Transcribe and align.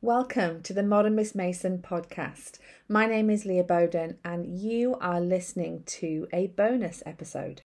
Welcome 0.00 0.62
to 0.62 0.72
the 0.72 0.84
Modern 0.84 1.16
Miss 1.16 1.34
Mason 1.34 1.78
podcast. 1.78 2.60
My 2.88 3.06
name 3.06 3.28
is 3.30 3.44
Leah 3.44 3.64
Boden, 3.64 4.18
and 4.24 4.46
you 4.46 4.94
are 5.00 5.20
listening 5.20 5.82
to 5.86 6.28
a 6.32 6.46
bonus 6.46 7.02
episode. 7.04 7.62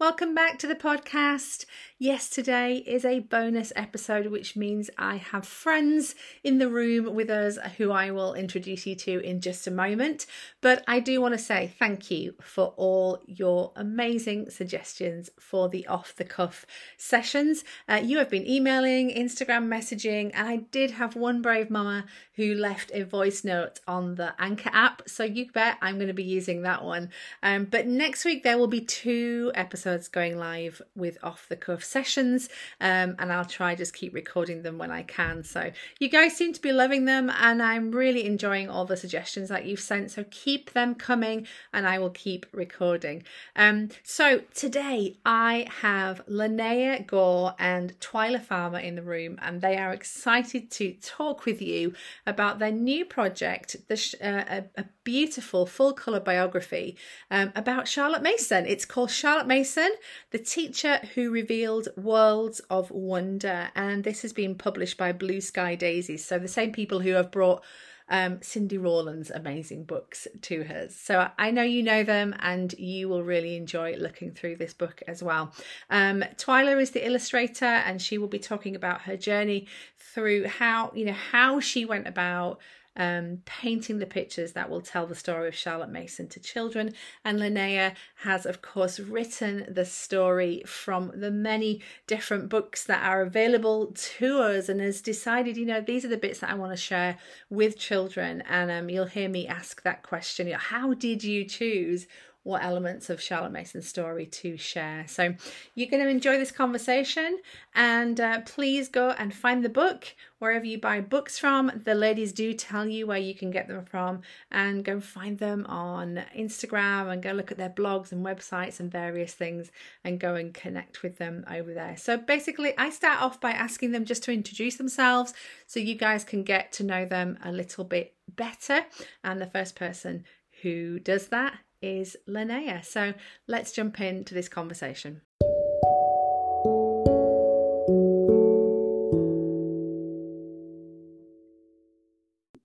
Welcome 0.00 0.34
back 0.34 0.58
to 0.60 0.66
the 0.66 0.74
podcast. 0.74 1.66
Yes, 2.00 2.30
today 2.30 2.76
is 2.76 3.04
a 3.04 3.18
bonus 3.18 3.72
episode, 3.74 4.28
which 4.28 4.54
means 4.54 4.88
I 4.96 5.16
have 5.16 5.44
friends 5.44 6.14
in 6.44 6.58
the 6.58 6.68
room 6.68 7.12
with 7.12 7.28
us 7.28 7.58
who 7.76 7.90
I 7.90 8.12
will 8.12 8.34
introduce 8.34 8.86
you 8.86 8.94
to 8.94 9.18
in 9.18 9.40
just 9.40 9.66
a 9.66 9.72
moment. 9.72 10.24
But 10.60 10.84
I 10.86 11.00
do 11.00 11.20
want 11.20 11.34
to 11.34 11.38
say 11.38 11.74
thank 11.76 12.08
you 12.08 12.36
for 12.40 12.72
all 12.76 13.20
your 13.26 13.72
amazing 13.74 14.50
suggestions 14.50 15.28
for 15.40 15.68
the 15.68 15.88
off 15.88 16.14
the 16.14 16.24
cuff 16.24 16.64
sessions. 16.96 17.64
Uh, 17.88 18.00
you 18.00 18.18
have 18.18 18.30
been 18.30 18.46
emailing, 18.46 19.10
Instagram 19.10 19.66
messaging, 19.66 20.30
and 20.34 20.48
I 20.48 20.58
did 20.70 20.92
have 20.92 21.16
one 21.16 21.42
brave 21.42 21.68
mama 21.68 22.04
who 22.34 22.54
left 22.54 22.92
a 22.94 23.02
voice 23.02 23.42
note 23.42 23.80
on 23.88 24.14
the 24.14 24.34
Anchor 24.38 24.70
app. 24.72 25.02
So 25.08 25.24
you 25.24 25.50
bet 25.50 25.78
I'm 25.82 25.96
going 25.96 26.06
to 26.06 26.14
be 26.14 26.22
using 26.22 26.62
that 26.62 26.84
one. 26.84 27.10
Um, 27.42 27.64
but 27.64 27.88
next 27.88 28.24
week 28.24 28.44
there 28.44 28.56
will 28.56 28.68
be 28.68 28.82
two 28.82 29.50
episodes 29.56 30.06
going 30.06 30.38
live 30.38 30.80
with 30.94 31.18
off 31.24 31.48
the 31.48 31.56
cuff 31.56 31.87
sessions, 31.88 32.48
um, 32.80 33.16
and 33.18 33.32
I'll 33.32 33.44
try 33.44 33.74
just 33.74 33.94
keep 33.94 34.14
recording 34.14 34.62
them 34.62 34.78
when 34.78 34.90
I 34.90 35.02
can. 35.02 35.42
So 35.42 35.70
you 35.98 36.08
guys 36.08 36.36
seem 36.36 36.52
to 36.52 36.60
be 36.60 36.72
loving 36.72 37.04
them, 37.06 37.30
and 37.30 37.62
I'm 37.62 37.90
really 37.90 38.26
enjoying 38.26 38.68
all 38.68 38.84
the 38.84 38.96
suggestions 38.96 39.48
that 39.48 39.64
you've 39.64 39.80
sent. 39.80 40.10
So 40.10 40.24
keep 40.30 40.72
them 40.72 40.94
coming, 40.94 41.46
and 41.72 41.86
I 41.86 41.98
will 41.98 42.10
keep 42.10 42.46
recording. 42.52 43.22
Um, 43.56 43.88
so 44.02 44.42
today 44.54 45.16
I 45.24 45.66
have 45.80 46.24
Linnea 46.26 47.06
Gore 47.06 47.54
and 47.58 47.98
Twyla 48.00 48.42
Farmer 48.42 48.78
in 48.78 48.94
the 48.94 49.02
room, 49.02 49.38
and 49.42 49.60
they 49.60 49.76
are 49.76 49.92
excited 49.92 50.70
to 50.72 50.92
talk 51.02 51.44
with 51.44 51.62
you 51.62 51.94
about 52.26 52.58
their 52.58 52.72
new 52.72 53.04
project, 53.04 53.76
the 53.88 53.98
uh, 54.22 54.60
a, 54.76 54.80
a, 54.80 54.84
beautiful 55.04 55.64
full 55.64 55.94
color 55.94 56.20
biography 56.20 56.94
um, 57.30 57.50
about 57.56 57.88
Charlotte 57.88 58.20
Mason. 58.20 58.66
It's 58.66 58.84
called 58.84 59.10
Charlotte 59.10 59.46
Mason 59.46 59.90
the 60.30 60.38
teacher 60.38 61.00
who 61.14 61.30
revealed 61.30 61.77
worlds 61.96 62.60
of 62.70 62.90
wonder. 62.90 63.68
And 63.74 64.02
this 64.04 64.22
has 64.22 64.32
been 64.32 64.54
published 64.54 64.96
by 64.96 65.12
Blue 65.12 65.40
Sky 65.40 65.74
Daisies. 65.74 66.24
So 66.24 66.38
the 66.38 66.48
same 66.48 66.72
people 66.72 67.00
who 67.00 67.12
have 67.12 67.30
brought 67.30 67.62
um, 68.10 68.40
Cindy 68.42 68.78
Rollins' 68.78 69.30
amazing 69.30 69.84
books 69.84 70.26
to 70.42 70.64
her. 70.64 70.88
So 70.90 71.28
I 71.38 71.50
know 71.50 71.62
you 71.62 71.82
know 71.82 72.04
them 72.04 72.34
and 72.40 72.72
you 72.78 73.08
will 73.08 73.22
really 73.22 73.56
enjoy 73.56 73.96
looking 73.96 74.32
through 74.32 74.56
this 74.56 74.72
book 74.72 75.02
as 75.06 75.22
well. 75.22 75.52
Um, 75.90 76.24
Twyla 76.36 76.80
is 76.80 76.92
the 76.92 77.06
illustrator 77.06 77.66
and 77.66 78.00
she 78.00 78.18
will 78.18 78.28
be 78.28 78.38
talking 78.38 78.74
about 78.74 79.02
her 79.02 79.16
journey 79.16 79.66
through 79.98 80.46
how, 80.46 80.90
you 80.94 81.04
know, 81.04 81.12
how 81.12 81.60
she 81.60 81.84
went 81.84 82.06
about 82.06 82.58
um, 82.98 83.38
painting 83.44 83.98
the 83.98 84.06
pictures 84.06 84.52
that 84.52 84.68
will 84.68 84.80
tell 84.80 85.06
the 85.06 85.14
story 85.14 85.48
of 85.48 85.54
Charlotte 85.54 85.90
Mason 85.90 86.28
to 86.28 86.40
children. 86.40 86.94
And 87.24 87.38
Linnea 87.38 87.94
has, 88.22 88.44
of 88.44 88.60
course, 88.60 88.98
written 88.98 89.66
the 89.72 89.84
story 89.84 90.62
from 90.66 91.12
the 91.14 91.30
many 91.30 91.80
different 92.06 92.48
books 92.48 92.84
that 92.84 93.02
are 93.04 93.22
available 93.22 93.92
to 93.94 94.40
us 94.40 94.68
and 94.68 94.80
has 94.80 95.00
decided, 95.00 95.56
you 95.56 95.64
know, 95.64 95.80
these 95.80 96.04
are 96.04 96.08
the 96.08 96.16
bits 96.16 96.40
that 96.40 96.50
I 96.50 96.54
want 96.54 96.72
to 96.72 96.76
share 96.76 97.18
with 97.48 97.78
children. 97.78 98.42
And 98.48 98.70
um, 98.70 98.90
you'll 98.90 99.06
hear 99.06 99.28
me 99.28 99.46
ask 99.46 99.82
that 99.84 100.02
question 100.02 100.48
how 100.58 100.94
did 100.94 101.22
you 101.24 101.44
choose? 101.44 102.06
What 102.48 102.64
elements 102.64 103.10
of 103.10 103.20
Charlotte 103.20 103.52
Mason's 103.52 103.86
story 103.86 104.24
to 104.24 104.56
share. 104.56 105.04
So 105.06 105.34
you're 105.74 105.90
going 105.90 106.02
to 106.02 106.08
enjoy 106.08 106.38
this 106.38 106.50
conversation 106.50 107.40
and 107.74 108.18
uh, 108.18 108.40
please 108.46 108.88
go 108.88 109.10
and 109.10 109.34
find 109.34 109.62
the 109.62 109.68
book 109.68 110.14
wherever 110.38 110.64
you 110.64 110.80
buy 110.80 111.02
books 111.02 111.38
from. 111.38 111.70
The 111.84 111.94
ladies 111.94 112.32
do 112.32 112.54
tell 112.54 112.86
you 112.86 113.06
where 113.06 113.18
you 113.18 113.34
can 113.34 113.50
get 113.50 113.68
them 113.68 113.84
from 113.84 114.22
and 114.50 114.82
go 114.82 114.98
find 114.98 115.38
them 115.38 115.66
on 115.66 116.24
Instagram 116.34 117.12
and 117.12 117.22
go 117.22 117.32
look 117.32 117.52
at 117.52 117.58
their 117.58 117.68
blogs 117.68 118.12
and 118.12 118.24
websites 118.24 118.80
and 118.80 118.90
various 118.90 119.34
things 119.34 119.70
and 120.02 120.18
go 120.18 120.34
and 120.34 120.54
connect 120.54 121.02
with 121.02 121.18
them 121.18 121.44
over 121.50 121.74
there. 121.74 121.98
So 121.98 122.16
basically, 122.16 122.72
I 122.78 122.88
start 122.88 123.20
off 123.20 123.42
by 123.42 123.50
asking 123.50 123.92
them 123.92 124.06
just 124.06 124.22
to 124.22 124.32
introduce 124.32 124.76
themselves 124.76 125.34
so 125.66 125.80
you 125.80 125.96
guys 125.96 126.24
can 126.24 126.44
get 126.44 126.72
to 126.72 126.82
know 126.82 127.04
them 127.04 127.38
a 127.44 127.52
little 127.52 127.84
bit 127.84 128.14
better. 128.26 128.86
And 129.22 129.38
the 129.38 129.46
first 129.46 129.76
person 129.76 130.24
who 130.62 130.98
does 130.98 131.28
that 131.28 131.58
is 131.82 132.16
Linnea. 132.28 132.84
So 132.84 133.14
let's 133.46 133.72
jump 133.72 134.00
into 134.00 134.34
this 134.34 134.48
conversation. 134.48 135.22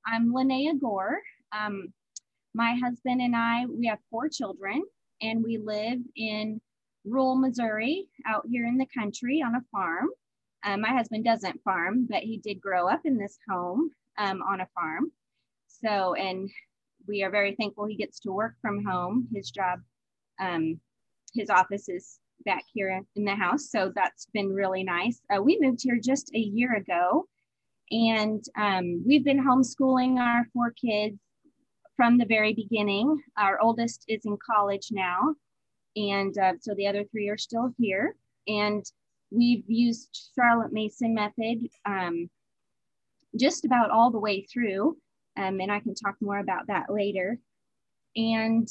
I'm 0.05 0.31
Linnea 0.31 0.79
Gore. 0.79 1.21
Um, 1.57 1.93
my 2.53 2.75
husband 2.83 3.21
and 3.21 3.35
I, 3.35 3.65
we 3.65 3.87
have 3.87 3.99
four 4.11 4.29
children, 4.29 4.83
and 5.21 5.43
we 5.43 5.57
live 5.57 5.99
in 6.15 6.61
rural 7.05 7.35
Missouri 7.35 8.07
out 8.27 8.43
here 8.49 8.65
in 8.65 8.77
the 8.77 8.87
country 8.95 9.41
on 9.45 9.55
a 9.55 9.63
farm. 9.71 10.07
Um, 10.63 10.81
my 10.81 10.89
husband 10.89 11.25
doesn't 11.25 11.63
farm, 11.63 12.07
but 12.09 12.21
he 12.23 12.37
did 12.37 12.61
grow 12.61 12.87
up 12.87 13.01
in 13.05 13.17
this 13.17 13.37
home 13.49 13.89
um, 14.17 14.41
on 14.43 14.61
a 14.61 14.67
farm. 14.75 15.11
So, 15.67 16.13
and 16.13 16.49
we 17.07 17.23
are 17.23 17.29
very 17.29 17.55
thankful 17.55 17.85
he 17.85 17.95
gets 17.95 18.19
to 18.21 18.31
work 18.31 18.55
from 18.61 18.83
home. 18.83 19.27
His 19.33 19.51
job, 19.51 19.79
um, 20.39 20.79
his 21.33 21.49
office 21.49 21.89
is 21.89 22.19
back 22.45 22.63
here 22.73 23.01
in 23.15 23.25
the 23.25 23.35
house. 23.35 23.69
So 23.69 23.91
that's 23.95 24.27
been 24.33 24.53
really 24.53 24.83
nice. 24.83 25.21
Uh, 25.33 25.41
we 25.41 25.57
moved 25.61 25.81
here 25.81 25.99
just 26.01 26.31
a 26.33 26.39
year 26.39 26.75
ago 26.75 27.27
and 27.91 28.43
um, 28.57 29.03
we've 29.05 29.23
been 29.23 29.43
homeschooling 29.43 30.17
our 30.17 30.47
four 30.53 30.71
kids 30.71 31.17
from 31.95 32.17
the 32.17 32.25
very 32.25 32.53
beginning. 32.53 33.21
Our 33.37 33.61
oldest 33.61 34.05
is 34.07 34.25
in 34.25 34.37
college 34.45 34.87
now. 34.91 35.35
And 35.95 36.35
uh, 36.37 36.53
so 36.59 36.73
the 36.73 36.87
other 36.87 37.03
three 37.03 37.29
are 37.29 37.37
still 37.37 37.71
here. 37.77 38.15
And 38.47 38.83
we've 39.29 39.63
used 39.67 40.31
Charlotte 40.35 40.73
Mason 40.73 41.13
method 41.13 41.67
um, 41.85 42.29
just 43.39 43.65
about 43.65 43.91
all 43.91 44.11
the 44.11 44.19
way 44.19 44.41
through 44.51 44.97
um, 45.37 45.59
and 45.59 45.71
I 45.71 45.79
can 45.79 45.95
talk 45.95 46.15
more 46.21 46.39
about 46.39 46.67
that 46.67 46.91
later. 46.91 47.39
And 48.15 48.67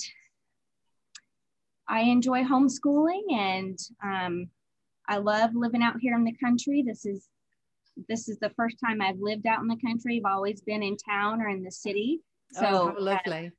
I 1.88 2.02
enjoy 2.02 2.44
homeschooling 2.44 3.32
and 3.32 3.78
um, 4.02 4.48
I 5.08 5.18
love 5.18 5.50
living 5.54 5.82
out 5.82 5.96
here 6.00 6.14
in 6.14 6.24
the 6.24 6.36
country. 6.42 6.82
This 6.86 7.04
is 7.04 7.28
this 8.08 8.28
is 8.28 8.38
the 8.38 8.50
first 8.56 8.78
time 8.82 9.02
I've 9.02 9.20
lived 9.20 9.46
out 9.46 9.60
in 9.60 9.68
the 9.68 9.76
country. 9.84 10.16
I've 10.24 10.32
always 10.32 10.62
been 10.62 10.82
in 10.82 10.96
town 10.96 11.42
or 11.42 11.48
in 11.48 11.62
the 11.62 11.70
city. 11.70 12.20
So 12.52 12.94
oh, 12.96 13.02
lovely. 13.02 13.48
Uh, 13.48 13.50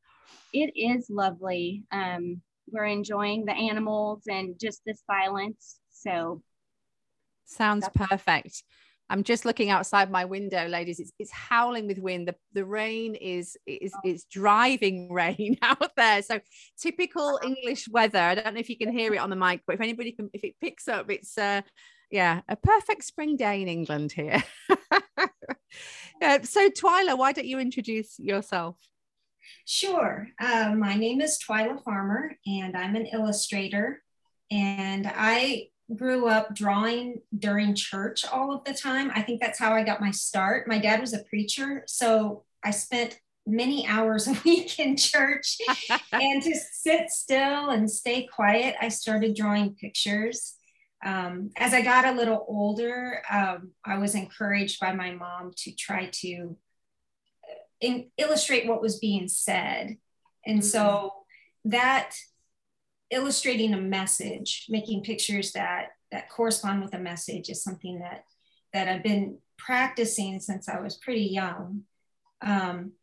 it 0.53 0.71
is 0.75 1.07
lovely. 1.09 1.83
Um, 1.91 2.41
we're 2.71 2.85
enjoying 2.85 3.45
the 3.45 3.53
animals 3.53 4.23
and 4.27 4.59
just 4.59 4.81
the 4.85 4.95
silence. 5.05 5.79
So 5.91 6.41
sounds 7.45 7.87
perfect. 7.93 8.63
I'm 9.09 9.23
just 9.23 9.45
looking 9.45 9.69
outside 9.69 10.09
my 10.09 10.25
window, 10.25 10.67
ladies. 10.67 10.99
It's 10.99 11.11
it's 11.19 11.31
howling 11.31 11.87
with 11.87 11.99
wind. 11.99 12.27
The 12.27 12.35
the 12.53 12.65
rain 12.65 13.15
is 13.15 13.57
is 13.65 13.91
oh. 13.95 13.99
it's 14.03 14.25
driving 14.25 15.11
rain 15.13 15.57
out 15.61 15.91
there. 15.95 16.21
So 16.21 16.39
typical 16.79 17.39
English 17.43 17.87
weather. 17.89 18.19
I 18.19 18.35
don't 18.35 18.53
know 18.53 18.59
if 18.59 18.69
you 18.69 18.77
can 18.77 18.91
hear 18.91 19.13
it 19.13 19.17
on 19.17 19.29
the 19.29 19.35
mic, 19.35 19.61
but 19.67 19.75
if 19.75 19.81
anybody 19.81 20.13
can, 20.13 20.29
if 20.33 20.43
it 20.43 20.55
picks 20.61 20.87
up, 20.87 21.11
it's 21.11 21.37
uh 21.37 21.61
yeah, 22.11 22.41
a 22.47 22.55
perfect 22.55 23.03
spring 23.05 23.37
day 23.37 23.61
in 23.63 23.67
England 23.67 24.11
here. 24.11 24.43
uh, 24.69 25.27
so 26.43 26.69
Twyla, 26.69 27.17
why 27.17 27.31
don't 27.31 27.47
you 27.47 27.57
introduce 27.57 28.19
yourself? 28.19 28.77
Sure. 29.65 30.27
Uh, 30.39 30.75
my 30.77 30.95
name 30.95 31.21
is 31.21 31.39
Twyla 31.39 31.83
Farmer, 31.83 32.37
and 32.45 32.77
I'm 32.77 32.95
an 32.95 33.07
illustrator. 33.07 34.03
And 34.51 35.11
I 35.11 35.69
grew 35.95 36.28
up 36.28 36.56
drawing 36.56 37.22
during 37.38 37.75
church 37.75 38.25
all 38.25 38.54
of 38.54 38.63
the 38.63 38.74
time. 38.74 39.12
I 39.13 39.22
think 39.22 39.42
that's 39.42 39.60
how 39.60 39.74
I 39.74 39.84
got 39.84 40.01
my 40.01 40.12
start. 40.12 40.68
My 40.68 40.80
dad 40.80 41.00
was 41.00 41.13
a 41.13 41.24
preacher, 41.24 41.84
so 41.88 42.44
I 42.63 42.72
spent 42.72 43.19
many 43.45 43.88
hours 43.88 44.28
a 44.28 44.40
week 44.45 44.80
in 44.80 44.98
church 44.98 45.57
and 46.12 46.42
to 46.42 46.56
sit 46.72 47.10
still 47.10 47.69
and 47.69 47.90
stay 47.90 48.28
quiet, 48.28 48.75
I 48.81 48.90
started 48.90 49.36
drawing 49.36 49.75
pictures. 49.75 50.56
Um, 51.06 51.51
as 51.57 51.74
I 51.74 51.81
got 51.81 52.06
a 52.06 52.13
little 52.13 52.45
older, 52.48 53.22
um, 53.30 53.72
I 53.84 53.98
was 53.98 54.16
encouraged 54.16 54.80
by 54.80 54.94
my 54.94 55.12
mom 55.12 55.51
to 55.57 55.75
try 55.75 56.10
to 56.22 56.56
uh, 57.44 57.56
in, 57.81 58.10
illustrate 58.18 58.68
what 58.68 58.81
was 58.81 59.00
being 59.00 59.28
said. 59.28 59.98
And 60.45 60.60
mm-hmm. 60.60 60.68
so 60.68 61.12
that 61.66 62.16
illustrating 63.11 63.73
a 63.73 63.81
message, 63.81 64.65
making 64.69 65.03
pictures 65.03 65.51
that 65.53 65.89
that 66.11 66.29
correspond 66.29 66.83
with 66.83 66.94
a 66.94 67.00
message 67.00 67.50
is 67.50 67.63
something 67.63 68.00
that 68.00 68.25
that 68.73 68.88
I've 68.88 69.03
been 69.03 69.38
practicing 69.57 70.39
since 70.39 70.67
I 70.67 70.79
was 70.79 70.97
pretty 70.97 71.25
young. 71.25 71.83
Um, 72.41 72.94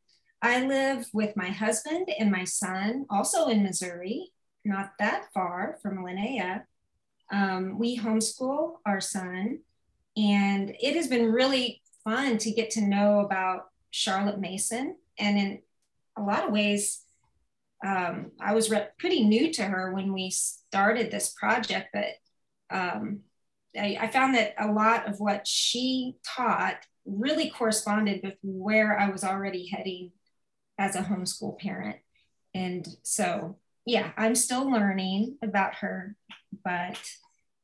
I 0.42 0.64
live 0.64 1.06
with 1.12 1.36
my 1.36 1.48
husband 1.48 2.08
and 2.18 2.30
my 2.30 2.44
son, 2.44 3.06
also 3.10 3.48
in 3.48 3.62
Missouri. 3.62 4.32
not 4.64 4.92
that 4.98 5.26
far 5.32 5.78
from 5.82 6.04
Linnea. 6.04 6.64
Um, 7.32 7.78
we 7.78 7.98
homeschool 7.98 8.76
our 8.84 9.00
son, 9.00 9.60
and 10.16 10.74
it 10.80 10.96
has 10.96 11.06
been 11.08 11.32
really 11.32 11.82
fun 12.04 12.38
to 12.38 12.50
get 12.50 12.70
to 12.72 12.80
know 12.80 13.20
about 13.20 13.68
Charlotte 13.90 14.40
Mason. 14.40 14.96
And 15.18 15.38
in 15.38 15.62
a 16.16 16.22
lot 16.22 16.44
of 16.44 16.52
ways, 16.52 17.02
um, 17.84 18.32
I 18.40 18.54
was 18.54 18.70
re- 18.70 18.88
pretty 18.98 19.24
new 19.24 19.52
to 19.54 19.62
her 19.62 19.92
when 19.92 20.12
we 20.12 20.30
started 20.30 21.10
this 21.10 21.32
project, 21.32 21.88
but 21.92 22.06
um, 22.70 23.20
I, 23.76 23.96
I 24.00 24.08
found 24.08 24.34
that 24.34 24.54
a 24.58 24.70
lot 24.70 25.08
of 25.08 25.18
what 25.18 25.46
she 25.46 26.16
taught 26.24 26.76
really 27.04 27.50
corresponded 27.50 28.20
with 28.22 28.34
where 28.42 28.98
I 28.98 29.10
was 29.10 29.24
already 29.24 29.66
heading 29.66 30.12
as 30.78 30.96
a 30.96 31.02
homeschool 31.02 31.58
parent. 31.58 31.96
And 32.54 32.86
so, 33.02 33.58
yeah, 33.86 34.12
I'm 34.16 34.34
still 34.34 34.70
learning 34.70 35.38
about 35.42 35.76
her, 35.76 36.16
but 36.64 37.00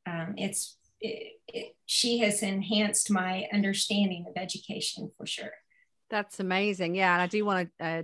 um, 0.05 0.35
it's 0.37 0.77
it, 0.99 1.33
it, 1.47 1.75
she 1.85 2.19
has 2.19 2.41
enhanced 2.41 3.11
my 3.11 3.47
understanding 3.53 4.25
of 4.27 4.41
education 4.41 5.11
for 5.17 5.27
sure. 5.27 5.51
That's 6.09 6.39
amazing. 6.39 6.95
Yeah, 6.95 7.13
and 7.13 7.21
I 7.21 7.27
do 7.27 7.43
want 7.45 7.69
to 7.79 7.85
uh, 7.85 8.03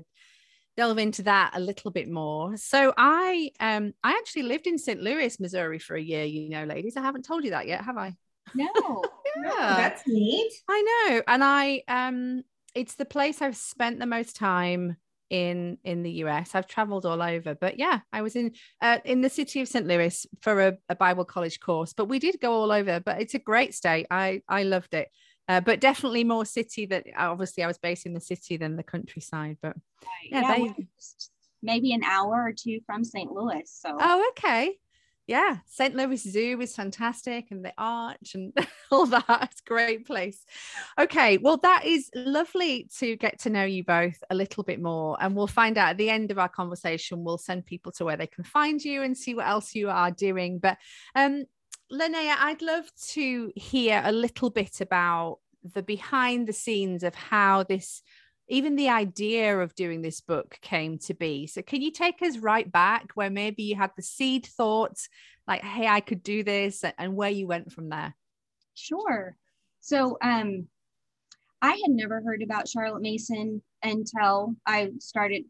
delve 0.76 0.98
into 0.98 1.24
that 1.24 1.52
a 1.54 1.60
little 1.60 1.92
bit 1.92 2.10
more. 2.10 2.58
So 2.58 2.94
I 2.98 3.52
um 3.60 3.94
I 4.04 4.12
actually 4.12 4.44
lived 4.44 4.68
in 4.68 4.78
St. 4.78 5.02
Louis, 5.02 5.40
Missouri 5.40 5.80
for 5.80 5.96
a 5.96 6.02
year, 6.02 6.26
you 6.26 6.50
know, 6.50 6.64
ladies. 6.64 6.98
I 6.98 7.02
haven't 7.02 7.26
told 7.26 7.44
you 7.44 7.52
that 7.52 7.68
yet, 7.68 7.84
have 7.84 7.98
I? 7.98 8.16
No. 8.56 8.66
yeah. 9.36 9.42
No, 9.42 9.58
that's 9.58 10.04
neat. 10.08 10.52
I 10.68 11.08
know. 11.10 11.22
And 11.28 11.44
I 11.44 11.84
um 11.88 12.44
it's 12.76 12.96
the 12.96 13.06
place 13.06 13.42
I've 13.42 13.58
spent 13.58 14.00
the 14.00 14.06
most 14.06 14.36
time 14.36 14.98
in 15.30 15.78
in 15.84 16.04
the 16.04 16.12
US. 16.24 16.54
I've 16.54 16.68
traveled 16.68 17.06
all 17.06 17.22
over, 17.22 17.56
but 17.56 17.80
yeah, 17.80 18.00
I 18.12 18.22
was 18.22 18.36
in 18.36 18.54
uh, 18.82 19.00
in 19.04 19.22
the 19.22 19.30
city 19.30 19.62
of 19.62 19.68
St. 19.68 19.88
Louis 19.88 20.26
for 20.42 20.68
a, 20.68 20.78
a 20.90 20.96
Bible 20.96 21.26
college 21.26 21.60
course. 21.60 21.94
But 21.94 22.06
we 22.06 22.20
did 22.20 22.40
go 22.40 22.54
all 22.54 22.72
over. 22.72 23.00
But 23.00 23.22
it's 23.22 23.34
a 23.34 23.40
great 23.40 23.74
state. 23.74 24.06
I 24.12 24.42
I 24.48 24.64
loved 24.64 24.94
it. 24.94 25.10
Uh, 25.48 25.60
but 25.60 25.82
definitely 25.82 26.24
more 26.24 26.46
city 26.46 26.86
that 26.86 27.06
obviously 27.18 27.64
I 27.64 27.68
was 27.68 27.78
based 27.78 28.06
in 28.06 28.14
the 28.14 28.22
city 28.22 28.56
than 28.58 28.78
the 28.78 28.84
countryside. 28.84 29.58
But 29.62 29.76
yeah, 30.30 30.56
yeah 30.58 30.74
maybe 31.62 31.94
an 31.94 32.04
hour 32.04 32.44
or 32.44 32.54
two 32.54 32.80
from 32.86 33.04
St. 33.04 33.32
Louis. 33.32 33.64
So 33.66 33.98
oh, 34.00 34.32
okay, 34.32 34.78
yeah, 35.26 35.58
St. 35.68 35.96
Louis 35.96 36.18
Zoo 36.18 36.60
is 36.60 36.76
fantastic, 36.76 37.50
and 37.50 37.64
the 37.64 37.74
Arch 37.78 38.36
and 38.36 38.52
all 38.92 39.06
that. 39.06 39.50
It's 39.52 39.62
great 39.62 40.06
place. 40.06 40.46
Okay, 41.00 41.38
well, 41.38 41.58
that 41.58 41.86
is 41.86 42.10
lovely 42.14 42.90
to 43.00 43.16
get 43.16 43.40
to 43.40 43.50
know 43.50 43.64
you 43.64 43.86
both 43.86 44.22
a 44.30 44.36
little 44.36 44.64
bit 44.64 44.82
more, 44.82 45.18
and 45.22 45.34
we'll 45.34 45.48
find 45.48 45.78
out 45.78 45.92
at 45.92 45.98
the 45.98 46.10
end 46.10 46.30
of 46.30 46.40
our 46.40 46.50
conversation. 46.50 47.24
We'll 47.24 47.38
send 47.38 47.66
people 47.66 47.94
to 47.94 48.06
where 48.06 48.18
they 48.18 48.28
can 48.28 48.44
find 48.44 48.84
you 48.84 49.04
and 49.04 49.18
see 49.18 49.34
what 49.34 49.48
else 49.48 49.74
you 49.74 49.90
are 49.90 50.12
doing. 50.12 50.60
But 50.60 50.78
um, 51.16 51.46
Linnea, 51.94 52.36
I'd 52.40 52.64
love 52.64 52.92
to 53.10 53.52
hear 53.56 54.02
a 54.04 54.12
little 54.12 54.50
bit 54.50 54.82
about 54.82 55.38
the 55.76 55.84
behind 55.84 56.48
the 56.48 56.54
scenes 56.54 57.04
of 57.04 57.14
how 57.14 57.64
this, 57.64 58.02
even 58.48 58.76
the 58.76 58.90
idea 58.90 59.60
of 59.60 59.76
doing 59.76 60.02
this 60.02 60.20
book 60.20 60.58
came 60.62 60.98
to 61.00 61.14
be. 61.14 61.46
So, 61.46 61.62
can 61.62 61.84
you 61.84 61.92
take 61.92 62.22
us 62.24 62.40
right 62.40 62.70
back 62.70 63.12
where 63.14 63.30
maybe 63.30 63.62
you 63.62 63.76
had 63.76 63.92
the 63.96 64.02
seed 64.02 64.48
thoughts, 64.48 65.08
like, 65.48 65.62
hey, 65.62 65.88
I 65.88 66.00
could 66.00 66.24
do 66.24 66.44
this, 66.44 66.84
and 66.98 67.16
where 67.16 67.30
you 67.30 67.46
went 67.46 67.72
from 67.72 67.90
there? 67.90 68.16
Sure. 68.74 69.38
So, 69.80 70.18
um, 70.22 70.68
I 71.62 71.74
had 71.74 71.92
never 71.92 72.22
heard 72.22 72.42
about 72.42 72.68
Charlotte 72.68 73.04
Mason 73.04 73.62
until 73.84 74.56
I 74.66 74.94
started 75.00 75.44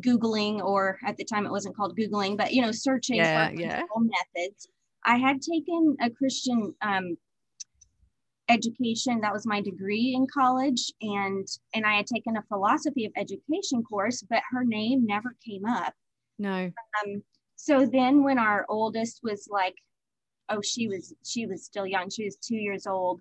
Googling, 0.00 0.60
or 0.60 0.98
at 1.06 1.16
the 1.16 1.24
time 1.24 1.46
it 1.46 1.52
wasn't 1.52 1.76
called 1.76 1.96
Googling, 1.96 2.36
but 2.36 2.52
you 2.52 2.62
know, 2.62 2.72
searching 2.72 3.16
yeah, 3.16 3.48
for 3.48 3.54
yeah. 3.54 3.82
methods. 4.34 4.68
I 5.04 5.16
had 5.16 5.40
taken 5.42 5.96
a 6.00 6.10
Christian 6.10 6.74
um, 6.82 7.16
education. 8.48 9.20
That 9.20 9.32
was 9.32 9.46
my 9.46 9.60
degree 9.60 10.14
in 10.16 10.26
college, 10.32 10.92
and 11.00 11.46
and 11.74 11.84
I 11.86 11.96
had 11.96 12.06
taken 12.06 12.36
a 12.36 12.42
philosophy 12.42 13.04
of 13.04 13.12
education 13.16 13.82
course, 13.82 14.22
but 14.28 14.42
her 14.50 14.64
name 14.64 15.06
never 15.06 15.36
came 15.44 15.64
up. 15.64 15.94
No. 16.38 16.70
Um, 17.04 17.22
so 17.56 17.86
then, 17.86 18.22
when 18.22 18.38
our 18.38 18.66
oldest 18.68 19.20
was 19.22 19.48
like, 19.50 19.76
oh, 20.48 20.60
she 20.62 20.88
was 20.88 21.14
she 21.24 21.46
was 21.46 21.64
still 21.64 21.86
young. 21.86 22.10
She 22.10 22.24
was 22.24 22.36
two 22.36 22.56
years 22.56 22.86
old, 22.86 23.20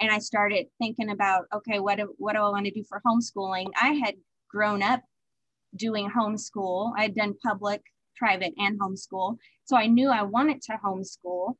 and 0.00 0.10
I 0.10 0.18
started 0.18 0.66
thinking 0.78 1.10
about, 1.10 1.46
okay, 1.54 1.78
what 1.78 1.98
do, 1.98 2.14
what 2.18 2.34
do 2.34 2.40
I 2.40 2.48
want 2.50 2.66
to 2.66 2.72
do 2.72 2.84
for 2.88 3.02
homeschooling? 3.06 3.66
I 3.80 3.92
had 3.92 4.14
grown 4.48 4.82
up 4.82 5.02
doing 5.76 6.10
homeschool. 6.10 6.92
I 6.96 7.02
had 7.02 7.14
done 7.14 7.34
public 7.44 7.82
private 8.20 8.52
and 8.58 8.78
homeschool. 8.78 9.38
So 9.64 9.76
I 9.76 9.86
knew 9.86 10.10
I 10.10 10.22
wanted 10.22 10.62
to 10.62 10.78
homeschool. 10.84 11.54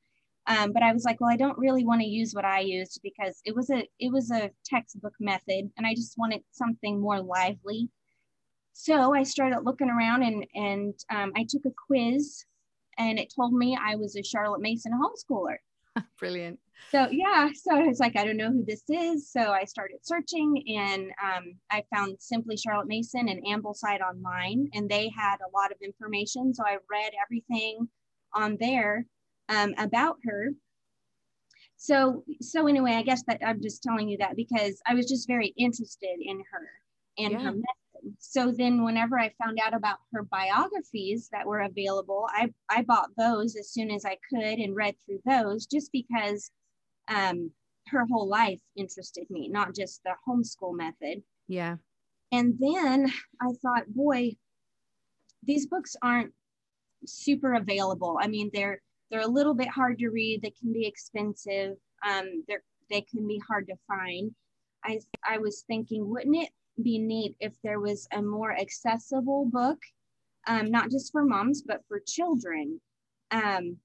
Um, 0.46 0.72
but 0.72 0.82
I 0.82 0.92
was 0.92 1.04
like, 1.04 1.20
well, 1.20 1.30
I 1.30 1.36
don't 1.36 1.58
really 1.58 1.84
want 1.84 2.00
to 2.00 2.06
use 2.06 2.32
what 2.34 2.44
I 2.44 2.60
used 2.60 3.00
because 3.02 3.40
it 3.44 3.54
was 3.54 3.70
a 3.70 3.86
it 3.98 4.10
was 4.10 4.30
a 4.30 4.50
textbook 4.64 5.14
method, 5.20 5.70
and 5.76 5.86
I 5.86 5.94
just 5.94 6.18
wanted 6.18 6.42
something 6.50 7.00
more 7.00 7.20
lively. 7.20 7.88
So 8.72 9.14
I 9.14 9.22
started 9.22 9.60
looking 9.64 9.90
around, 9.90 10.22
and 10.22 10.46
and 10.54 10.94
um, 11.10 11.32
I 11.36 11.46
took 11.48 11.64
a 11.66 11.74
quiz, 11.86 12.44
and 12.98 13.18
it 13.18 13.32
told 13.34 13.52
me 13.52 13.78
I 13.80 13.96
was 13.96 14.16
a 14.16 14.22
Charlotte 14.22 14.62
Mason 14.62 14.92
homeschooler. 14.92 15.56
Brilliant. 16.18 16.58
So 16.90 17.08
yeah, 17.10 17.50
so 17.54 17.76
I 17.76 17.86
was 17.86 18.00
like, 18.00 18.16
I 18.16 18.24
don't 18.24 18.36
know 18.36 18.50
who 18.50 18.64
this 18.64 18.82
is. 18.88 19.30
So 19.30 19.40
I 19.40 19.64
started 19.64 19.98
searching, 20.02 20.62
and 20.76 21.10
um, 21.22 21.54
I 21.70 21.84
found 21.94 22.16
Simply 22.18 22.56
Charlotte 22.56 22.88
Mason 22.88 23.28
and 23.28 23.44
Ambleside 23.44 24.00
online, 24.00 24.68
and 24.72 24.88
they 24.88 25.10
had 25.16 25.36
a 25.36 25.56
lot 25.56 25.70
of 25.70 25.78
information. 25.82 26.54
So 26.54 26.64
I 26.64 26.78
read 26.90 27.12
everything 27.22 27.88
on 28.34 28.56
there 28.58 29.06
um, 29.48 29.74
about 29.78 30.16
her. 30.24 30.50
So 31.76 32.24
so 32.40 32.66
anyway, 32.66 32.92
I 32.92 33.02
guess 33.02 33.22
that 33.26 33.40
I'm 33.44 33.62
just 33.62 33.82
telling 33.82 34.08
you 34.08 34.18
that 34.18 34.36
because 34.36 34.80
I 34.86 34.94
was 34.94 35.06
just 35.06 35.26
very 35.28 35.54
interested 35.56 36.18
in 36.20 36.42
her 36.50 36.68
and 37.18 37.32
yeah. 37.32 37.42
her 37.42 37.52
so 38.18 38.52
then 38.52 38.84
whenever 38.84 39.18
I 39.18 39.32
found 39.42 39.58
out 39.62 39.74
about 39.74 39.98
her 40.12 40.22
biographies 40.22 41.28
that 41.32 41.46
were 41.46 41.60
available, 41.60 42.26
I, 42.30 42.52
I 42.68 42.82
bought 42.82 43.10
those 43.16 43.56
as 43.56 43.70
soon 43.70 43.90
as 43.90 44.04
I 44.04 44.18
could 44.28 44.58
and 44.58 44.76
read 44.76 44.94
through 45.04 45.20
those 45.24 45.66
just 45.66 45.90
because 45.92 46.50
um, 47.08 47.50
her 47.88 48.06
whole 48.10 48.28
life 48.28 48.60
interested 48.76 49.28
me, 49.30 49.48
not 49.48 49.74
just 49.74 50.02
the 50.04 50.14
homeschool 50.26 50.76
method. 50.76 51.22
Yeah. 51.48 51.76
And 52.32 52.54
then 52.58 53.12
I 53.40 53.52
thought, 53.60 53.88
boy, 53.88 54.36
these 55.42 55.66
books 55.66 55.96
aren't 56.02 56.32
super 57.06 57.54
available. 57.54 58.18
I 58.20 58.28
mean, 58.28 58.50
they're 58.52 58.80
they're 59.10 59.20
a 59.20 59.26
little 59.26 59.54
bit 59.54 59.68
hard 59.68 59.98
to 59.98 60.10
read. 60.10 60.40
They 60.42 60.50
can 60.50 60.72
be 60.72 60.86
expensive. 60.86 61.76
Um, 62.06 62.44
they're 62.46 62.62
they 62.88 63.00
can 63.00 63.26
be 63.26 63.40
hard 63.48 63.66
to 63.68 63.74
find. 63.88 64.32
I 64.84 65.00
I 65.28 65.38
was 65.38 65.64
thinking, 65.66 66.08
wouldn't 66.08 66.36
it 66.36 66.50
be 66.82 66.98
neat 66.98 67.36
if 67.40 67.54
there 67.62 67.80
was 67.80 68.08
a 68.12 68.22
more 68.22 68.52
accessible 68.56 69.44
book, 69.46 69.78
um, 70.46 70.70
not 70.70 70.90
just 70.90 71.12
for 71.12 71.24
moms, 71.24 71.62
but 71.62 71.82
for 71.88 72.00
children, 72.00 72.80
um, 73.30 73.76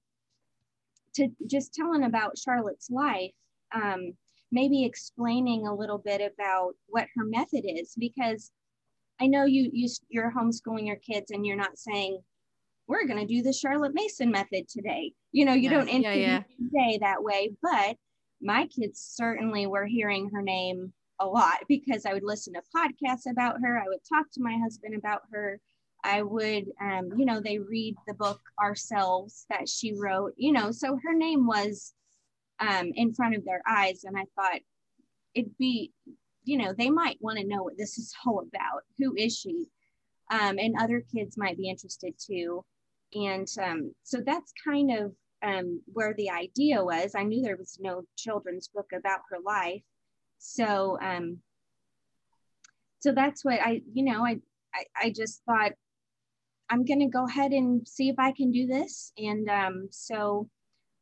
to 1.14 1.28
just 1.46 1.74
telling 1.74 2.04
about 2.04 2.38
Charlotte's 2.38 2.90
life, 2.90 3.32
um, 3.74 4.12
maybe 4.52 4.84
explaining 4.84 5.66
a 5.66 5.74
little 5.74 5.98
bit 5.98 6.20
about 6.20 6.74
what 6.86 7.06
her 7.16 7.24
method 7.24 7.64
is, 7.64 7.94
because 7.98 8.50
I 9.20 9.26
know 9.26 9.44
you, 9.44 9.70
you 9.72 9.88
you're 10.08 10.32
homeschooling 10.32 10.86
your 10.86 10.96
kids 10.96 11.30
and 11.30 11.46
you're 11.46 11.56
not 11.56 11.78
saying 11.78 12.20
we're 12.86 13.06
going 13.06 13.26
to 13.26 13.34
do 13.34 13.42
the 13.42 13.52
Charlotte 13.52 13.94
Mason 13.94 14.30
method 14.30 14.68
today. 14.68 15.12
You 15.32 15.44
know, 15.44 15.54
you 15.54 15.70
don't 15.70 15.88
yeah, 15.88 16.12
yeah. 16.12 16.42
day 16.72 16.98
that 17.00 17.22
way, 17.22 17.52
but 17.62 17.96
my 18.40 18.66
kids 18.66 19.00
certainly 19.00 19.66
were 19.66 19.86
hearing 19.86 20.30
her 20.30 20.42
name 20.42 20.92
a 21.20 21.26
lot 21.26 21.58
because 21.68 22.06
I 22.06 22.12
would 22.12 22.24
listen 22.24 22.54
to 22.54 22.62
podcasts 22.74 23.30
about 23.30 23.60
her. 23.62 23.78
I 23.78 23.88
would 23.88 24.00
talk 24.08 24.30
to 24.32 24.42
my 24.42 24.56
husband 24.62 24.94
about 24.94 25.22
her. 25.32 25.60
I 26.04 26.22
would, 26.22 26.66
um, 26.80 27.10
you 27.16 27.24
know, 27.24 27.40
they 27.40 27.58
read 27.58 27.96
the 28.06 28.14
book 28.14 28.40
ourselves 28.60 29.46
that 29.50 29.68
she 29.68 29.94
wrote, 29.94 30.34
you 30.36 30.52
know, 30.52 30.70
so 30.70 30.98
her 31.02 31.14
name 31.14 31.46
was 31.46 31.94
um, 32.60 32.92
in 32.94 33.14
front 33.14 33.34
of 33.34 33.44
their 33.44 33.62
eyes. 33.68 34.04
And 34.04 34.16
I 34.16 34.24
thought 34.36 34.60
it'd 35.34 35.56
be, 35.58 35.92
you 36.44 36.58
know, 36.58 36.72
they 36.72 36.90
might 36.90 37.18
want 37.20 37.38
to 37.38 37.46
know 37.46 37.62
what 37.62 37.76
this 37.76 37.98
is 37.98 38.14
all 38.24 38.40
about. 38.40 38.82
Who 38.98 39.14
is 39.16 39.36
she? 39.36 39.66
Um, 40.30 40.58
and 40.58 40.74
other 40.78 41.02
kids 41.14 41.36
might 41.36 41.56
be 41.56 41.68
interested 41.68 42.14
too. 42.18 42.64
And 43.14 43.48
um, 43.62 43.94
so 44.02 44.20
that's 44.24 44.52
kind 44.64 44.90
of 44.92 45.12
um, 45.42 45.80
where 45.92 46.14
the 46.14 46.30
idea 46.30 46.84
was. 46.84 47.14
I 47.14 47.22
knew 47.22 47.42
there 47.42 47.56
was 47.56 47.78
no 47.80 48.02
children's 48.16 48.68
book 48.68 48.90
about 48.94 49.20
her 49.30 49.38
life 49.44 49.82
so 50.38 50.98
um 51.02 51.38
so 53.00 53.12
that's 53.12 53.44
what 53.44 53.60
i 53.60 53.80
you 53.92 54.04
know 54.04 54.24
i 54.24 54.38
i, 54.74 54.84
I 55.04 55.10
just 55.10 55.42
thought 55.44 55.72
i'm 56.70 56.84
going 56.84 57.00
to 57.00 57.06
go 57.06 57.26
ahead 57.26 57.52
and 57.52 57.86
see 57.86 58.08
if 58.08 58.16
i 58.18 58.32
can 58.32 58.50
do 58.50 58.66
this 58.66 59.12
and 59.18 59.48
um 59.48 59.88
so 59.90 60.48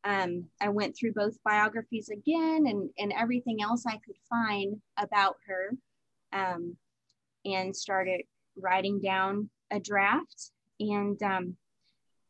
um, 0.05 0.45
I 0.61 0.69
went 0.69 0.95
through 0.95 1.13
both 1.13 1.43
biographies 1.43 2.09
again 2.09 2.65
and, 2.67 2.89
and 2.99 3.11
everything 3.11 3.61
else 3.61 3.85
I 3.87 3.99
could 4.05 4.17
find 4.29 4.79
about 4.97 5.35
her 5.47 5.71
um, 6.31 6.77
and 7.43 7.75
started 7.75 8.21
writing 8.55 9.01
down 9.01 9.49
a 9.71 9.79
draft. 9.79 10.51
And 10.79 11.21
um, 11.23 11.55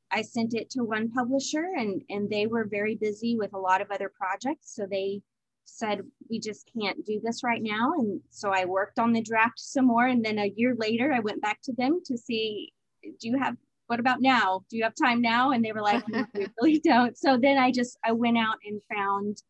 I 0.09 0.21
sent 0.21 0.53
it 0.53 0.69
to 0.71 0.83
one 0.83 1.11
publisher 1.11 1.65
and, 1.77 2.01
and 2.09 2.29
they 2.29 2.47
were 2.47 2.65
very 2.65 2.95
busy 2.95 3.35
with 3.37 3.53
a 3.53 3.59
lot 3.59 3.81
of 3.81 3.91
other 3.91 4.09
projects. 4.09 4.73
So 4.73 4.85
they 4.89 5.21
said, 5.65 6.01
we 6.29 6.39
just 6.39 6.69
can't 6.79 7.05
do 7.05 7.19
this 7.23 7.43
right 7.43 7.61
now. 7.61 7.93
And 7.97 8.21
so 8.29 8.51
I 8.51 8.65
worked 8.65 8.99
on 8.99 9.13
the 9.13 9.21
draft 9.21 9.59
some 9.59 9.85
more. 9.87 10.05
And 10.07 10.23
then 10.23 10.39
a 10.39 10.51
year 10.55 10.75
later, 10.77 11.11
I 11.13 11.19
went 11.19 11.41
back 11.41 11.61
to 11.63 11.73
them 11.73 12.01
to 12.05 12.17
see, 12.17 12.71
do 13.03 13.27
you 13.27 13.37
have, 13.37 13.55
what 13.87 13.99
about 13.99 14.21
now? 14.21 14.61
Do 14.69 14.77
you 14.77 14.83
have 14.83 14.93
time 14.95 15.21
now? 15.21 15.51
And 15.51 15.63
they 15.63 15.71
were 15.71 15.81
like, 15.81 16.07
no, 16.07 16.25
we 16.33 16.47
really 16.61 16.79
don't. 16.79 17.17
So 17.17 17.37
then 17.37 17.57
I 17.57 17.71
just, 17.71 17.97
I 18.03 18.11
went 18.13 18.37
out 18.37 18.55
and 18.65 18.81
found 18.95 19.43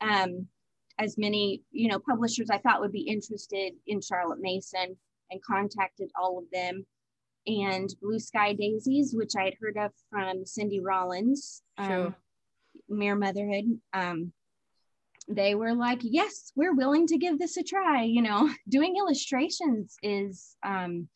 um, 0.00 0.46
as 0.98 1.16
many, 1.18 1.62
you 1.70 1.88
know, 1.88 1.98
publishers 1.98 2.50
I 2.50 2.58
thought 2.58 2.80
would 2.80 2.92
be 2.92 3.00
interested 3.08 3.72
in 3.86 4.00
Charlotte 4.00 4.40
Mason 4.40 4.96
and 5.30 5.42
contacted 5.42 6.10
all 6.20 6.38
of 6.38 6.44
them. 6.52 6.86
And 7.46 7.88
Blue 8.02 8.18
Sky 8.18 8.54
Daisies, 8.54 9.14
which 9.14 9.32
I 9.38 9.44
had 9.44 9.54
heard 9.60 9.76
of 9.76 9.92
from 10.10 10.44
Cindy 10.44 10.80
Rollins, 10.80 11.62
Sure. 11.78 12.06
um, 12.06 12.14
Mere 12.88 13.14
Motherhood. 13.14 13.80
Um, 13.92 14.32
they 15.28 15.54
were 15.54 15.74
like, 15.74 16.00
yes, 16.02 16.52
we're 16.54 16.74
willing 16.74 17.06
to 17.08 17.18
give 17.18 17.38
this 17.38 17.56
a 17.56 17.62
try. 17.62 18.02
You 18.02 18.22
know, 18.22 18.50
doing 18.68 18.96
illustrations 18.96 19.96
is 20.02 20.56
um, 20.64 21.08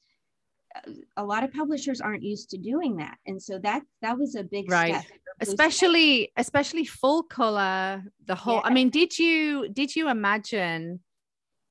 a 1.17 1.25
lot 1.25 1.45
of 1.45 1.52
publishers 1.52 2.00
aren't 2.00 2.23
used 2.23 2.50
to 2.50 2.59
doing 2.59 2.97
that, 2.97 3.19
and 3.26 3.40
so 3.43 3.59
that 3.61 3.83
that 4.02 4.19
was 4.19 4.35
a 4.35 4.43
big 4.45 4.71
Right. 4.71 4.95
step. 4.95 5.05
Blue 5.07 5.47
Sky. 5.47 5.52
especially 5.52 6.33
especially 6.37 6.85
full 6.85 7.23
color 7.23 8.05
the 8.26 8.35
whole 8.35 8.61
i 8.62 8.69
mean 8.69 8.90
did 8.90 9.19
you 9.19 9.71
did 9.71 9.97
you 9.97 10.11
imagine 10.11 11.00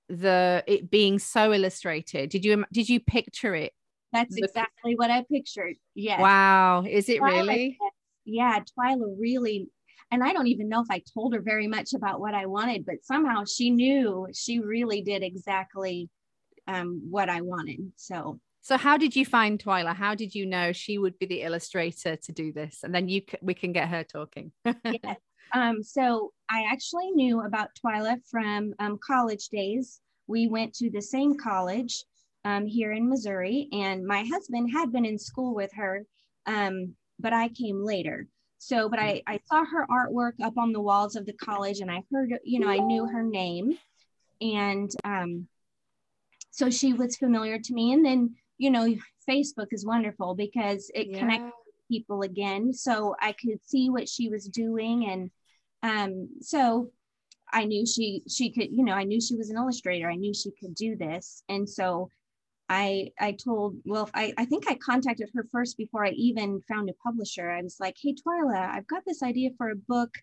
the 0.07 0.63
it 0.65 0.89
being 0.89 1.19
so 1.19 1.53
illustrated 1.53 2.31
did 2.31 2.43
you 2.43 2.65
did 2.73 2.89
you 2.89 2.99
picture 2.99 3.53
it 3.53 3.73
That's 4.11 4.35
exactly 4.37 4.95
what 4.95 5.11
I 5.11 5.23
pictured. 5.31 5.75
Yeah. 5.93 6.19
wow 6.19 6.83
is 6.83 7.09
it 7.09 7.21
really 7.21 7.77
Yeah, 8.25 8.59
Twyla 8.61 9.13
really, 9.19 9.69
and 10.11 10.23
I 10.23 10.33
don't 10.33 10.47
even 10.47 10.69
know 10.69 10.81
if 10.81 10.87
I 10.89 11.03
told 11.13 11.33
her 11.33 11.41
very 11.41 11.67
much 11.67 11.93
about 11.93 12.19
what 12.19 12.33
I 12.33 12.45
wanted, 12.45 12.85
but 12.85 13.03
somehow 13.03 13.43
she 13.45 13.69
knew 13.69 14.27
she 14.33 14.59
really 14.59 15.01
did 15.01 15.23
exactly 15.23 16.09
um, 16.67 17.01
what 17.09 17.29
I 17.29 17.41
wanted. 17.41 17.91
So 17.95 18.39
so 18.61 18.75
how 18.75 18.97
did 18.97 19.15
you 19.15 19.25
find 19.25 19.57
twyla 19.57 19.95
how 19.95 20.13
did 20.13 20.35
you 20.35 20.45
know 20.45 20.73
she 20.73 20.97
would 20.97 21.17
be 21.17 21.25
the 21.25 21.43
illustrator 21.43 22.17
to 22.17 22.31
do 22.33 22.51
this 22.51 22.81
and 22.83 22.93
then 22.93 23.07
you 23.07 23.21
c- 23.21 23.37
we 23.41 23.53
can 23.53 23.71
get 23.71 23.87
her 23.87 24.03
talking 24.03 24.51
yes. 24.83 25.17
Um, 25.51 25.81
so 25.81 26.31
I 26.49 26.65
actually 26.71 27.11
knew 27.11 27.41
about 27.41 27.69
Twyla 27.75 28.17
from 28.29 28.73
um, 28.79 28.99
college 29.05 29.49
days. 29.49 29.99
We 30.27 30.47
went 30.47 30.73
to 30.75 30.89
the 30.89 31.01
same 31.01 31.35
college 31.37 32.03
um, 32.45 32.65
here 32.65 32.91
in 32.91 33.09
Missouri, 33.09 33.67
and 33.71 34.05
my 34.05 34.23
husband 34.23 34.71
had 34.71 34.91
been 34.91 35.05
in 35.05 35.17
school 35.17 35.55
with 35.55 35.71
her, 35.73 36.05
um, 36.45 36.95
but 37.19 37.33
I 37.33 37.49
came 37.49 37.83
later. 37.83 38.27
So, 38.59 38.89
but 38.89 38.99
I, 38.99 39.21
I 39.25 39.39
saw 39.45 39.63
her 39.65 39.87
artwork 39.89 40.33
up 40.43 40.57
on 40.57 40.73
the 40.73 40.81
walls 40.81 41.15
of 41.15 41.25
the 41.25 41.33
college, 41.33 41.79
and 41.79 41.89
I 41.89 42.03
heard, 42.11 42.33
you 42.43 42.59
know, 42.59 42.67
I 42.67 42.77
knew 42.77 43.05
her 43.07 43.23
name, 43.23 43.77
and 44.41 44.91
um, 45.03 45.47
so 46.51 46.69
she 46.69 46.93
was 46.93 47.15
familiar 47.15 47.57
to 47.57 47.73
me. 47.73 47.93
And 47.93 48.05
then, 48.05 48.35
you 48.57 48.69
know, 48.69 48.93
Facebook 49.27 49.67
is 49.71 49.85
wonderful 49.85 50.35
because 50.35 50.91
it 50.93 51.17
connects 51.17 51.55
people 51.89 52.21
again. 52.21 52.73
So 52.73 53.15
i 53.19 53.31
could 53.33 53.59
see 53.65 53.89
what 53.89 54.07
she 54.07 54.29
was 54.29 54.45
doing. 54.45 55.09
And 55.09 55.31
um 55.81 56.29
so 56.41 56.91
i 57.53 57.63
knew 57.63 57.85
she 57.85 58.21
she 58.27 58.51
could 58.51 58.69
you 58.69 58.83
know 58.83 58.91
i 58.91 59.05
knew 59.05 59.21
she 59.21 59.35
was 59.35 59.49
an 59.49 59.57
illustrator. 59.57 60.09
I 60.09 60.15
knew 60.15 60.33
she 60.33 60.51
could 60.59 60.75
do 60.75 60.95
this. 60.95 61.43
And 61.49 61.67
so 61.67 62.09
i 62.69 63.11
i 63.19 63.31
told 63.31 63.75
well 63.85 64.09
i 64.13 64.33
i 64.37 64.45
think 64.45 64.69
i 64.69 64.75
contacted 64.75 65.29
her 65.33 65.45
first 65.51 65.77
before 65.77 66.05
i 66.05 66.11
even 66.11 66.61
found 66.67 66.89
a 66.89 66.93
publisher. 67.03 67.49
I 67.49 67.61
was 67.61 67.77
like 67.79 67.97
hey 68.01 68.13
twyla 68.13 68.69
i've 68.69 68.87
got 68.87 69.03
this 69.05 69.23
idea 69.23 69.49
for 69.57 69.69
a 69.69 69.75
book. 69.75 70.13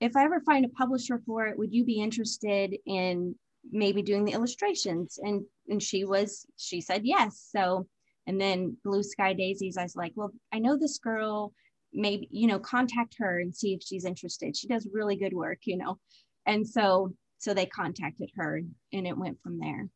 If 0.00 0.16
i 0.16 0.24
ever 0.24 0.40
find 0.40 0.64
a 0.64 0.70
publisher 0.70 1.22
for 1.24 1.46
it 1.46 1.58
would 1.58 1.72
you 1.72 1.84
be 1.84 2.00
interested 2.00 2.76
in 2.86 3.34
maybe 3.70 4.02
doing 4.02 4.24
the 4.24 4.32
illustrations? 4.32 5.18
And 5.22 5.44
and 5.68 5.82
she 5.82 6.04
was 6.04 6.46
she 6.56 6.80
said 6.80 7.02
yes. 7.04 7.48
So 7.54 7.86
and 8.26 8.40
then 8.40 8.76
blue 8.84 9.04
sky 9.04 9.32
daisies 9.32 9.76
i 9.76 9.84
was 9.84 9.96
like 9.96 10.12
well 10.16 10.32
i 10.52 10.58
know 10.58 10.76
this 10.76 10.98
girl. 10.98 11.52
Maybe 11.92 12.28
you 12.30 12.48
know 12.48 12.58
contact 12.58 13.14
her 13.18 13.40
and 13.40 13.54
see 13.54 13.74
if 13.74 13.82
she's 13.82 14.04
interested. 14.04 14.56
She 14.56 14.66
does 14.66 14.88
really 14.92 15.16
good 15.16 15.32
work 15.32 15.60
you 15.64 15.76
know. 15.76 15.98
And 16.46 16.66
so 16.68 17.14
so 17.38 17.54
they 17.54 17.66
contacted 17.66 18.30
her 18.36 18.62
and 18.92 19.06
it 19.06 19.16
went 19.16 19.40
from 19.42 19.58
there. 19.58 19.88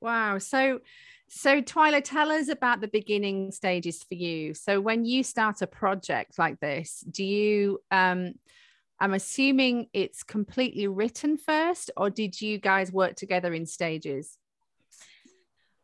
Wow. 0.00 0.38
So, 0.38 0.80
so 1.32 1.62
Twyla, 1.62 2.02
tell 2.02 2.32
us 2.32 2.48
about 2.48 2.80
the 2.80 2.88
beginning 2.88 3.52
stages 3.52 4.02
for 4.02 4.14
you. 4.14 4.52
So, 4.52 4.80
when 4.80 5.04
you 5.04 5.22
start 5.22 5.62
a 5.62 5.66
project 5.68 6.40
like 6.40 6.58
this, 6.58 7.04
do 7.08 7.22
you, 7.22 7.78
um, 7.92 8.32
I'm 8.98 9.14
assuming 9.14 9.86
it's 9.92 10.24
completely 10.24 10.88
written 10.88 11.36
first, 11.38 11.92
or 11.96 12.10
did 12.10 12.40
you 12.40 12.58
guys 12.58 12.90
work 12.90 13.14
together 13.14 13.54
in 13.54 13.64
stages? 13.64 14.38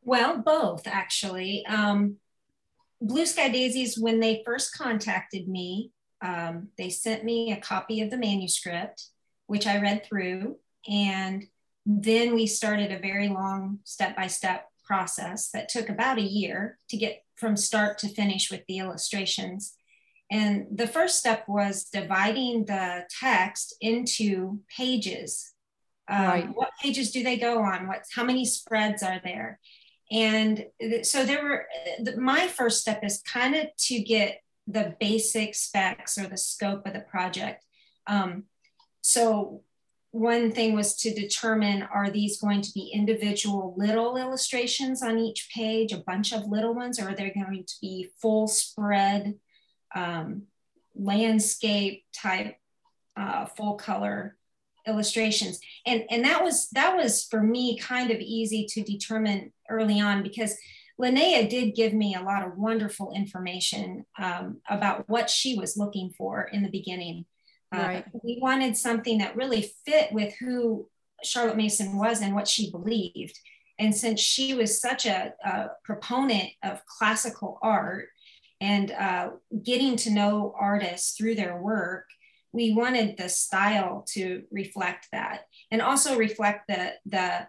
Well, 0.03 0.39
both 0.39 0.89
actually. 0.89 1.65
Um, 1.67 2.17
Blue 3.01 3.25
Sky 3.25 3.49
Daisies, 3.49 3.97
when 3.97 4.19
they 4.19 4.43
first 4.45 4.77
contacted 4.77 5.47
me, 5.47 5.93
um, 6.23 6.71
they 6.77 6.91
sent 6.91 7.23
me 7.25 7.53
a 7.53 7.61
copy 7.61 8.01
of 8.01 8.11
the 8.11 8.17
manuscript, 8.17 9.07
which 9.47 9.67
I 9.69 9.81
read 9.81 10.05
through. 10.05 10.57
And 10.89 11.45
then 11.85 12.35
we 12.35 12.49
started 12.49 12.91
a 12.91 12.99
very 12.99 13.29
long 13.29 13.79
step 13.85 14.17
by 14.17 14.27
step 14.27 14.69
process 14.87 15.51
that 15.51 15.69
took 15.69 15.89
about 15.89 16.19
a 16.19 16.23
year 16.23 16.79
to 16.89 16.97
get 16.97 17.23
from 17.35 17.57
start 17.57 17.99
to 17.99 18.09
finish 18.09 18.51
with 18.51 18.63
the 18.67 18.79
illustrations. 18.79 19.75
And 20.31 20.67
the 20.73 20.87
first 20.87 21.19
step 21.19 21.45
was 21.49 21.85
dividing 21.85 22.65
the 22.65 23.05
text 23.21 23.75
into 23.81 24.61
pages. 24.75 25.53
Um, 26.09 26.27
Right. 26.27 26.49
What 26.55 26.71
pages 26.83 27.11
do 27.11 27.23
they 27.23 27.37
go 27.37 27.63
on? 27.63 27.89
What, 27.89 28.05
how 28.15 28.25
many 28.25 28.45
spreads 28.45 29.03
are 29.03 29.21
there? 29.23 29.61
And 30.11 30.67
th- 30.81 31.05
so 31.05 31.25
there 31.25 31.43
were, 31.43 31.67
th- 32.05 32.17
my 32.17 32.47
first 32.47 32.81
step 32.81 33.05
is 33.05 33.23
kind 33.23 33.55
of 33.55 33.67
to 33.89 33.99
get 34.01 34.41
the 34.67 34.95
basic 34.99 35.55
specs 35.55 36.19
or 36.19 36.27
the 36.27 36.37
scope 36.37 36.87
of 36.87 36.93
the 36.93 37.01
project. 37.01 37.65
Um, 38.07 38.45
so 39.03 39.63
one 40.17 40.51
thing 40.51 40.75
was 40.75 40.97
to 40.97 41.13
determine 41.13 41.83
are 41.83 42.11
these 42.11 42.41
going 42.41 42.63
to 42.63 42.73
be 42.73 42.91
individual 42.93 43.75
little 43.77 44.17
illustrations 44.17 45.03
on 45.03 45.19
each 45.19 45.49
page, 45.55 45.93
a 45.93 45.99
bunch 45.99 46.33
of 46.33 46.47
little 46.47 46.75
ones, 46.75 46.99
or 46.99 47.11
are 47.11 47.15
they 47.15 47.31
going 47.31 47.65
to 47.67 47.75
be 47.83 48.09
full 48.21 48.49
spread 48.49 49.35
um, 49.95 50.45
landscape 50.95 52.05
type 52.15 52.57
uh, 53.17 53.47
full 53.47 53.75
color 53.75 54.37
illustrations 54.87 55.59
and 55.85 56.05
and 56.11 56.25
that 56.25 56.45
was 56.45 56.69
that 56.71 56.97
was 56.97 57.25
for 57.25 57.43
me 57.43 57.77
kind 57.77 58.13
of 58.13 58.21
easy 58.21 58.65
to 58.67 58.83
determine 58.83 59.53
early 59.69 60.01
on 60.01 60.23
because 60.23 60.57
Linnea 61.01 61.49
did 61.49 61.75
give 61.75 61.93
me 61.93 62.15
a 62.15 62.23
lot 62.23 62.47
of 62.47 62.57
wonderful 62.57 63.13
information 63.15 64.07
um, 64.19 64.59
about 64.69 65.09
what 65.09 65.29
she 65.29 65.59
was 65.59 65.77
looking 65.77 66.11
for 66.17 66.45
in 66.45 66.63
the 66.63 66.71
beginning. 66.71 67.27
Uh, 67.75 67.79
Right. 67.79 68.05
we 68.23 68.39
wanted 68.41 68.77
something 68.77 69.19
that 69.19 69.37
really 69.37 69.73
fit 69.85 70.13
with 70.13 70.35
who 70.37 70.89
Charlotte 71.23 71.57
Mason 71.57 71.97
was 71.97 72.21
and 72.21 72.35
what 72.35 72.49
she 72.49 72.71
believed. 72.71 73.39
And 73.79 73.95
since 73.95 74.21
she 74.21 74.55
was 74.55 74.81
such 74.81 75.07
a, 75.07 75.35
a 75.45 75.71
proponent 75.85 76.51
of 76.63 76.85
classical 76.87 77.59
art 77.63 78.09
and 78.61 78.91
uh, 78.93 79.31
getting 79.63 79.97
to 79.97 80.11
know 80.11 80.55
artists 80.59 81.17
through 81.17 81.35
their 81.35 81.61
work, 81.61 82.07
we 82.53 82.73
wanted 82.73 83.19
the 83.19 83.29
style 83.29 84.05
to 84.15 84.45
reflect 84.51 85.09
that 85.13 85.43
and 85.71 85.83
also 85.83 86.17
reflect 86.17 86.69
the, 86.69 86.93
the 87.05 87.47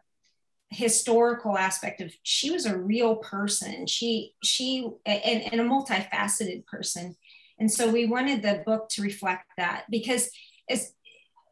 historical 0.69 1.57
aspect 1.57 2.01
of 2.01 2.13
she 2.23 2.51
was 2.51 2.65
a 2.65 2.77
real 2.77 3.15
person 3.15 3.87
she 3.87 4.33
she 4.43 4.85
and, 5.05 5.43
and 5.53 5.61
a 5.61 5.63
multifaceted 5.63 6.65
person 6.65 7.15
and 7.59 7.71
so 7.71 7.89
we 7.91 8.05
wanted 8.05 8.41
the 8.41 8.63
book 8.65 8.89
to 8.89 9.01
reflect 9.01 9.45
that 9.57 9.85
because 9.89 10.29
as 10.69 10.93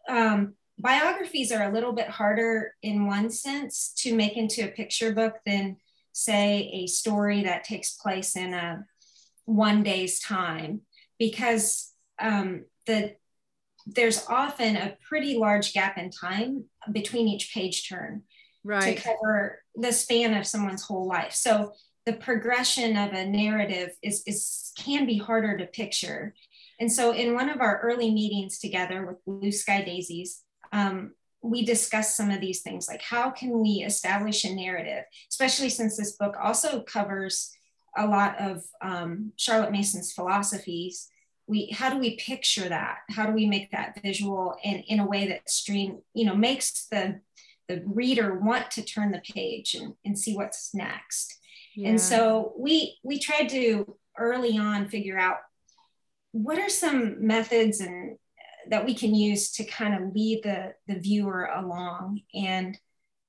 um, 0.08 0.54
biographies 0.78 1.52
are 1.52 1.68
a 1.70 1.74
little 1.74 1.94
bit 1.94 2.10
harder 2.10 2.74
in 2.84 3.08
one 3.08 3.30
sense 3.30 3.94
to 3.98 4.16
make 4.16 4.38
into 4.38 4.64
a 4.64 4.72
picture 4.72 5.14
book 5.14 5.36
than 5.46 5.78
say 6.12 6.70
a 6.74 6.88
story 6.88 7.44
that 7.44 7.64
takes 7.64 7.94
place 7.96 8.36
in 8.36 8.54
a 8.54 8.86
one 9.46 9.84
day's 9.84 10.20
time 10.20 10.82
because 11.20 11.92
um, 12.20 12.66
the 12.86 13.16
there's 13.88 14.26
often 14.28 14.76
a 14.76 14.98
pretty 15.08 15.38
large 15.38 15.74
gap 15.74 15.98
in 15.98 16.10
time 16.10 16.64
between 16.92 17.28
each 17.28 17.54
page 17.54 17.88
turn 17.88 18.24
Right. 18.64 18.98
to 18.98 19.04
cover 19.04 19.62
the 19.76 19.92
span 19.92 20.34
of 20.34 20.48
someone's 20.48 20.82
whole 20.82 21.08
life. 21.08 21.34
So 21.34 21.74
the 22.06 22.14
progression 22.14 22.98
of 22.98 23.14
a 23.14 23.26
narrative 23.26 23.92
is, 24.02 24.24
is 24.26 24.72
can 24.78 25.06
be 25.06 25.18
harder 25.18 25.58
to 25.58 25.66
picture. 25.66 26.34
And 26.80 26.92
so 26.92 27.12
in 27.12 27.34
one 27.34 27.50
of 27.50 27.62
our 27.62 27.80
early 27.82 28.12
meetings 28.12 28.60
together 28.60 29.06
with 29.06 29.24
Blue 29.26 29.52
Sky 29.52 29.84
Daisies, 29.84 30.44
um, 30.72 31.14
we 31.42 31.64
discussed 31.64 32.18
some 32.18 32.32
of 32.32 32.42
these 32.42 32.62
things 32.62 32.88
like 32.88 33.02
how 33.02 33.30
can 33.30 33.60
we 33.60 33.84
establish 33.86 34.44
a 34.44 34.54
narrative, 34.54 35.04
especially 35.30 35.70
since 35.70 35.96
this 35.96 36.14
book 36.14 36.36
also 36.42 36.82
covers 36.82 37.52
a 37.96 38.08
lot 38.08 38.40
of 38.42 38.64
um, 38.82 39.32
Charlotte 39.38 39.72
Mason's 39.72 40.12
philosophies, 40.12 41.08
we 41.48 41.70
how 41.72 41.90
do 41.90 41.98
we 41.98 42.18
picture 42.18 42.68
that? 42.68 42.98
How 43.10 43.26
do 43.26 43.32
we 43.32 43.46
make 43.46 43.72
that 43.72 44.02
visual 44.02 44.56
and 44.64 44.84
in 44.88 45.00
a 45.00 45.08
way 45.08 45.28
that 45.28 45.50
stream, 45.50 46.00
you 46.14 46.26
know, 46.26 46.36
makes 46.36 46.88
the 46.88 47.22
the 47.68 47.84
reader 47.86 48.38
want 48.38 48.70
to 48.72 48.84
turn 48.84 49.12
the 49.12 49.22
page 49.34 49.74
and, 49.76 49.94
and 50.04 50.18
see 50.18 50.36
what's 50.36 50.74
next. 50.74 51.40
Yeah. 51.76 51.90
And 51.90 52.02
so 52.02 52.54
we 52.58 52.98
we 53.04 53.20
tried 53.20 53.50
to 53.50 53.98
early 54.18 54.58
on 54.58 54.88
figure 54.88 55.18
out 55.18 55.38
what 56.32 56.60
are 56.60 56.70
some 56.70 57.26
methods 57.26 57.80
and 57.80 58.18
that 58.70 58.86
we 58.86 58.94
can 58.94 59.14
use 59.14 59.52
to 59.52 59.64
kind 59.64 59.94
of 59.94 60.14
lead 60.14 60.42
the, 60.44 60.74
the 60.88 61.00
viewer 61.00 61.46
along. 61.46 62.22
And 62.34 62.78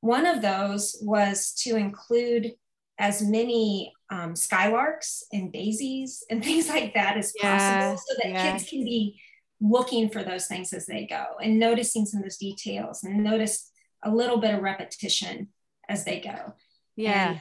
one 0.01 0.27
of 0.27 0.43
those 0.43 0.97
was 1.03 1.53
to 1.65 1.77
include 1.77 2.53
as 2.99 3.23
many 3.23 3.93
um, 4.11 4.35
skylarks 4.35 5.23
and 5.33 5.53
daisies 5.53 6.25
and 6.31 6.43
things 6.45 6.69
like 6.69 6.95
that 6.95 7.17
as 7.17 7.33
yeah, 7.41 7.59
possible 7.59 8.03
so 8.07 8.15
that 8.23 8.33
yeah. 8.33 8.53
kids 8.53 8.69
can 8.69 8.85
be 8.85 9.21
looking 9.61 10.09
for 10.11 10.23
those 10.23 10.47
things 10.47 10.73
as 10.73 10.87
they 10.87 11.07
go 11.07 11.25
and 11.43 11.59
noticing 11.59 12.05
some 12.05 12.19
of 12.19 12.25
those 12.25 12.37
details 12.37 13.05
and 13.05 13.23
notice 13.23 13.71
a 14.03 14.11
little 14.11 14.39
bit 14.39 14.55
of 14.55 14.63
repetition 14.63 15.49
as 15.89 16.05
they 16.05 16.21
go. 16.21 16.55
Yeah. 16.95 17.31
And 17.31 17.41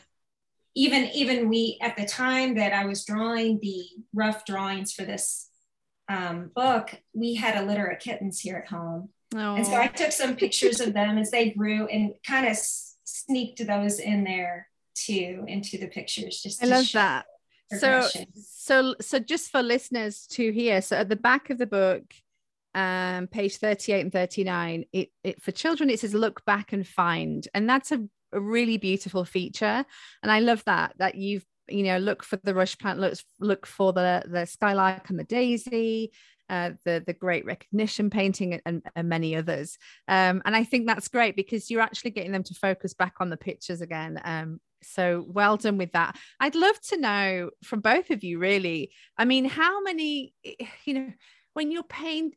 even 0.76 1.10
even 1.14 1.50
we 1.50 1.78
at 1.82 1.96
the 1.96 2.06
time 2.06 2.56
that 2.56 2.74
I 2.74 2.86
was 2.86 3.06
drawing 3.06 3.60
the 3.62 3.86
rough 4.14 4.46
drawings 4.46 4.94
for 4.94 5.04
this 5.04 5.50
um, 6.10 6.52
book, 6.56 7.02
we 7.14 7.36
had 7.36 7.56
a 7.56 7.66
litter 7.66 7.86
of 7.86 8.00
kittens 8.00 8.40
here 8.40 8.58
at 8.58 8.70
home. 8.70 9.10
Oh. 9.34 9.56
And 9.56 9.66
so 9.66 9.76
I 9.76 9.88
took 9.88 10.12
some 10.12 10.36
pictures 10.36 10.80
of 10.80 10.94
them 10.94 11.18
as 11.18 11.32
they 11.32 11.50
grew 11.50 11.88
and 11.88 12.14
kind 12.26 12.46
of 12.46 12.52
s- 12.52 12.96
sneaked 13.06 13.66
those 13.66 14.00
in 14.00 14.24
there 14.24 14.68
too 14.94 15.46
into 15.48 15.78
the 15.78 15.88
pictures. 15.88 16.42
Just 16.42 16.64
I 16.64 16.68
love 16.68 16.92
that. 16.94 17.26
So, 17.80 18.08
so, 18.36 18.96
so 19.02 19.20
just 19.20 19.52
for 19.52 19.64
listeners 19.64 20.28
to 20.28 20.52
hear, 20.52 20.82
so 20.82 20.98
at 20.98 21.10
the 21.10 21.16
back 21.16 21.50
of 21.50 21.58
the 21.58 21.66
book, 21.66 22.04
um, 22.76 23.28
page 23.28 23.58
38 23.58 24.02
and 24.02 24.12
39, 24.12 24.86
it, 24.94 25.10
it 25.24 25.42
for 25.42 25.52
children, 25.52 25.90
it 25.90 26.00
says 26.00 26.14
look 26.14 26.46
back 26.46 26.74
and 26.74 26.88
find. 26.88 27.48
And 27.54 27.68
that's 27.68 27.92
a, 27.92 28.06
a 28.32 28.40
really 28.40 28.78
beautiful 28.78 29.26
feature. 29.26 29.86
And 30.24 30.32
I 30.32 30.40
love 30.40 30.64
that, 30.66 30.94
that 30.98 31.16
you've 31.16 31.46
you 31.68 31.84
know 31.84 31.98
look 31.98 32.24
for 32.24 32.38
the 32.44 32.54
rush 32.54 32.78
plant 32.78 33.00
look 33.00 33.16
look 33.40 33.66
for 33.66 33.92
the 33.92 34.24
the 34.28 34.46
skylark 34.46 35.10
and 35.10 35.18
the 35.18 35.24
daisy 35.24 36.12
uh, 36.50 36.72
the 36.84 37.04
the 37.06 37.14
great 37.14 37.44
recognition 37.44 38.10
painting 38.10 38.62
and, 38.66 38.84
and 38.96 39.10
many 39.10 39.36
others. 39.36 39.78
Um, 40.08 40.44
and 40.46 40.56
i 40.56 40.64
think 40.64 40.86
that's 40.86 41.08
great 41.08 41.36
because 41.36 41.72
you're 41.72 41.82
actually 41.82 42.12
getting 42.12 42.32
them 42.32 42.44
to 42.44 42.54
focus 42.54 42.94
back 42.94 43.16
on 43.20 43.30
the 43.30 43.38
pictures 43.38 43.82
again. 43.82 44.22
Um, 44.24 44.60
so 44.84 45.26
well 45.28 45.58
done 45.58 45.78
with 45.78 45.94
that. 45.94 46.16
I'd 46.40 46.54
love 46.54 46.80
to 46.90 46.98
know 46.98 47.50
from 47.64 47.80
both 47.80 48.12
of 48.12 48.24
you 48.24 48.38
really 48.38 48.92
i 49.18 49.26
mean 49.26 49.46
how 49.46 49.82
many 49.82 50.34
you 50.86 50.94
know 50.94 51.12
when 51.54 51.72
you're 51.72 51.84
paint 51.84 52.36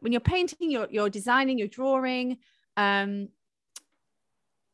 when 0.00 0.12
you're 0.12 0.20
painting 0.20 0.70
you're, 0.70 0.88
you're 0.90 1.08
designing 1.08 1.58
you're 1.58 1.68
drawing 1.68 2.36
um, 2.76 3.28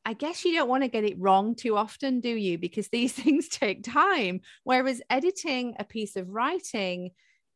I 0.04 0.14
guess 0.14 0.44
you 0.44 0.54
don't 0.54 0.68
want 0.68 0.82
to 0.82 0.88
get 0.88 1.04
it 1.04 1.18
wrong 1.18 1.54
too 1.54 1.76
often, 1.76 2.20
do 2.20 2.28
you? 2.28 2.58
Because 2.58 2.88
these 2.88 3.12
things 3.22 3.48
take 3.48 3.84
time. 3.84 4.40
Whereas 4.64 5.02
editing 5.10 5.74
a 5.78 5.84
piece 5.84 6.16
of 6.16 6.28
writing, 6.28 7.10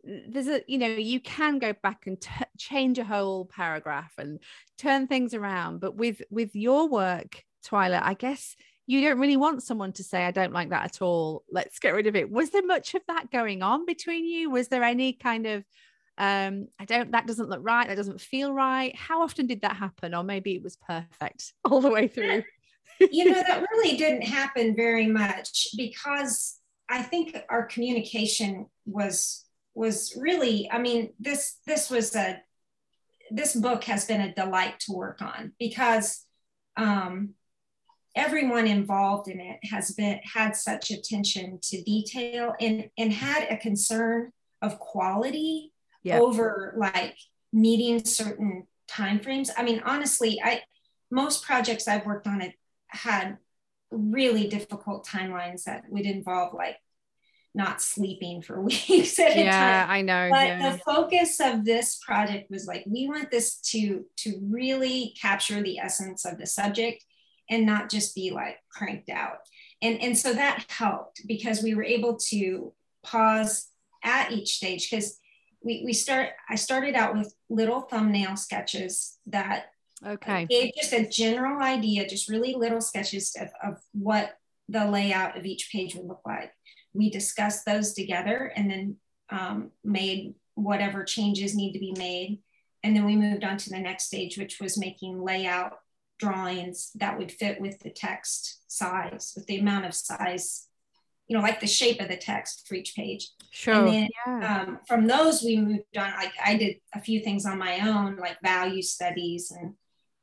there's 0.05 0.47
a, 0.47 0.63
you 0.69 0.79
know, 0.79 0.87
you 0.87 1.21
can 1.21 1.59
go 1.59 1.73
back 1.83 2.07
and 2.07 2.21
t- 2.21 2.31
change 2.59 2.99
a 2.99 3.05
whole 3.05 3.45
paragraph 3.47 4.13
and 4.19 4.39
turn 4.79 5.07
things 5.07 5.35
around. 5.35 5.81
But 5.81 5.97
with 5.97 6.23
with 6.31 6.55
your 6.55 6.89
work, 6.89 7.43
Twyla, 7.67 8.01
I 8.03 8.15
guess 8.15 8.55
you 8.87 9.01
don't 9.01 9.19
really 9.19 9.37
want 9.37 9.65
someone 9.65 9.93
to 9.95 10.05
say, 10.05 10.25
I 10.25 10.31
don't 10.31 10.53
like 10.53 10.71
that 10.71 10.85
at 10.85 11.03
all. 11.03 11.43
Let's 11.51 11.81
get 11.81 11.95
rid 11.95 12.07
of 12.07 12.15
it. 12.15 12.31
Was 12.31 12.51
there 12.51 12.65
much 12.65 12.95
of 12.95 13.03
that 13.09 13.33
going 13.33 13.63
on 13.63 13.85
between 13.85 14.25
you? 14.25 14.49
Was 14.49 14.69
there 14.69 14.85
any 14.85 15.13
kind 15.13 15.47
of 15.47 15.65
um 16.19 16.69
i 16.79 16.85
don't 16.85 17.13
that 17.13 17.27
doesn't 17.27 17.51
look 17.51 17.61
right 17.63 17.89
that 17.89 17.97
doesn't 17.97 18.21
feel 18.21 18.53
right. 18.53 18.95
How 18.97 19.23
often 19.23 19.47
did 19.47 19.63
that 19.63 19.77
happen? 19.77 20.15
Or 20.15 20.23
maybe 20.23 20.55
it 20.55 20.63
was 20.63 20.77
perfect 20.77 21.53
all 21.65 21.81
the 21.81 21.91
way 21.91 22.09
through. 22.09 22.43
You 23.01 23.27
know 23.27 23.43
that 23.47 23.65
really 23.71 23.97
didn't 23.97 24.23
happen 24.23 24.75
very 24.75 25.07
much 25.07 25.69
because 25.77 26.59
i 26.89 27.03
think 27.03 27.37
our 27.51 27.65
communication 27.67 28.67
was 28.87 29.45
was 29.75 30.17
really 30.17 30.71
i 30.71 30.79
mean 30.79 31.13
this 31.21 31.59
this 31.67 31.91
was 31.91 32.15
a 32.17 32.41
this 33.31 33.55
book 33.55 33.85
has 33.85 34.05
been 34.05 34.21
a 34.21 34.35
delight 34.35 34.81
to 34.81 34.93
work 34.93 35.21
on 35.21 35.53
because 35.59 36.25
um 36.77 37.35
everyone 38.15 38.67
involved 38.67 39.29
in 39.29 39.41
it 39.41 39.59
has 39.71 39.91
been 39.93 40.19
had 40.25 40.57
such 40.57 40.91
attention 40.91 41.59
to 41.63 41.83
detail 41.83 42.55
and 42.61 42.89
and 42.97 43.13
had 43.13 43.47
a 43.51 43.57
concern 43.57 44.33
of 44.63 44.79
quality 44.79 45.73
yep. 46.07 46.21
over 46.21 46.75
like 46.77 47.17
meeting 47.53 48.05
certain 48.05 48.67
time 48.89 49.21
frames. 49.21 49.51
I 49.57 49.63
mean, 49.63 49.83
honestly, 49.85 50.41
I 50.43 50.63
most 51.11 51.45
projects 51.45 51.89
I've 51.89 52.07
worked 52.07 52.27
on 52.27 52.41
it 52.41 52.55
had 52.89 53.39
really 53.91 54.49
difficult 54.49 55.07
timelines 55.07 55.65
that 55.65 55.85
would 55.89 56.07
involve 56.07 56.55
like 56.55 56.77
not 57.55 57.81
sleeping 57.81 58.43
for 58.43 58.61
weeks 58.63 59.19
at 59.19 59.37
yeah, 59.37 59.85
a 59.85 59.87
time. 59.87 59.91
I 59.91 60.03
know. 60.03 60.29
But 60.31 60.47
yeah. 60.47 60.73
the 60.73 60.79
focus 60.79 61.41
of 61.41 61.65
this 61.65 61.99
project 62.05 62.51
was 62.51 62.67
like 62.67 62.85
we 62.87 63.09
want 63.09 63.31
this 63.31 63.57
to 63.73 64.05
to 64.19 64.41
really 64.43 65.15
capture 65.21 65.63
the 65.63 65.79
essence 65.79 66.25
of 66.25 66.39
the 66.39 66.47
subject 66.47 67.05
and 67.49 67.65
not 67.65 67.91
just 67.91 68.15
be 68.15 68.31
like 68.31 68.59
cranked 68.71 69.09
out. 69.09 69.39
And 69.83 70.01
and 70.01 70.17
so 70.17 70.33
that 70.35 70.67
helped 70.69 71.23
because 71.27 71.63
we 71.63 71.75
were 71.75 71.85
able 71.85 72.17
to 72.29 72.73
pause 73.03 73.69
at 74.03 74.33
each 74.33 74.57
stage 74.57 74.91
because 74.91 75.19
we, 75.67 75.83
we 75.85 75.93
start 75.93 76.31
i 76.49 76.55
started 76.55 76.95
out 76.95 77.17
with 77.17 77.35
little 77.51 77.83
thumbnail 77.83 78.37
sketches 78.37 79.19
that 79.27 79.67
okay. 80.07 80.47
gave 80.47 80.73
just 80.75 80.93
a 80.93 81.09
general 81.09 81.61
idea 81.61 82.09
just 82.09 82.29
really 82.29 82.55
little 82.55 82.81
sketches 82.81 83.37
of, 83.41 83.49
of 83.63 83.81
what 83.93 84.39
the 84.69 84.85
layout 84.87 85.37
of 85.37 85.47
each 85.47 85.71
page 85.71 85.95
would 85.95 86.07
look 86.07 86.23
like. 86.27 86.53
We 86.93 87.11
discussed 87.11 87.65
those 87.65 87.93
together 87.93 88.53
and 88.57 88.71
then 88.71 88.97
um, 89.31 89.71
made 89.85 90.35
whatever 90.55 91.05
changes 91.05 91.55
need 91.55 91.73
to 91.73 91.79
be 91.79 91.95
made. 91.97 92.41
And 92.83 92.95
then 92.95 93.05
we 93.05 93.17
moved 93.17 93.45
on 93.45 93.57
to 93.59 93.71
the 93.71 93.79
next 93.79 94.05
stage 94.05 94.39
which 94.39 94.61
was 94.61 94.79
making 94.79 95.23
layout 95.23 95.79
drawings 96.19 96.91
that 96.95 97.19
would 97.19 97.31
fit 97.31 97.61
with 97.61 97.81
the 97.81 97.91
text 97.91 98.63
size 98.69 99.35
with 99.37 99.47
the 99.47 99.59
amount 99.59 99.85
of 99.85 99.95
size 99.95 100.69
you 101.29 101.37
know, 101.37 101.43
like 101.43 101.61
the 101.61 101.67
shape 101.67 102.01
of 102.01 102.09
the 102.09 102.17
text 102.17 102.67
for 102.69 102.75
each 102.75 102.95
page. 102.95 103.31
Sure. 103.51 103.75
And 103.75 103.89
then 103.89 104.09
yeah. 104.27 104.63
um, 104.63 104.79
from 104.87 105.07
those, 105.07 105.43
we 105.43 105.57
moved 105.57 105.97
on. 105.97 106.13
Like 106.13 106.33
I 106.45 106.57
did 106.57 106.77
a 106.95 107.01
few 107.01 107.21
things 107.21 107.47
on 107.47 107.59
my 107.59 107.81
own, 107.89 108.17
like 108.17 108.37
value 108.43 108.83
studies 108.83 109.51
and 109.51 109.75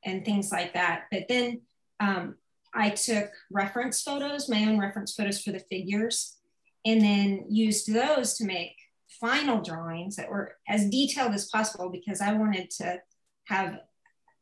and 0.05 0.25
things 0.25 0.51
like 0.51 0.73
that. 0.73 1.03
But 1.11 1.27
then 1.29 1.61
um, 1.99 2.35
I 2.73 2.89
took 2.89 3.29
reference 3.51 4.01
photos, 4.01 4.49
my 4.49 4.65
own 4.65 4.79
reference 4.79 5.13
photos 5.13 5.41
for 5.41 5.51
the 5.51 5.59
figures, 5.59 6.37
and 6.85 7.01
then 7.01 7.45
used 7.49 7.91
those 7.91 8.35
to 8.35 8.45
make 8.45 8.75
final 9.19 9.61
drawings 9.61 10.15
that 10.15 10.29
were 10.29 10.55
as 10.67 10.89
detailed 10.89 11.33
as 11.33 11.49
possible 11.49 11.89
because 11.89 12.19
I 12.19 12.33
wanted 12.33 12.69
to 12.71 12.99
have 13.45 13.79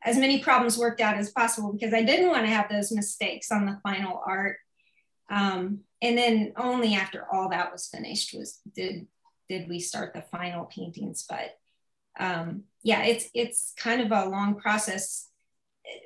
as 0.04 0.18
many 0.18 0.40
problems 0.40 0.78
worked 0.78 1.02
out 1.02 1.18
as 1.18 1.32
possible 1.32 1.74
because 1.74 1.94
I 1.94 2.02
didn't 2.02 2.30
want 2.30 2.46
to 2.46 2.52
have 2.52 2.70
those 2.70 2.92
mistakes 2.92 3.52
on 3.52 3.66
the 3.66 3.80
final 3.84 4.22
art. 4.26 4.58
Um, 5.30 5.82
and 6.02 6.18
then 6.18 6.54
only 6.58 6.96
after 6.96 7.26
all 7.32 7.50
that 7.50 7.72
was 7.72 7.88
finished 7.88 8.34
was 8.34 8.60
did 8.76 9.08
did 9.52 9.68
we 9.68 9.80
start 9.80 10.14
the 10.14 10.22
final 10.22 10.66
paintings. 10.66 11.26
But 11.28 11.58
um, 12.20 12.64
yeah 12.84 13.04
it's 13.04 13.30
it's 13.34 13.74
kind 13.78 14.02
of 14.02 14.12
a 14.12 14.30
long 14.30 14.56
process 14.56 15.30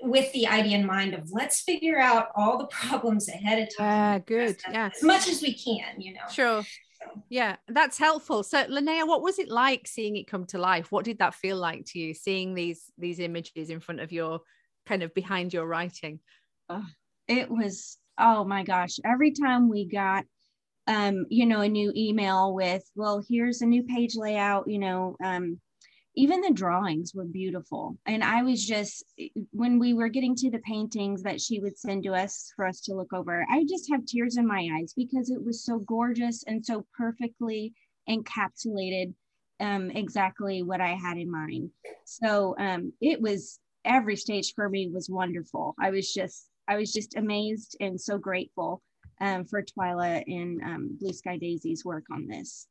with 0.02 0.32
the 0.34 0.48
idea 0.48 0.78
in 0.78 0.86
mind 0.86 1.14
of 1.14 1.32
let's 1.32 1.62
figure 1.62 2.00
out 2.00 2.30
all 2.36 2.58
the 2.58 2.68
problems 2.72 3.30
ahead 3.30 3.60
of 3.60 3.78
time. 3.78 3.86
Yeah 3.88 4.20
good 4.20 4.58
yeah 4.72 4.90
as 4.96 5.04
much 5.04 5.28
as 5.28 5.42
we 5.42 5.54
can 5.54 6.00
you 6.02 6.14
know. 6.14 6.28
Sure. 6.32 6.64
Yeah 7.30 7.58
that's 7.68 7.98
helpful. 7.98 8.44
So 8.44 8.66
linnea 8.66 9.08
what 9.08 9.22
was 9.22 9.40
it 9.40 9.50
like 9.50 9.88
seeing 9.88 10.18
it 10.18 10.28
come 10.28 10.46
to 10.48 10.58
life? 10.58 10.92
What 10.92 11.06
did 11.06 11.20
that 11.20 11.36
feel 11.36 11.58
like 11.58 11.86
to 11.88 12.00
you 12.00 12.14
seeing 12.14 12.54
these 12.56 12.92
these 12.98 13.20
images 13.20 13.70
in 13.70 13.80
front 13.80 14.02
of 14.02 14.12
your 14.12 14.42
kind 14.86 15.04
of 15.04 15.14
behind 15.14 15.54
your 15.54 15.68
writing? 15.68 16.20
Oh, 16.68 16.86
it 17.28 17.50
was 17.50 17.98
oh 18.18 18.44
my 18.44 18.64
gosh, 18.64 19.00
every 19.04 19.32
time 19.32 19.70
we 19.70 19.86
got, 19.86 20.26
um, 20.88 21.26
you 21.30 21.46
know, 21.46 21.62
a 21.62 21.70
new 21.70 21.92
email 21.96 22.54
with, 22.54 22.84
well, 22.96 23.24
here's 23.28 23.62
a 23.62 23.66
new 23.66 23.84
page 23.84 24.16
layout, 24.16 24.68
you 24.68 24.80
know, 24.80 25.16
um, 25.24 25.60
even 26.16 26.40
the 26.42 26.52
drawings 26.52 27.14
were 27.14 27.26
beautiful. 27.26 27.98
And 28.06 28.24
I 28.24 28.44
was 28.44 28.66
just, 28.66 29.04
when 29.52 29.80
we 29.80 29.94
were 29.94 30.08
getting 30.08 30.36
to 30.36 30.50
the 30.50 30.60
paintings 30.60 31.24
that 31.24 31.42
she 31.42 31.60
would 31.60 31.78
send 31.78 32.04
to 32.04 32.14
us 32.14 32.54
for 32.56 32.66
us 32.66 32.80
to 32.82 32.96
look 32.96 33.12
over, 33.12 33.46
I 33.50 33.66
just 33.68 33.92
have 33.92 34.06
tears 34.06 34.38
in 34.38 34.48
my 34.48 34.70
eyes 34.78 34.94
because 34.96 35.30
it 35.30 35.44
was 35.44 35.66
so 35.66 35.80
gorgeous 35.80 36.44
and 36.48 36.66
so 36.66 36.86
perfectly 36.98 37.74
encapsulated 38.10 39.14
um, 39.60 39.92
exactly 39.92 40.64
what 40.64 40.82
I 40.82 40.94
had 40.94 41.18
in 41.18 41.30
mind. 41.30 41.72
So 42.06 42.56
um, 42.60 42.94
it 43.02 43.20
was 43.22 43.60
every 43.84 44.16
stage 44.16 44.54
for 44.54 44.70
me 44.70 44.90
was 44.90 45.10
wonderful. 45.10 45.76
I 45.80 45.92
was 45.92 46.14
just 46.14 46.48
I 46.68 46.78
was 46.78 46.92
just 46.92 47.16
amazed 47.16 47.78
and 47.80 48.00
so 48.00 48.18
grateful 48.18 48.82
um, 49.22 49.46
for 49.46 49.64
Twyla 49.64 50.24
and 50.28 50.62
um, 50.62 50.98
Blue 51.00 51.14
Sky 51.14 51.38
Daisy's 51.38 51.86
work 51.86 52.06
on 52.12 52.28
this. 52.28 52.68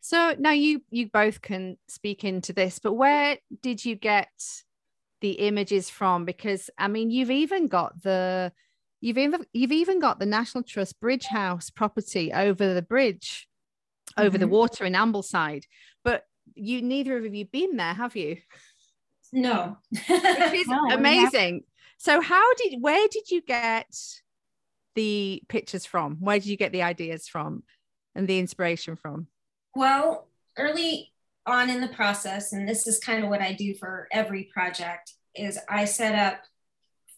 So 0.00 0.34
now 0.38 0.52
you 0.52 0.82
you 0.90 1.08
both 1.10 1.42
can 1.42 1.76
speak 1.88 2.24
into 2.24 2.52
this, 2.52 2.78
but 2.78 2.94
where 2.94 3.38
did 3.62 3.84
you 3.84 3.94
get 3.94 4.30
the 5.20 5.32
images 5.32 5.90
from? 5.90 6.24
Because 6.24 6.70
I 6.78 6.88
mean, 6.88 7.10
you've 7.10 7.30
even 7.30 7.68
got 7.68 8.02
the 8.02 8.52
you've 9.00 9.18
even 9.18 9.44
you've 9.52 9.72
even 9.72 10.00
got 10.00 10.18
the 10.18 10.26
National 10.26 10.64
Trust 10.64 10.98
Bridge 11.00 11.26
House 11.26 11.70
property 11.70 12.32
over 12.32 12.72
the 12.72 12.82
bridge, 12.82 13.48
mm-hmm. 14.12 14.26
over 14.26 14.38
the 14.38 14.46
mm-hmm. 14.46 14.54
water 14.54 14.84
in 14.84 14.94
Ambleside, 14.94 15.64
but 16.04 16.24
you 16.54 16.82
neither 16.82 17.18
of 17.18 17.34
you 17.34 17.44
been 17.44 17.76
there, 17.76 17.94
have 17.94 18.16
you? 18.16 18.38
No, 19.32 19.76
which 19.90 20.00
is 20.10 20.66
no, 20.68 20.90
amazing. 20.90 21.64
So 22.00 22.22
how 22.22 22.54
did 22.54 22.80
where 22.80 23.06
did 23.08 23.30
you 23.30 23.42
get 23.42 23.94
the 24.94 25.42
pictures 25.50 25.84
from? 25.84 26.16
Where 26.18 26.38
did 26.38 26.46
you 26.46 26.56
get 26.56 26.72
the 26.72 26.82
ideas 26.82 27.28
from 27.28 27.62
and 28.14 28.26
the 28.26 28.38
inspiration 28.38 28.96
from? 28.96 29.26
Well, 29.76 30.26
early 30.56 31.12
on 31.44 31.68
in 31.68 31.82
the 31.82 31.88
process, 31.88 32.54
and 32.54 32.66
this 32.66 32.86
is 32.86 33.00
kind 33.00 33.22
of 33.22 33.28
what 33.28 33.42
I 33.42 33.52
do 33.52 33.74
for 33.74 34.08
every 34.10 34.44
project, 34.44 35.12
is 35.34 35.58
I 35.68 35.84
set 35.84 36.14
up 36.14 36.40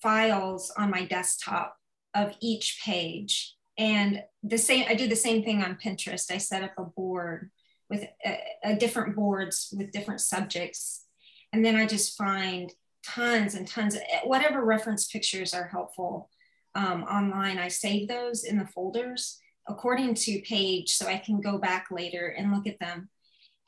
files 0.03 0.73
on 0.77 0.91
my 0.91 1.05
desktop 1.05 1.77
of 2.13 2.35
each 2.41 2.81
page. 2.85 3.55
And 3.79 4.25
the 4.43 4.59
same, 4.59 4.87
I 4.89 4.95
do 4.95 5.07
the 5.07 5.15
same 5.15 5.45
thing 5.45 5.63
on 5.63 5.79
Pinterest. 5.83 6.33
I 6.33 6.39
set 6.39 6.65
up 6.65 6.73
a 6.77 6.83
board 6.83 7.53
with 7.89 8.05
a, 8.27 8.39
a 8.65 8.75
different 8.75 9.15
boards 9.15 9.73
with 9.79 9.93
different 9.93 10.23
subjects. 10.23 11.05
And 11.53 11.65
then 11.65 11.77
I 11.77 11.87
just 11.87 12.19
find 12.19 12.73
tons 13.05 13.55
and 13.55 13.67
tons 13.67 13.95
of 13.95 14.03
whatever 14.25 14.65
reference 14.65 15.07
pictures 15.07 15.55
are 15.55 15.69
helpful 15.69 16.31
um, 16.75 17.03
online. 17.05 17.59
I 17.59 17.69
save 17.69 18.09
those 18.09 18.45
in 18.45 18.59
the 18.59 18.67
folders 18.67 19.39
according 19.69 20.15
to 20.15 20.43
page 20.43 20.91
so 20.95 21.07
I 21.07 21.19
can 21.19 21.41
go 21.41 21.59
back 21.59 21.89
later 21.91 22.35
and 22.37 22.53
look 22.53 22.67
at 22.67 22.81
them. 22.81 23.09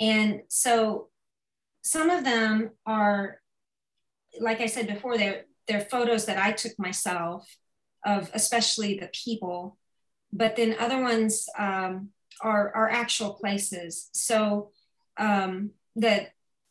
And 0.00 0.40
so 0.48 1.08
some 1.82 2.10
of 2.10 2.24
them 2.24 2.70
are, 2.86 3.40
like 4.40 4.60
I 4.60 4.66
said 4.66 4.88
before, 4.88 5.16
they're, 5.16 5.44
they're 5.68 5.80
photos 5.80 6.26
that 6.26 6.38
I 6.38 6.52
took 6.52 6.78
myself 6.78 7.48
of 8.04 8.30
especially 8.34 8.98
the 8.98 9.08
people, 9.12 9.78
but 10.32 10.56
then 10.56 10.76
other 10.78 11.00
ones 11.00 11.48
um, 11.56 12.10
are, 12.40 12.74
are 12.74 12.90
actual 12.90 13.34
places. 13.34 14.10
So 14.12 14.70
um, 15.16 15.70
the 15.94 16.26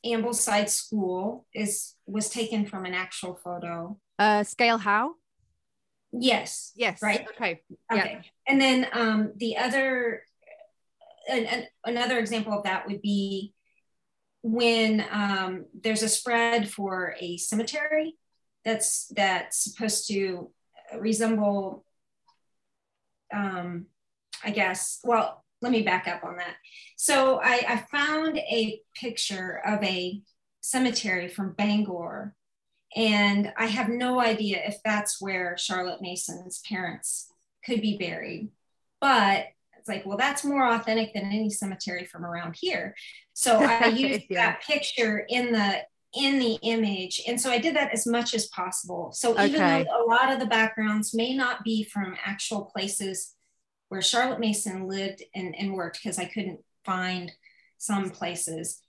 Ambleside 0.06 0.70
School 0.70 1.46
is 1.54 1.96
was 2.06 2.30
taken 2.30 2.66
from 2.66 2.86
an 2.86 2.94
actual 2.94 3.36
photo. 3.36 3.98
Uh, 4.20 4.44
scale 4.44 4.78
how? 4.78 5.16
Yes. 6.12 6.72
Yes. 6.76 7.02
Right. 7.02 7.26
Okay. 7.36 7.62
Okay. 7.92 8.12
Yeah. 8.13 8.22
And 8.48 8.62
then 8.62 8.88
um, 8.94 9.34
the 9.38 9.58
other, 9.58 10.24
an, 11.30 11.46
an, 11.46 11.68
another 11.86 12.20
example 12.20 12.54
of 12.54 12.63
that 12.66 12.88
would 12.88 13.02
be 13.02 13.54
when 14.44 15.06
um, 15.12 15.66
there's 15.82 16.04
a 16.04 16.10
spread 16.10 16.70
for 16.70 17.16
a 17.20 17.38
cemetery 17.38 18.16
that's 18.63 19.08
that's 19.08 19.63
supposed 19.63 20.08
to 20.10 20.52
resemble, 21.00 21.86
um, 23.34 23.88
I 24.44 24.52
guess. 24.52 25.00
Well, 25.04 25.42
let 25.63 25.71
me 25.71 25.82
back 25.82 26.08
up 26.10 26.23
on 26.26 26.36
that. 26.36 26.56
So 26.97 27.39
I, 27.41 27.63
I 27.67 27.78
found 27.89 28.38
a 28.38 28.82
picture 28.95 29.62
of 29.65 29.82
a 29.82 30.21
cemetery 30.60 31.30
from 31.30 31.54
Bangor 31.54 32.36
and 32.95 33.52
I 33.58 33.67
have 33.67 33.88
no 33.89 34.19
idea 34.19 34.62
if 34.65 34.78
that's 34.84 35.21
where 35.21 35.58
Charlotte 35.58 36.02
Mason's 36.02 36.62
parents 36.67 37.32
could 37.65 37.82
be 37.82 37.97
buried. 37.97 38.49
But 38.99 39.45
it's 39.78 39.88
like, 39.88 40.06
well, 40.06 40.17
that's 40.17 40.43
more 40.43 40.67
authentic 40.67 41.13
than 41.13 41.26
any 41.26 41.49
cemetery 41.49 42.06
from 42.06 42.26
around 42.26 42.58
here. 42.60 42.93
So 43.32 43.58
I 43.63 43.88
used 43.88 44.26
yeah. 44.30 44.52
that 44.52 44.63
picture 44.63 45.26
in 45.30 45.54
the 45.54 45.82
in 46.13 46.38
the 46.38 46.60
image. 46.62 47.21
And 47.28 47.41
so 47.41 47.49
I 47.49 47.58
did 47.58 47.76
that 47.76 47.91
as 47.91 48.06
much 48.06 48.36
as 48.36 48.45
possible. 48.47 49.12
So 49.13 49.32
even 49.41 49.60
okay. 49.60 49.84
though 49.84 50.06
a 50.06 50.08
lot 50.08 50.32
of 50.32 50.39
the 50.39 50.45
backgrounds 50.45 51.15
may 51.15 51.36
not 51.36 51.63
be 51.63 51.84
from 51.86 52.15
actual 52.23 52.65
places 52.65 53.34
where 53.89 54.02
Charlotte 54.02 54.39
Mason 54.39 54.88
lived 54.88 55.24
and, 55.36 55.56
and 55.56 55.74
worked, 55.74 56.00
because 56.02 56.19
I 56.19 56.26
couldn't 56.26 56.60
find 56.84 57.32
some 57.78 58.10
places, 58.10 58.82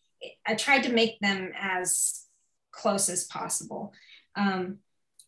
I 0.46 0.54
tried 0.54 0.84
to 0.84 0.92
make 0.92 1.20
them 1.20 1.52
as 1.58 2.24
close 2.72 3.08
as 3.08 3.24
possible. 3.24 3.92
Um, 4.36 4.78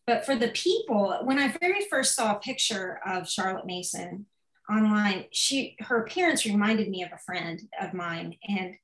but 0.07 0.25
for 0.25 0.37
the 0.37 0.49
people, 0.49 1.19
when 1.25 1.39
I 1.39 1.55
very 1.61 1.85
first 1.91 2.15
saw 2.15 2.37
a 2.37 2.41
picture 2.41 3.01
of 3.05 3.29
Charlotte 3.29 3.67
Mason 3.67 4.27
online, 4.71 5.25
she 5.33 5.77
her 5.81 6.03
appearance 6.03 6.45
reminded 6.45 6.89
me 6.89 7.03
of 7.03 7.11
a 7.13 7.19
friend 7.19 7.61
of 7.81 7.93
mine. 7.93 8.37
And 8.49 8.77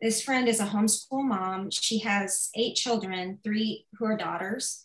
this 0.00 0.22
friend 0.22 0.48
is 0.48 0.60
a 0.60 0.66
homeschool 0.66 1.24
mom. 1.24 1.70
She 1.70 2.00
has 2.00 2.50
eight 2.54 2.74
children, 2.74 3.38
three 3.42 3.86
who 3.98 4.04
are 4.04 4.16
daughters 4.16 4.84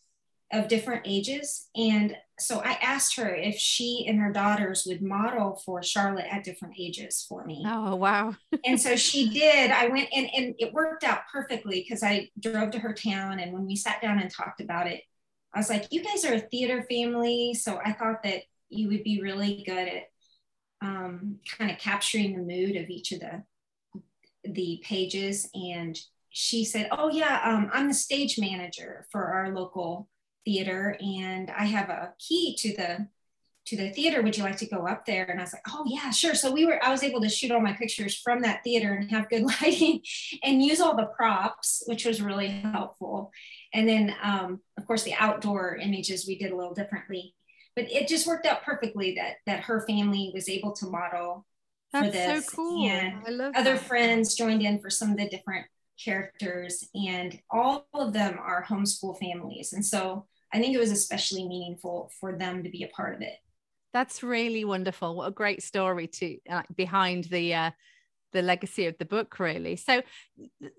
of 0.51 0.69
different 0.69 1.03
ages. 1.05 1.69
And 1.75 2.15
so 2.41 2.59
I 2.59 2.73
asked 2.81 3.15
her 3.17 3.33
if 3.33 3.55
she 3.55 4.05
and 4.07 4.19
her 4.19 4.31
daughters 4.31 4.85
would 4.87 5.01
model 5.01 5.61
for 5.63 5.81
Charlotte 5.83 6.25
at 6.29 6.43
different 6.43 6.75
ages 6.79 7.25
for 7.27 7.45
me. 7.45 7.63
Oh, 7.65 7.95
wow. 7.95 8.35
and 8.65 8.79
so 8.79 8.95
she 8.95 9.29
did. 9.29 9.71
I 9.71 9.87
went 9.87 10.09
and, 10.13 10.29
and 10.35 10.55
it 10.59 10.73
worked 10.73 11.03
out 11.03 11.21
perfectly 11.31 11.81
because 11.81 12.03
I 12.03 12.29
drove 12.39 12.71
to 12.71 12.79
her 12.79 12.93
town. 12.93 13.39
And 13.39 13.53
when 13.53 13.65
we 13.65 13.75
sat 13.75 14.01
down 14.01 14.19
and 14.19 14.29
talked 14.29 14.61
about 14.61 14.87
it, 14.87 15.01
I 15.53 15.59
was 15.59 15.69
like, 15.69 15.87
you 15.91 16.03
guys 16.03 16.25
are 16.25 16.33
a 16.33 16.39
theater 16.39 16.85
family. 16.89 17.53
So 17.53 17.79
I 17.83 17.93
thought 17.93 18.23
that 18.23 18.43
you 18.69 18.87
would 18.87 19.03
be 19.03 19.21
really 19.21 19.63
good 19.65 19.87
at 19.87 20.03
um, 20.81 21.37
kind 21.57 21.69
of 21.69 21.77
capturing 21.77 22.35
the 22.35 22.41
mood 22.41 22.75
of 22.75 22.89
each 22.89 23.11
of 23.11 23.19
the 23.19 23.43
the 24.43 24.81
pages. 24.83 25.49
And 25.53 25.99
she 26.29 26.65
said, 26.65 26.87
oh 26.91 27.09
yeah, 27.09 27.41
um, 27.43 27.69
I'm 27.73 27.89
the 27.89 27.93
stage 27.93 28.39
manager 28.39 29.05
for 29.11 29.23
our 29.23 29.53
local 29.53 30.07
theater 30.45 30.97
and 30.99 31.51
I 31.51 31.65
have 31.65 31.89
a 31.89 32.13
key 32.19 32.55
to 32.59 32.75
the 32.75 33.07
to 33.65 33.77
the 33.77 33.91
theater. 33.91 34.21
Would 34.21 34.37
you 34.37 34.43
like 34.43 34.57
to 34.57 34.65
go 34.65 34.87
up 34.87 35.05
there? 35.05 35.25
And 35.25 35.39
I 35.39 35.43
was 35.43 35.53
like, 35.53 35.61
oh 35.69 35.83
yeah, 35.85 36.09
sure. 36.09 36.33
So 36.33 36.51
we 36.51 36.65
were, 36.65 36.83
I 36.83 36.89
was 36.89 37.03
able 37.03 37.21
to 37.21 37.29
shoot 37.29 37.51
all 37.51 37.61
my 37.61 37.73
pictures 37.73 38.17
from 38.17 38.41
that 38.41 38.63
theater 38.63 38.93
and 38.93 39.09
have 39.11 39.29
good 39.29 39.43
lighting 39.61 40.01
and 40.43 40.63
use 40.63 40.81
all 40.81 40.95
the 40.95 41.05
props, 41.15 41.83
which 41.85 42.05
was 42.05 42.21
really 42.21 42.47
helpful. 42.47 43.31
And 43.73 43.87
then 43.87 44.15
um, 44.21 44.61
of 44.77 44.87
course 44.87 45.03
the 45.03 45.13
outdoor 45.13 45.75
images 45.75 46.27
we 46.27 46.37
did 46.37 46.51
a 46.51 46.55
little 46.55 46.73
differently, 46.73 47.35
but 47.75 47.89
it 47.91 48.07
just 48.07 48.27
worked 48.27 48.45
out 48.45 48.63
perfectly 48.63 49.15
that 49.15 49.35
that 49.45 49.63
her 49.65 49.85
family 49.87 50.31
was 50.33 50.49
able 50.49 50.73
to 50.73 50.87
model 50.87 51.45
That's 51.93 52.07
for 52.07 52.11
this. 52.11 52.45
so 52.47 52.55
cool. 52.55 52.89
And 52.89 53.21
I 53.25 53.29
love 53.29 53.53
other 53.55 53.75
that. 53.75 53.83
friends 53.83 54.35
joined 54.35 54.63
in 54.63 54.79
for 54.79 54.89
some 54.89 55.11
of 55.11 55.17
the 55.17 55.29
different 55.29 55.67
characters 56.03 56.89
and 56.95 57.39
all 57.49 57.85
of 57.93 58.11
them 58.11 58.39
are 58.41 58.65
homeschool 58.65 59.19
families. 59.19 59.71
And 59.73 59.85
so 59.85 60.25
I 60.53 60.59
think 60.59 60.75
it 60.75 60.79
was 60.79 60.91
especially 60.91 61.47
meaningful 61.47 62.11
for 62.19 62.37
them 62.37 62.63
to 62.63 62.69
be 62.69 62.83
a 62.83 62.87
part 62.89 63.15
of 63.15 63.21
it. 63.21 63.35
That's 63.93 64.23
really 64.23 64.65
wonderful. 64.65 65.15
What 65.15 65.27
a 65.27 65.31
great 65.31 65.63
story 65.63 66.07
to 66.07 66.37
uh, 66.49 66.63
behind 66.75 67.25
the 67.25 67.53
uh, 67.53 67.71
the 68.31 68.41
legacy 68.41 68.85
of 68.85 68.97
the 68.97 69.05
book, 69.05 69.39
really. 69.39 69.75
So, 69.75 70.01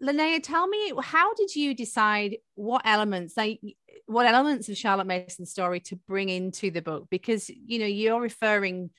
Linnea, 0.02 0.42
tell 0.42 0.66
me, 0.66 0.92
how 1.02 1.34
did 1.34 1.54
you 1.54 1.74
decide 1.74 2.38
what 2.54 2.82
elements, 2.84 3.36
like, 3.36 3.60
what 4.06 4.26
elements 4.26 4.68
of 4.68 4.76
Charlotte 4.76 5.06
Mason's 5.06 5.50
story 5.50 5.80
to 5.80 5.96
bring 6.08 6.28
into 6.28 6.70
the 6.70 6.82
book? 6.82 7.08
Because 7.10 7.48
you 7.50 7.78
know 7.78 7.86
you're 7.86 8.20
referring, 8.20 8.90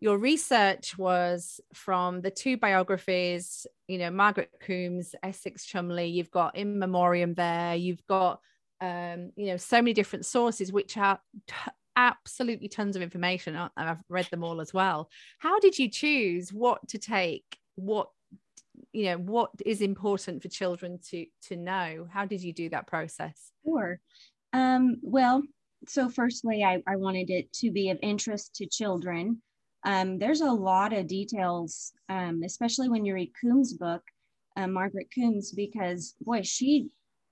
your 0.00 0.18
research 0.18 0.96
was 0.98 1.60
from 1.74 2.20
the 2.20 2.30
two 2.30 2.56
biographies. 2.56 3.66
You 3.86 3.98
know, 3.98 4.10
Margaret 4.10 4.50
Coombs, 4.60 5.14
Essex 5.22 5.66
Cholmondeley. 5.66 6.12
You've 6.12 6.30
got 6.30 6.56
in 6.56 6.78
memoriam 6.78 7.34
there. 7.34 7.74
You've 7.74 8.06
got 8.06 8.40
um, 8.80 9.32
you 9.36 9.46
know, 9.46 9.56
so 9.56 9.76
many 9.76 9.92
different 9.92 10.26
sources, 10.26 10.72
which 10.72 10.96
are 10.96 11.18
t- 11.46 11.54
absolutely 11.96 12.68
tons 12.68 12.94
of 12.96 13.02
information. 13.02 13.56
I've 13.76 14.02
read 14.08 14.28
them 14.30 14.44
all 14.44 14.60
as 14.60 14.72
well. 14.72 15.10
How 15.38 15.58
did 15.58 15.78
you 15.78 15.90
choose 15.90 16.52
what 16.52 16.86
to 16.88 16.98
take? 16.98 17.58
What 17.74 18.08
you 18.92 19.04
know, 19.06 19.18
what 19.18 19.50
is 19.66 19.80
important 19.80 20.42
for 20.42 20.48
children 20.48 20.98
to 21.10 21.26
to 21.48 21.56
know? 21.56 22.06
How 22.10 22.24
did 22.24 22.42
you 22.42 22.52
do 22.52 22.68
that 22.70 22.86
process? 22.86 23.50
Sure. 23.64 24.00
Um, 24.52 24.96
well, 25.02 25.42
so 25.86 26.08
firstly, 26.08 26.64
I, 26.64 26.82
I 26.86 26.96
wanted 26.96 27.30
it 27.30 27.52
to 27.54 27.70
be 27.70 27.90
of 27.90 27.98
interest 28.02 28.54
to 28.56 28.66
children. 28.66 29.42
Um, 29.84 30.18
there's 30.18 30.40
a 30.40 30.50
lot 30.50 30.92
of 30.92 31.06
details, 31.06 31.92
um, 32.08 32.42
especially 32.44 32.88
when 32.88 33.04
you 33.04 33.14
read 33.14 33.32
Coombs' 33.40 33.74
book, 33.74 34.02
uh, 34.56 34.66
Margaret 34.66 35.08
Coombs, 35.14 35.52
because 35.52 36.14
boy, 36.20 36.42
she 36.42 36.88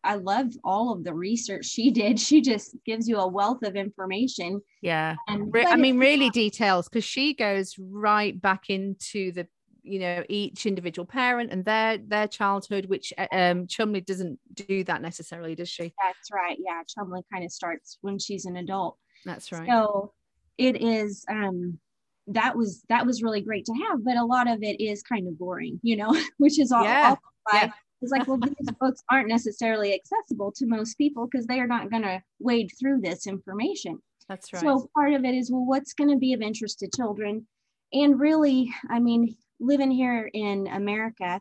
I 0.07 0.15
love 0.15 0.53
all 0.65 0.93
of 0.93 1.05
the 1.05 1.15
research 1.15 1.67
she 1.67 1.91
did. 2.03 2.19
She 2.19 2.41
just 2.41 2.77
gives 2.85 3.09
you 3.09 3.19
a 3.19 3.27
wealth 3.27 3.63
of 3.63 3.77
information. 3.77 4.61
Yeah. 4.83 5.17
And 5.29 5.55
I 5.67 5.77
mean, 5.77 5.99
really 5.99 6.31
details 6.31 6.89
because 6.89 7.05
she 7.05 7.35
goes 7.35 7.75
right 7.79 8.41
back 8.41 8.71
into 8.71 9.33
the 9.33 9.47
you 9.83 10.01
know 10.01 10.25
each 10.29 10.67
individual 10.67 11.07
parent 11.07 11.53
and 11.53 11.65
their 11.65 11.99
their 11.99 12.27
childhood 12.27 12.87
which 12.87 13.13
uh, 13.17 13.29
um 13.31 13.69
Cholmondeley 13.69 14.05
doesn't 14.05 14.39
do 14.53 14.83
that 14.83 15.01
necessarily 15.01 15.55
does 15.55 15.69
she 15.69 15.95
that's 16.03 16.33
right 16.33 16.59
yeah 16.59 16.83
Cholmondeley 16.83 17.23
kind 17.33 17.45
of 17.45 17.53
starts 17.53 17.97
when 18.01 18.19
she's 18.19 18.47
an 18.47 18.57
adult 18.57 18.99
that's 19.25 19.53
right 19.53 19.69
so 19.69 20.13
it 20.59 20.83
is 20.83 21.25
um 21.31 21.79
that 22.27 22.57
was 22.57 22.83
that 22.89 23.07
was 23.07 23.23
really 23.23 23.41
great 23.41 23.65
to 23.67 23.75
have 23.75 24.05
but 24.05 24.17
a 24.17 24.25
lot 24.25 24.51
of 24.51 24.63
it 24.63 24.81
is 24.81 25.05
kind 25.05 25.29
of 25.29 25.39
boring 25.39 25.79
you 25.83 25.97
know 25.97 26.21
which 26.39 26.59
is 26.59 26.73
all, 26.73 26.83
yeah. 26.83 27.15
all 27.53 27.59
yeah. 27.59 27.71
It's 28.03 28.13
like 28.13 28.27
well 28.27 28.39
these 28.39 28.71
books 28.81 29.03
aren't 29.11 29.29
necessarily 29.29 29.95
accessible 29.95 30.53
to 30.53 30.67
most 30.67 30.97
people 30.97 31.27
because 31.27 31.47
they 31.47 31.61
are 31.61 31.67
not 31.67 31.91
going 31.91 32.03
to 32.03 32.21
wade 32.39 32.71
through 32.79 33.01
this 33.01 33.27
information 33.27 33.99
that's 34.29 34.53
right 34.53 34.63
so 34.63 34.89
part 34.95 35.13
of 35.13 35.25
it 35.25 35.35
is 35.35 35.51
well 35.51 35.65
what's 35.65 35.95
going 35.95 36.11
to 36.11 36.19
be 36.19 36.33
of 36.33 36.41
interest 36.41 36.79
to 36.79 36.89
children 36.95 37.47
and 37.93 38.21
really 38.21 38.73
i 38.91 38.99
mean 38.99 39.35
living 39.61 39.91
here 39.91 40.31
in 40.35 40.67
america 40.69 41.41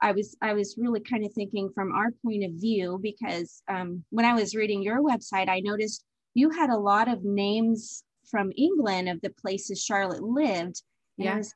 i 0.00 0.12
was 0.12 0.36
i 0.42 0.52
was 0.52 0.76
really 0.78 1.00
kind 1.00 1.24
of 1.24 1.32
thinking 1.32 1.70
from 1.74 1.92
our 1.92 2.10
point 2.24 2.44
of 2.44 2.52
view 2.52 2.98
because 3.02 3.62
um, 3.68 4.04
when 4.10 4.26
i 4.26 4.34
was 4.34 4.54
reading 4.54 4.82
your 4.82 5.02
website 5.02 5.48
i 5.48 5.60
noticed 5.60 6.04
you 6.34 6.50
had 6.50 6.68
a 6.68 6.76
lot 6.76 7.08
of 7.08 7.24
names 7.24 8.04
from 8.30 8.52
England 8.56 9.08
of 9.08 9.20
the 9.22 9.30
places 9.30 9.82
Charlotte 9.82 10.22
lived. 10.22 10.82
And 11.18 11.24
yeah. 11.24 11.36
Was, 11.38 11.54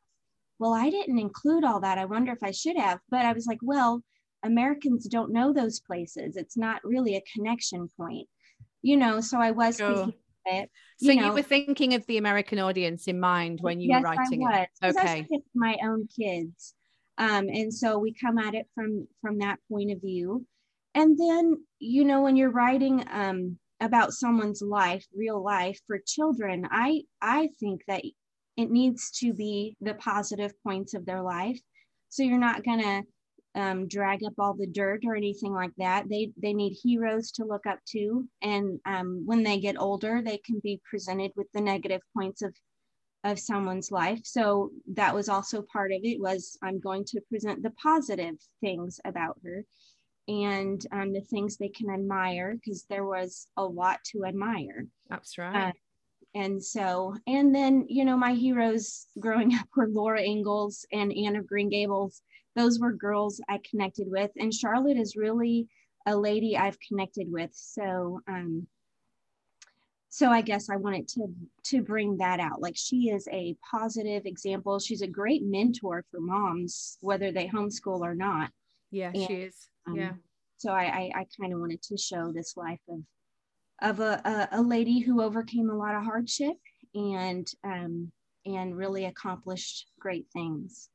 well, 0.59 0.73
I 0.73 0.91
didn't 0.91 1.19
include 1.19 1.65
all 1.65 1.81
that. 1.81 1.99
I 1.99 2.05
wonder 2.05 2.33
if 2.33 2.43
I 2.43 2.51
should 2.51 2.79
have. 2.79 2.99
But 3.11 3.27
I 3.27 3.33
was 3.33 3.47
like, 3.47 3.59
well, 3.63 4.03
Americans 4.43 5.07
don't 5.07 5.33
know 5.33 5.53
those 5.53 5.81
places. 5.81 6.37
It's 6.37 6.57
not 6.57 6.81
really 6.85 7.17
a 7.17 7.23
connection 7.35 7.89
point, 7.97 8.29
you 8.83 8.97
know. 8.97 9.21
So 9.21 9.39
I 9.39 9.51
was 9.51 9.77
sure. 9.77 9.95
thinking 9.95 10.15
it. 10.47 10.71
You 11.01 11.13
so 11.13 11.19
know, 11.19 11.27
you 11.27 11.33
were 11.33 11.43
thinking 11.43 11.95
of 11.95 12.07
the 12.07 12.19
American 12.19 12.59
audience 12.59 13.07
in 13.07 13.21
mind 13.21 13.59
when 13.61 13.81
you 13.81 13.91
yes, 13.91 14.03
were 14.03 14.11
writing 14.11 14.47
I 14.47 14.67
was, 14.83 14.95
it. 14.95 14.99
Okay. 14.99 15.27
my 15.55 15.77
own 15.83 16.09
kids. 16.09 16.75
Um, 17.19 17.49
and 17.49 17.73
so 17.73 17.99
we 17.99 18.15
come 18.15 18.39
at 18.39 18.55
it 18.55 18.67
from 18.75 19.07
from 19.21 19.39
that 19.39 19.59
point 19.71 19.91
of 19.93 20.01
view. 20.01 20.47
And 20.95 21.17
then, 21.19 21.65
you 21.79 22.05
know, 22.05 22.23
when 22.23 22.35
you're 22.35 22.51
writing 22.51 23.05
um, 23.11 23.59
about 23.81 24.13
someone's 24.13 24.63
life 24.63 25.05
real 25.15 25.43
life 25.43 25.81
for 25.87 25.99
children 26.07 26.67
i 26.71 27.01
i 27.21 27.49
think 27.59 27.83
that 27.89 28.03
it 28.57 28.71
needs 28.71 29.11
to 29.11 29.33
be 29.33 29.77
the 29.81 29.95
positive 29.95 30.53
points 30.63 30.95
of 30.95 31.07
their 31.07 31.23
life 31.23 31.59
so 32.09 32.23
you're 32.23 32.39
not 32.39 32.65
going 32.65 32.81
to 32.81 33.03
um, 33.55 33.89
drag 33.89 34.25
up 34.25 34.35
all 34.39 34.55
the 34.55 34.67
dirt 34.67 35.03
or 35.05 35.17
anything 35.17 35.53
like 35.53 35.73
that 35.77 36.09
they 36.09 36.31
they 36.41 36.53
need 36.53 36.77
heroes 36.83 37.33
to 37.33 37.45
look 37.45 37.67
up 37.67 37.79
to 37.87 38.27
and 38.43 38.79
um, 38.87 39.23
when 39.27 39.43
they 39.43 39.59
get 39.59 39.81
older 39.81 40.23
they 40.25 40.39
can 40.39 40.61
be 40.63 40.81
presented 40.89 41.33
with 41.37 41.47
the 41.53 41.61
negative 41.61 42.01
points 42.17 42.43
of 42.43 42.55
of 43.25 43.39
someone's 43.39 43.91
life 43.91 44.21
so 44.25 44.71
that 44.95 45.15
was 45.15 45.29
also 45.29 45.63
part 45.73 45.93
of 45.93 46.01
it 46.05 46.19
was 46.21 46.57
i'm 46.63 46.81
going 46.81 47.05
to 47.05 47.21
present 47.29 47.63
the 47.63 47.73
positive 47.83 48.37
things 48.63 48.99
about 49.05 49.37
her 49.45 49.65
and 50.31 50.87
um, 50.93 51.13
the 51.13 51.21
things 51.23 51.57
they 51.57 51.69
can 51.69 51.91
admire 51.91 52.55
because 52.55 52.85
there 52.89 53.05
was 53.05 53.49
a 53.57 53.65
lot 53.65 53.99
to 54.13 54.25
admire. 54.25 54.87
That's 55.09 55.37
right. 55.39 55.69
Uh, 55.69 55.73
and 56.35 56.63
so, 56.63 57.17
and 57.27 57.53
then, 57.53 57.87
you 57.89 58.05
know, 58.05 58.17
my 58.17 58.35
heroes 58.35 59.07
growing 59.19 59.55
up 59.59 59.67
were 59.77 59.89
Laura 59.89 60.23
Ingalls 60.23 60.87
and 60.93 61.13
Anne 61.13 61.35
of 61.35 61.49
Green 61.49 61.69
Gables. 61.69 62.23
Those 62.57 62.79
were 62.79 62.93
girls 62.93 63.41
I 63.49 63.61
connected 63.69 64.09
with. 64.11 64.31
And 64.39 64.53
Charlotte 64.53 64.99
is 64.99 65.17
really 65.17 65.69
a 66.07 66.17
lady 66.17 66.57
I've 66.57 66.79
connected 66.81 67.31
with. 67.31 67.51
So, 67.53 68.21
um, 68.29 68.67
so 70.09 70.29
I 70.29 70.41
guess 70.41 70.69
I 70.69 70.77
wanted 70.77 71.07
to 71.09 71.29
to 71.67 71.83
bring 71.83 72.17
that 72.19 72.41
out. 72.41 72.61
Like 72.61 72.77
she 72.77 73.11
is 73.11 73.29
a 73.31 73.57
positive 73.71 74.27
example. 74.27 74.81
She's 74.81 75.03
a 75.03 75.07
great 75.07 75.43
mentor 75.45 76.05
for 76.11 76.21
moms, 76.21 76.99
whether 77.01 77.31
they 77.31 77.47
homeschool 77.47 78.01
or 78.01 78.15
not. 78.15 78.51
Yeah, 78.91 79.13
and, 79.15 79.27
she 79.27 79.35
is. 79.35 79.69
Um, 79.87 79.95
yeah. 79.95 80.13
So 80.59 80.73
I, 80.73 80.83
I, 80.83 81.11
I 81.21 81.27
kind 81.41 81.55
of 81.55 81.61
wanted 81.61 81.81
to 81.83 81.97
show 81.97 82.33
this 82.33 82.57
life 82.57 82.81
of 82.89 83.01
of 83.83 84.01
a, 84.01 84.49
a, 84.53 84.59
a, 84.59 84.63
lady 84.63 84.99
who 84.99 85.23
overcame 85.23 85.71
a 85.71 85.77
lot 85.77 85.95
of 85.95 86.05
hardship 86.05 86.57
and 86.95 87.47
um, 87.65 88.13
and 88.45 88.77
really 88.77 89.07
accomplished 89.07 89.87
great 89.99 90.27
things. 90.33 90.91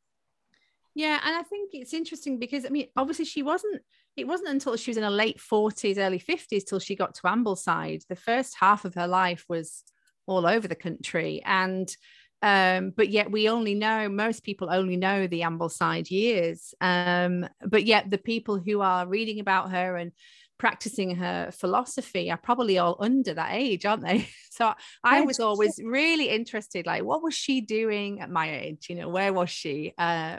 Yeah, 0.96 1.20
and 1.24 1.36
I 1.36 1.44
think 1.44 1.72
it's 1.74 1.94
interesting 1.94 2.40
because 2.40 2.66
I 2.66 2.70
mean, 2.70 2.88
obviously 2.96 3.26
she 3.26 3.44
wasn't. 3.44 3.82
It 4.16 4.28
wasn't 4.28 4.50
until 4.50 4.78
she 4.78 4.92
was 4.92 4.98
in 4.98 5.04
her 5.04 5.10
late 5.10 5.42
forties, 5.42 5.98
early 5.98 6.20
fifties, 6.20 6.64
till 6.64 6.80
she 6.80 6.96
got 6.96 7.16
to 7.16 7.22
Ambleside. 7.24 8.08
The 8.08 8.16
first 8.16 8.56
half 8.58 8.86
of 8.86 8.96
her 8.96 9.08
life 9.08 9.44
was 9.50 9.84
all 10.26 10.48
over 10.48 10.70
the 10.70 10.76
country, 10.76 11.42
and 11.46 11.94
um, 12.42 12.94
but 12.96 13.10
yet 13.10 13.30
we 13.30 13.50
only 13.50 13.76
know 13.76 14.08
most 14.08 14.44
people 14.44 14.70
only 14.72 14.96
know 14.96 15.28
the 15.28 15.42
Ambleside 15.42 16.10
years. 16.10 16.74
Um, 16.80 17.48
but 17.66 17.86
yet 17.86 18.10
the 18.10 18.18
people 18.18 18.58
who 18.58 18.80
are 18.80 19.06
reading 19.06 19.42
about 19.42 19.72
her 19.72 19.98
and 19.98 20.14
practicing 20.58 21.16
her 21.16 21.52
philosophy 21.52 22.32
are 22.32 22.38
probably 22.38 22.78
all 22.78 22.96
under 23.00 23.34
that 23.34 23.54
age, 23.54 23.86
aren't 23.86 24.04
they? 24.04 24.28
So 24.56 24.74
I 25.04 25.20
was 25.20 25.42
always 25.42 25.82
really 25.84 26.30
interested, 26.30 26.86
like, 26.86 27.04
what 27.04 27.22
was 27.22 27.34
she 27.34 27.60
doing 27.60 28.22
at 28.22 28.30
my 28.30 28.60
age? 28.60 28.86
You 28.88 28.96
know, 28.96 29.10
where 29.10 29.34
was 29.34 29.50
she? 29.50 29.94
Uh, 29.98 30.38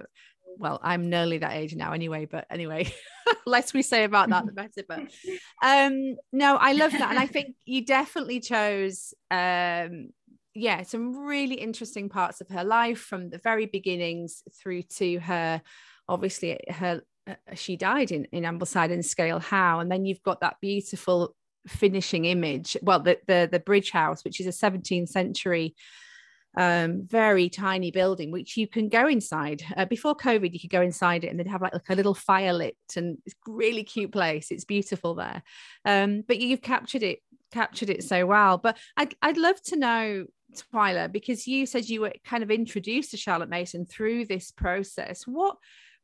well, 0.59 0.81
I'm 0.83 1.11
nearly 1.11 1.39
that 1.39 1.53
age 1.53 1.75
now 1.75 1.93
anyway, 1.93 2.27
but 2.27 2.47
anyway, 2.51 2.93
less 3.47 3.73
we 3.75 3.83
say 3.83 4.05
about 4.05 4.29
that, 4.31 4.47
the 4.47 4.53
better. 4.53 4.83
But 4.89 5.01
um, 5.63 6.17
no, 6.33 6.57
I 6.57 6.73
love 6.73 6.93
that. 6.93 7.11
And 7.11 7.19
I 7.19 7.27
think 7.27 7.55
you 7.65 7.85
definitely 7.85 8.41
chose 8.41 9.15
um, 9.31 10.11
yeah, 10.55 10.83
some 10.83 11.17
really 11.17 11.57
interesting 11.57 12.09
parts 12.09 12.41
of 12.41 12.49
her 12.49 12.65
life 12.65 12.99
from 12.99 13.29
the 13.29 13.39
very 13.39 13.67
beginnings 13.67 14.43
through 14.61 14.83
to 14.83 15.19
her, 15.19 15.61
obviously, 16.09 16.59
her 16.71 17.03
uh, 17.29 17.35
she 17.55 17.77
died 17.77 18.13
in, 18.13 18.25
in 18.33 18.45
Ambleside 18.45 18.93
and 18.93 19.05
Scale 19.05 19.41
Howe. 19.41 19.81
And 19.81 19.91
then 19.91 20.07
you've 20.07 20.23
got 20.23 20.41
that 20.41 20.57
beautiful 20.61 21.35
finishing 21.67 22.25
image. 22.25 22.77
Well, 22.83 23.01
the, 23.01 23.19
the, 23.27 23.49
the 23.51 23.61
bridge 23.61 23.91
house, 23.91 24.25
which 24.25 24.41
is 24.41 24.47
a 24.47 24.51
17th 24.51 25.09
century 25.09 25.75
um, 26.57 27.07
very 27.07 27.49
tiny 27.49 27.91
building, 27.91 28.31
which 28.31 28.57
you 28.57 28.67
can 28.67 28.89
go 28.89 29.07
inside. 29.07 29.63
Uh, 29.77 29.85
before 29.85 30.17
COVID, 30.17 30.53
you 30.53 30.61
could 30.61 30.71
go 30.71 30.83
inside 30.83 31.25
it 31.25 31.29
and 31.29 31.39
they'd 31.39 31.47
have 31.47 31.63
like, 31.63 31.75
like 31.75 31.91
a 31.91 31.95
little 31.95 32.15
fire 32.15 32.53
lit 32.53 32.77
and 32.97 33.19
it's 33.27 33.35
really 33.47 33.85
cute 33.85 34.13
place. 34.13 34.51
It's 34.51 34.65
beautiful 34.65 35.15
there. 35.15 35.43
Um, 35.85 36.23
but 36.27 36.39
you've 36.39 36.63
captured 36.63 37.03
it, 37.03 37.21
captured 37.53 37.91
it 37.91 38.05
so 38.05 38.27
well. 38.27 38.59
But 38.59 38.79
I'd, 38.97 39.15
I'd 39.21 39.37
love 39.37 39.61
to 39.65 39.77
know 39.77 40.27
Twyla, 40.73 41.13
because 41.13 41.47
you 41.47 41.67
said 41.67 41.89
you 41.89 42.01
were 42.01 42.15
kind 42.25 42.43
of 42.43 42.51
introduced 42.51 43.11
to 43.11 43.17
Charlotte 43.17 43.51
Mason 43.51 43.85
through 43.85 44.25
this 44.25 44.51
process. 44.51 45.27
What 45.27 45.57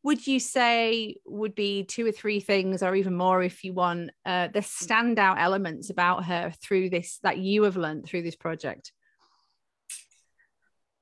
would 0.02 0.26
you 0.26 0.40
say 0.40 1.16
would 1.24 1.54
be 1.54 1.84
two 1.84 2.04
or 2.04 2.12
three 2.12 2.40
things, 2.40 2.82
or 2.82 2.94
even 2.94 3.14
more 3.14 3.42
if 3.42 3.64
you 3.64 3.72
want, 3.72 4.10
uh, 4.26 4.48
the 4.48 4.60
standout 4.60 5.38
elements 5.38 5.90
about 5.90 6.24
her 6.24 6.52
through 6.60 6.90
this 6.90 7.18
that 7.22 7.38
you 7.38 7.62
have 7.62 7.76
learned 7.76 8.04
through 8.04 8.22
this 8.22 8.36
project? 8.36 8.92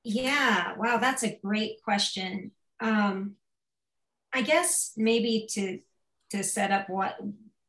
Yeah, 0.03 0.75
wow, 0.77 0.97
that's 0.97 1.23
a 1.23 1.39
great 1.43 1.81
question. 1.83 2.51
Um, 2.79 3.35
I 4.33 4.41
guess 4.41 4.93
maybe 4.97 5.47
to 5.51 5.79
to 6.31 6.43
set 6.43 6.71
up 6.71 6.89
what 6.89 7.17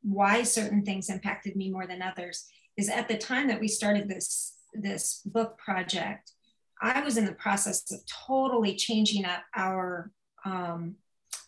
why 0.02 0.42
certain 0.42 0.84
things 0.84 1.10
impacted 1.10 1.56
me 1.56 1.70
more 1.70 1.86
than 1.86 2.00
others 2.02 2.46
is 2.76 2.88
at 2.88 3.08
the 3.08 3.18
time 3.18 3.48
that 3.48 3.60
we 3.60 3.68
started 3.68 4.08
this 4.08 4.56
this 4.72 5.20
book 5.26 5.58
project, 5.58 6.32
I 6.80 7.02
was 7.02 7.18
in 7.18 7.26
the 7.26 7.32
process 7.32 7.90
of 7.92 8.00
totally 8.06 8.74
changing 8.76 9.24
up 9.24 9.42
our 9.54 10.10
um, 10.44 10.96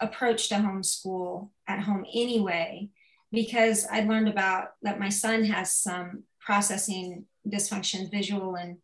approach 0.01 0.49
to 0.51 0.57
homeschool 0.57 1.49
at 1.67 1.81
home 1.81 2.05
anyway, 2.15 2.91
because 3.33 3.87
I 3.91 4.01
learned 4.01 4.29
about 4.29 4.69
that 4.83 5.01
my 5.01 5.09
son 5.09 5.45
has 5.45 5.75
some 5.75 6.25
processing 6.41 7.25
dysfunction, 7.49 8.11
visual 8.11 8.57
and, 8.57 8.77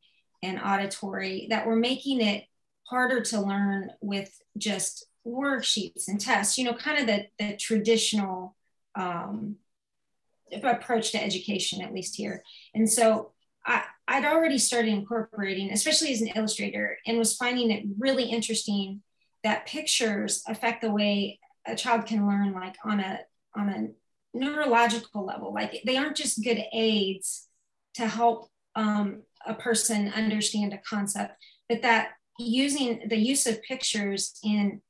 and 0.43 0.61
auditory, 0.61 1.47
that 1.51 1.67
were 1.67 1.77
making 1.77 2.21
it 2.21 2.45
harder 2.85 3.21
to 3.21 3.41
learn 3.41 3.91
with 4.01 4.37
just 4.57 5.07
worksheets 5.27 6.09
and 6.09 6.21
tests, 6.21 6.59
you 6.59 6.65
know, 6.65 6.75
kind 6.75 6.99
of 6.99 7.07
the, 7.07 7.27
the 7.39 7.57
traditional 7.57 8.57
um, 8.95 9.57
approach 10.53 11.13
to 11.13 11.23
education, 11.23 11.83
at 11.83 11.93
least 11.93 12.17
here. 12.17 12.43
And 12.75 12.91
so 12.91 13.33
I, 13.65 13.85
I'd 14.09 14.25
already 14.25 14.59
started 14.59 14.93
incorporating, 14.93 15.71
especially 15.71 16.13
as 16.13 16.21
an 16.23 16.33
illustrator, 16.35 16.99
and 17.07 17.19
was 17.19 17.37
finding 17.37 17.71
it 17.71 17.85
really 17.99 18.25
interesting 18.25 19.03
that 19.45 19.67
pictures 19.67 20.43
affect 20.49 20.81
the 20.81 20.91
way 20.91 21.39
a 21.67 21.77
child 21.77 22.07
can 22.07 22.27
learn, 22.27 22.53
like 22.53 22.77
on 22.85 23.01
a 23.01 23.21
on 23.55 23.69
a 23.69 23.89
neurological 24.37 25.25
level. 25.25 25.53
Like 25.53 25.83
they 25.85 25.97
aren't 25.97 26.17
just 26.17 26.43
good 26.43 26.63
aids 26.73 27.47
to 27.95 28.07
help 28.07 28.51
um, 28.75 29.23
a 29.47 29.55
person 29.55 30.13
understand 30.15 30.73
a 30.73 30.79
concept, 30.79 31.35
but 31.69 31.83
that 31.83 32.11
using 32.39 33.09
the 33.09 33.17
use 33.17 33.47
of 33.47 33.63
pictures 33.63 34.39
in 34.43 34.81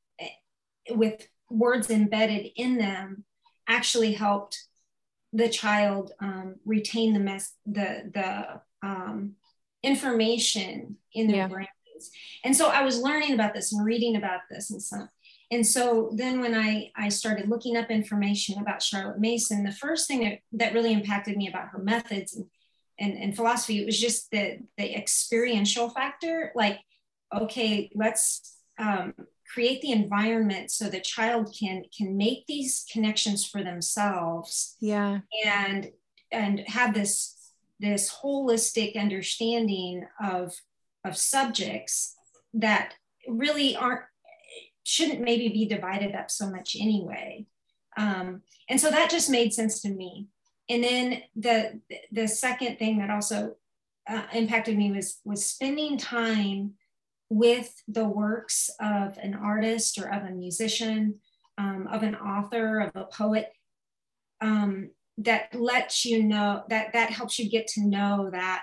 with 0.90 1.26
words 1.50 1.90
embedded 1.90 2.48
in 2.56 2.78
them 2.78 3.24
actually 3.68 4.12
helped 4.12 4.58
the 5.32 5.48
child 5.48 6.12
um, 6.20 6.56
retain 6.64 7.12
the 7.12 7.20
mess 7.20 7.54
the 7.66 8.10
the 8.12 8.60
um, 8.86 9.32
information 9.82 10.96
in 11.14 11.26
their 11.26 11.36
yeah. 11.36 11.48
brains 11.48 12.10
and 12.44 12.56
so 12.56 12.68
i 12.68 12.82
was 12.82 13.00
learning 13.00 13.32
about 13.32 13.54
this 13.54 13.72
and 13.72 13.84
reading 13.84 14.16
about 14.16 14.40
this 14.50 14.70
and 14.70 14.82
so 14.82 15.06
and 15.50 15.66
so 15.66 16.10
then 16.14 16.40
when 16.40 16.54
i 16.54 16.90
i 16.96 17.08
started 17.08 17.48
looking 17.48 17.76
up 17.76 17.90
information 17.90 18.58
about 18.60 18.82
charlotte 18.82 19.18
mason 19.18 19.64
the 19.64 19.72
first 19.72 20.06
thing 20.06 20.20
that, 20.20 20.38
that 20.52 20.74
really 20.74 20.92
impacted 20.92 21.36
me 21.36 21.48
about 21.48 21.68
her 21.68 21.78
methods 21.78 22.34
and, 22.34 22.46
and, 23.00 23.16
and 23.18 23.34
philosophy 23.34 23.80
it 23.80 23.86
was 23.86 23.98
just 23.98 24.30
the 24.30 24.58
the 24.76 24.94
experiential 24.94 25.90
factor 25.90 26.52
like 26.54 26.78
okay, 27.34 27.90
let's 27.94 28.56
um, 28.78 29.14
create 29.52 29.80
the 29.82 29.92
environment 29.92 30.70
so 30.70 30.88
the 30.88 31.00
child 31.00 31.54
can 31.58 31.84
can 31.96 32.16
make 32.16 32.46
these 32.46 32.84
connections 32.92 33.46
for 33.46 33.62
themselves. 33.62 34.76
Yeah. 34.80 35.20
And 35.44 35.90
and 36.32 36.60
have 36.66 36.94
this 36.94 37.36
this 37.78 38.12
holistic 38.22 38.96
understanding 38.96 40.06
of 40.22 40.54
of 41.04 41.16
subjects 41.16 42.16
that 42.54 42.94
really 43.28 43.76
aren't 43.76 44.02
shouldn't 44.82 45.20
maybe 45.20 45.48
be 45.48 45.66
divided 45.66 46.14
up 46.14 46.30
so 46.30 46.50
much 46.50 46.76
anyway 46.78 47.46
um, 47.96 48.42
and 48.68 48.80
so 48.80 48.90
that 48.90 49.10
just 49.10 49.30
made 49.30 49.52
sense 49.52 49.80
to 49.82 49.88
me 49.88 50.26
and 50.70 50.84
then 50.84 51.22
the 51.34 51.80
the 52.12 52.28
second 52.28 52.78
thing 52.78 52.98
that 52.98 53.10
also 53.10 53.56
uh, 54.08 54.22
impacted 54.32 54.78
me 54.78 54.92
was 54.92 55.20
was 55.24 55.44
spending 55.44 55.98
time 55.98 56.74
with 57.28 57.74
the 57.86 58.08
works 58.08 58.70
of 58.80 59.18
an 59.18 59.34
artist 59.34 59.98
or 59.98 60.10
of 60.10 60.24
a 60.24 60.30
musician 60.30 61.16
um, 61.58 61.86
of 61.90 62.02
an 62.02 62.14
author 62.14 62.80
of 62.80 62.94
a 62.94 63.04
poet 63.04 63.52
um, 64.40 64.90
that 65.18 65.54
lets 65.54 66.04
you 66.04 66.22
know 66.22 66.62
that 66.68 66.92
that 66.92 67.10
helps 67.10 67.38
you 67.38 67.50
get 67.50 67.66
to 67.66 67.82
know 67.82 68.30
that 68.32 68.62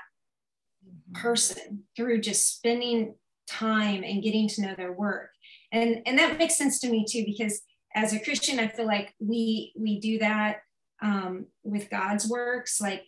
person 1.14 1.84
through 1.96 2.22
just 2.22 2.56
spending 2.56 3.16
time 3.48 4.04
and 4.04 4.24
getting 4.24 4.48
to 4.48 4.62
know 4.62 4.76
their 4.76 4.94
work. 4.94 5.30
And 5.72 6.02
and 6.06 6.18
that 6.18 6.38
makes 6.38 6.58
sense 6.58 6.80
to 6.80 6.90
me 6.90 7.06
too 7.08 7.24
because 7.26 7.62
as 7.96 8.14
a 8.14 8.20
christian 8.20 8.60
i 8.60 8.68
feel 8.68 8.86
like 8.86 9.14
we 9.20 9.74
we 9.76 10.00
do 10.00 10.20
that 10.20 10.58
um, 11.02 11.46
with 11.64 11.90
god's 11.90 12.28
works 12.28 12.82
like 12.82 13.04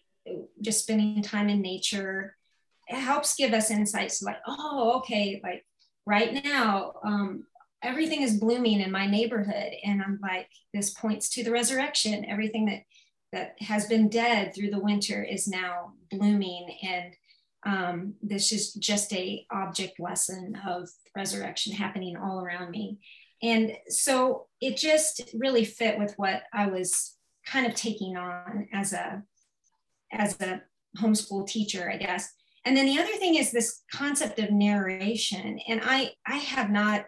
just 0.62 0.84
spending 0.84 1.22
time 1.22 1.50
in 1.50 1.62
nature 1.62 2.36
it 2.88 3.00
helps 3.00 3.36
give 3.36 3.54
us 3.54 3.72
insights 3.72 4.22
like 4.22 4.38
oh 4.48 4.94
okay 4.98 5.40
like 5.44 5.66
right 6.06 6.44
now 6.44 6.94
um, 7.04 7.46
everything 7.84 8.22
is 8.22 8.40
blooming 8.40 8.82
in 8.82 8.92
my 8.92 9.06
neighborhood 9.06 9.74
and 9.84 10.02
i'm 10.02 10.20
like 10.22 10.50
this 10.74 10.92
points 10.92 11.30
to 11.30 11.44
the 11.44 11.52
resurrection. 11.52 12.26
Everything 12.26 12.66
that 12.66 12.84
that 13.32 13.56
has 13.62 13.86
been 13.86 14.10
dead 14.10 14.54
through 14.56 14.72
the 14.72 14.80
winter 14.80 15.24
is 15.24 15.48
now 15.48 15.94
blooming 16.10 16.76
and 16.82 17.14
um, 17.66 18.14
this 18.24 18.54
is 18.54 18.74
just 18.74 19.12
a 19.14 19.46
object 19.52 20.00
lesson 20.00 20.58
of 20.66 20.90
resurrection 21.16 21.74
happening 21.74 22.16
all 22.16 22.40
around 22.40 22.72
me. 22.72 23.00
And 23.44 23.74
so 23.90 24.48
it 24.62 24.78
just 24.78 25.30
really 25.34 25.66
fit 25.66 25.98
with 25.98 26.14
what 26.18 26.44
i 26.54 26.68
was 26.68 27.16
kind 27.50 27.66
of 27.66 27.74
taking 27.76 28.18
on 28.18 28.68
as 28.74 28.94
a 28.94 29.24
as 30.12 30.40
a 30.42 30.62
homeschool 30.98 31.48
teacher 31.48 31.90
i 31.92 31.98
guess 31.98 32.34
and 32.66 32.76
then 32.76 32.86
the 32.86 33.00
other 33.00 33.14
thing 33.14 33.36
is 33.36 33.52
this 33.52 33.82
concept 33.92 34.40
of 34.40 34.52
narration 34.52 35.60
and 35.68 35.82
i 35.84 36.12
i 36.28 36.38
have 36.38 36.70
not 36.70 37.06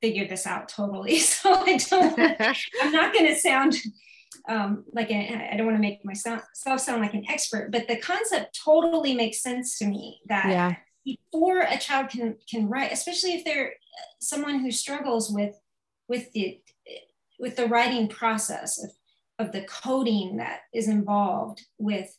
figured 0.00 0.28
this 0.28 0.46
out 0.46 0.68
totally 0.68 1.18
so 1.34 1.54
i 1.54 1.76
don't 1.76 2.18
i'm 2.82 2.92
not 2.92 3.12
going 3.12 3.26
to 3.26 3.36
sound 3.36 3.76
um, 4.48 4.84
like 4.92 5.10
I 5.10 5.50
I 5.52 5.56
don't 5.56 5.66
want 5.66 5.78
to 5.78 5.82
make 5.82 6.04
myself 6.04 6.42
sound 6.54 7.00
like 7.00 7.14
an 7.14 7.24
expert, 7.28 7.70
but 7.72 7.88
the 7.88 7.96
concept 7.96 8.58
totally 8.64 9.14
makes 9.14 9.42
sense 9.42 9.78
to 9.78 9.86
me 9.86 10.20
that 10.26 10.48
yeah. 10.48 10.74
before 11.04 11.60
a 11.60 11.78
child 11.78 12.10
can 12.10 12.36
can 12.48 12.68
write, 12.68 12.92
especially 12.92 13.34
if 13.34 13.44
they're 13.44 13.74
someone 14.20 14.60
who 14.60 14.70
struggles 14.70 15.30
with 15.30 15.58
with 16.08 16.32
the 16.32 16.60
with 17.38 17.56
the 17.56 17.66
writing 17.66 18.08
process 18.08 18.82
of, 18.82 18.90
of 19.38 19.52
the 19.52 19.62
coding 19.62 20.36
that 20.38 20.60
is 20.72 20.88
involved 20.88 21.62
with 21.78 22.14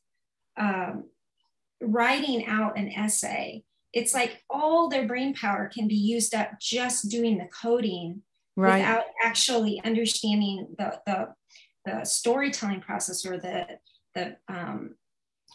um, 0.58 1.06
writing 1.82 2.45
out 2.45 2.77
an 2.77 2.91
essay 2.91 3.63
it's 3.93 4.13
like 4.13 4.43
all 4.49 4.89
their 4.89 5.08
brain 5.08 5.34
power 5.34 5.71
can 5.73 5.88
be 5.88 5.95
used 5.95 6.36
up 6.36 6.51
just 6.60 7.10
doing 7.10 7.38
the 7.38 7.47
coding 7.47 8.21
right. 8.56 8.80
without 8.80 9.06
actually 9.23 9.82
understanding 9.84 10.67
the, 10.77 10.99
the 11.06 11.27
the 11.86 12.03
storytelling 12.03 12.82
process 12.82 13.25
or 13.25 13.38
the 13.38 13.65
the 14.13 14.36
um, 14.49 14.95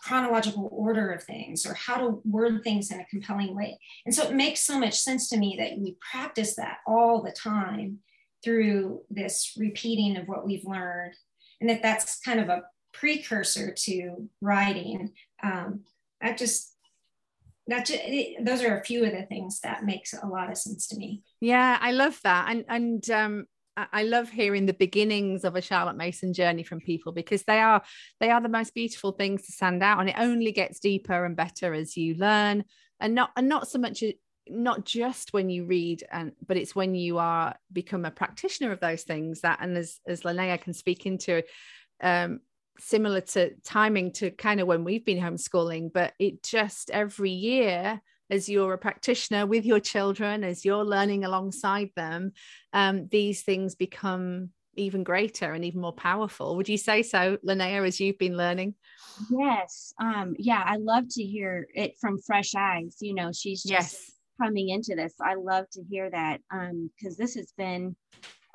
chronological 0.02 0.68
order 0.72 1.12
of 1.12 1.22
things 1.22 1.64
or 1.66 1.74
how 1.74 1.96
to 1.96 2.20
word 2.24 2.62
things 2.64 2.90
in 2.90 2.98
a 2.98 3.06
compelling 3.06 3.54
way. 3.54 3.78
And 4.04 4.14
so 4.14 4.24
it 4.24 4.34
makes 4.34 4.60
so 4.60 4.78
much 4.78 4.98
sense 4.98 5.28
to 5.28 5.36
me 5.36 5.56
that 5.58 5.78
we 5.78 5.96
practice 6.10 6.56
that 6.56 6.78
all 6.86 7.22
the 7.22 7.32
time 7.32 7.98
through 8.42 9.02
this 9.10 9.52
repeating 9.56 10.16
of 10.16 10.26
what 10.26 10.44
we've 10.44 10.64
learned, 10.64 11.14
and 11.62 11.70
that 11.70 11.80
that's 11.80 12.18
kind 12.18 12.40
of 12.40 12.48
a 12.48 12.62
precursor 12.92 13.72
to 13.72 14.28
writing. 14.40 15.12
Um, 15.42 15.84
that 16.20 16.36
just 16.36 16.76
that 17.68 17.86
just, 17.86 18.00
it, 18.04 18.44
those 18.44 18.62
are 18.62 18.76
a 18.76 18.84
few 18.84 19.04
of 19.04 19.12
the 19.12 19.22
things 19.22 19.60
that 19.60 19.84
makes 19.84 20.12
a 20.12 20.26
lot 20.26 20.50
of 20.50 20.58
sense 20.58 20.88
to 20.88 20.96
me. 20.96 21.22
Yeah, 21.40 21.78
I 21.80 21.92
love 21.92 22.18
that, 22.24 22.50
and 22.50 22.64
and 22.68 23.10
um, 23.10 23.46
I 23.76 24.02
love 24.02 24.28
hearing 24.28 24.66
the 24.66 24.74
beginnings 24.74 25.44
of 25.44 25.54
a 25.54 25.62
Charlotte 25.62 25.96
Mason 25.96 26.34
journey 26.34 26.64
from 26.64 26.80
people 26.80 27.12
because 27.12 27.44
they 27.44 27.60
are 27.60 27.82
they 28.20 28.30
are 28.30 28.40
the 28.40 28.48
most 28.48 28.74
beautiful 28.74 29.12
things 29.12 29.46
to 29.46 29.52
stand 29.52 29.82
out 29.82 30.00
and 30.00 30.10
it 30.10 30.16
only 30.18 30.52
gets 30.52 30.80
deeper 30.80 31.24
and 31.24 31.36
better 31.36 31.72
as 31.72 31.96
you 31.96 32.14
learn 32.16 32.64
and 33.00 33.14
not 33.14 33.30
and 33.36 33.48
not 33.48 33.68
so 33.68 33.78
much 33.78 34.02
not 34.48 34.84
just 34.84 35.32
when 35.32 35.50
you 35.50 35.64
read 35.64 36.04
and 36.10 36.32
but 36.46 36.56
it's 36.56 36.74
when 36.74 36.94
you 36.94 37.18
are 37.18 37.54
become 37.72 38.04
a 38.04 38.10
practitioner 38.10 38.72
of 38.72 38.80
those 38.80 39.02
things 39.02 39.40
that 39.42 39.58
and 39.60 39.76
as 39.76 40.00
as 40.06 40.22
Linnea 40.22 40.60
can 40.60 40.72
speak 40.72 41.06
into 41.06 41.42
um 42.02 42.40
similar 42.78 43.20
to 43.20 43.54
timing 43.64 44.10
to 44.10 44.30
kind 44.30 44.60
of 44.60 44.66
when 44.66 44.82
we've 44.82 45.04
been 45.04 45.22
homeschooling 45.22 45.92
but 45.92 46.12
it 46.18 46.42
just 46.42 46.90
every 46.90 47.30
year 47.30 48.00
as 48.32 48.48
you're 48.48 48.72
a 48.72 48.78
practitioner 48.78 49.44
with 49.44 49.66
your 49.66 49.78
children, 49.78 50.42
as 50.42 50.64
you're 50.64 50.86
learning 50.86 51.22
alongside 51.22 51.90
them, 51.94 52.32
um, 52.72 53.06
these 53.10 53.42
things 53.42 53.74
become 53.74 54.48
even 54.74 55.04
greater 55.04 55.52
and 55.52 55.66
even 55.66 55.82
more 55.82 55.92
powerful. 55.92 56.56
Would 56.56 56.68
you 56.68 56.78
say 56.78 57.02
so, 57.02 57.36
Linnea, 57.46 57.86
as 57.86 58.00
you've 58.00 58.18
been 58.18 58.38
learning? 58.38 58.74
Yes. 59.30 59.92
Um, 60.00 60.34
yeah, 60.38 60.62
I 60.64 60.76
love 60.76 61.04
to 61.10 61.22
hear 61.22 61.66
it 61.74 61.98
from 62.00 62.18
fresh 62.18 62.54
eyes. 62.54 62.96
You 63.00 63.14
know, 63.14 63.32
she's 63.32 63.62
just 63.62 63.92
yes. 63.92 64.11
Coming 64.42 64.70
into 64.70 64.94
this. 64.94 65.14
I 65.20 65.34
love 65.34 65.66
to 65.72 65.82
hear 65.88 66.10
that 66.10 66.40
because 66.50 66.70
um, 66.70 67.16
this 67.18 67.34
has 67.34 67.52
been 67.56 67.94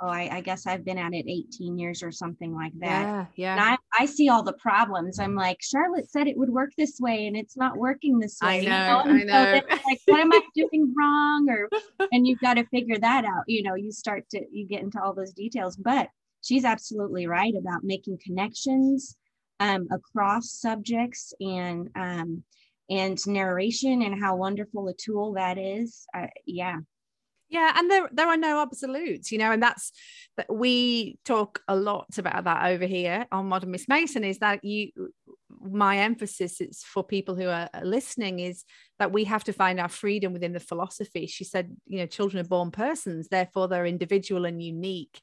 oh, 0.02 0.08
I, 0.08 0.30
I, 0.32 0.42
guess 0.42 0.68
I've 0.68 0.86
been 0.86 0.98
at 0.98 1.14
it 1.14 1.26
18 1.28 1.78
years 1.78 2.04
or 2.04 2.12
something 2.12 2.54
like 2.54 2.74
that. 2.80 3.02
Yeah, 3.02 3.26
yeah. 3.36 3.52
And 3.54 3.62
I, 3.62 3.78
I 4.00 4.06
see 4.06 4.30
all 4.30 4.44
the 4.44 4.54
problems. 4.54 5.20
I'm 5.20 5.36
like, 5.36 5.58
Charlotte 5.62 6.10
said 6.10 6.28
it 6.28 6.38
would 6.38 6.50
work 6.50 6.72
this 6.78 7.00
way, 7.00 7.28
and 7.28 7.36
it's 7.36 7.58
not 7.58 7.78
working 7.78 8.20
this 8.20 8.38
way. 8.42 8.60
I 8.60 9.02
know, 9.06 9.12
you 9.12 9.26
know? 9.26 9.34
I 9.34 9.54
know. 9.54 9.62
So 9.70 9.76
like, 9.88 10.00
what 10.06 10.20
am 10.20 10.34
I 10.34 10.42
doing 10.56 10.94
wrong? 10.96 11.50
Or, 11.50 11.70
and 12.12 12.28
you've 12.28 12.40
got 12.40 12.56
to 12.56 12.66
figure 12.66 12.98
that 13.00 13.26
out. 13.26 13.44
You 13.48 13.64
know, 13.64 13.76
you 13.76 13.92
start 13.92 14.30
to 14.32 14.42
you 14.52 14.68
get 14.68 14.84
into 14.84 15.02
all 15.02 15.14
those 15.14 15.34
details. 15.34 15.76
But 15.76 16.10
she's 16.42 16.66
absolutely 16.66 17.28
right 17.28 17.54
about 17.58 17.84
making 17.84 18.20
connections 18.24 19.18
um, 19.60 19.88
across 19.92 20.52
subjects 20.52 21.34
and 21.40 21.90
um, 21.96 22.44
and 22.90 23.18
narration 23.28 24.02
and 24.02 24.22
how 24.22 24.36
wonderful 24.36 24.88
a 24.88 24.94
tool 24.94 25.34
that 25.34 25.58
is. 25.58 26.06
Uh, 26.14 26.28
yeah, 26.46 26.78
yeah, 27.50 27.74
and 27.78 27.90
there 27.90 28.10
there 28.12 28.28
are 28.28 28.38
no 28.38 28.62
absolutes, 28.62 29.32
you 29.32 29.38
know, 29.38 29.52
and 29.52 29.64
that's 29.64 29.94
that 30.36 30.54
we 30.54 31.18
talk 31.24 31.62
a 31.68 31.76
lot 31.76 32.18
about 32.18 32.44
that 32.44 32.66
over 32.66 32.86
here 32.86 33.26
on 33.32 33.48
Modern 33.48 33.72
Miss 33.72 33.88
Mason. 33.88 34.24
Is 34.26 34.40
that 34.40 34.64
you? 34.66 34.92
My 35.62 36.00
emphasis 36.00 36.60
is 36.60 36.84
for 36.84 37.04
people 37.04 37.36
who 37.36 37.48
are 37.48 37.70
listening 37.84 38.40
is 38.40 38.64
that 39.00 39.14
we 39.14 39.24
have 39.24 39.46
to 39.46 39.54
find 39.54 39.80
our 39.80 39.90
freedom 39.90 40.34
within 40.34 40.54
the 40.54 40.60
philosophy. 40.60 41.26
She 41.26 41.46
said, 41.46 41.76
you 41.86 42.00
know, 42.00 42.06
children 42.06 42.46
are 42.46 42.48
born 42.48 42.72
persons, 42.72 43.30
therefore 43.30 43.70
they're 43.70 43.86
individual 43.86 44.46
and 44.46 44.62
unique. 44.62 45.22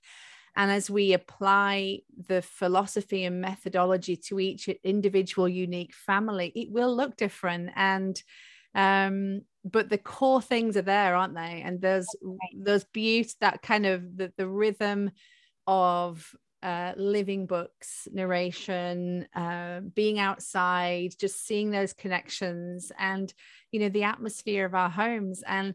And 0.57 0.71
as 0.71 0.89
we 0.89 1.13
apply 1.13 2.01
the 2.29 2.43
philosophy 2.43 3.25
and 3.25 3.41
methodology 3.41 4.17
to 4.29 4.39
each 4.39 4.69
individual, 4.85 5.49
unique 5.49 5.95
family, 5.95 6.53
it 6.55 6.71
will 6.71 6.95
look 6.95 7.17
different. 7.17 7.71
And 7.75 8.21
um, 8.75 9.43
but 9.65 9.89
the 9.89 9.99
core 9.99 10.43
things 10.43 10.77
are 10.77 10.83
there 10.83 11.15
aren't 11.15 11.35
they? 11.35 11.63
And 11.65 11.81
there's 11.81 12.09
there's 12.57 12.85
beauty 12.85 13.31
that 13.41 13.63
kind 13.63 13.87
of 13.87 14.17
the, 14.17 14.33
the 14.37 14.49
rhythm 14.49 15.11
of 15.67 16.35
uh, 16.63 16.95
living 16.97 17.45
books 17.47 18.09
narration 18.11 19.27
uh, 19.37 19.81
being 19.81 20.19
outside 20.19 21.13
just 21.21 21.47
seeing 21.47 21.71
those 21.71 21.93
connections 21.93 22.91
and 22.99 23.35
you 23.71 23.79
know 23.81 23.91
the 23.91 24.05
atmosphere 24.05 24.65
of 24.65 24.75
our 24.75 24.89
homes. 24.89 25.43
And 25.47 25.75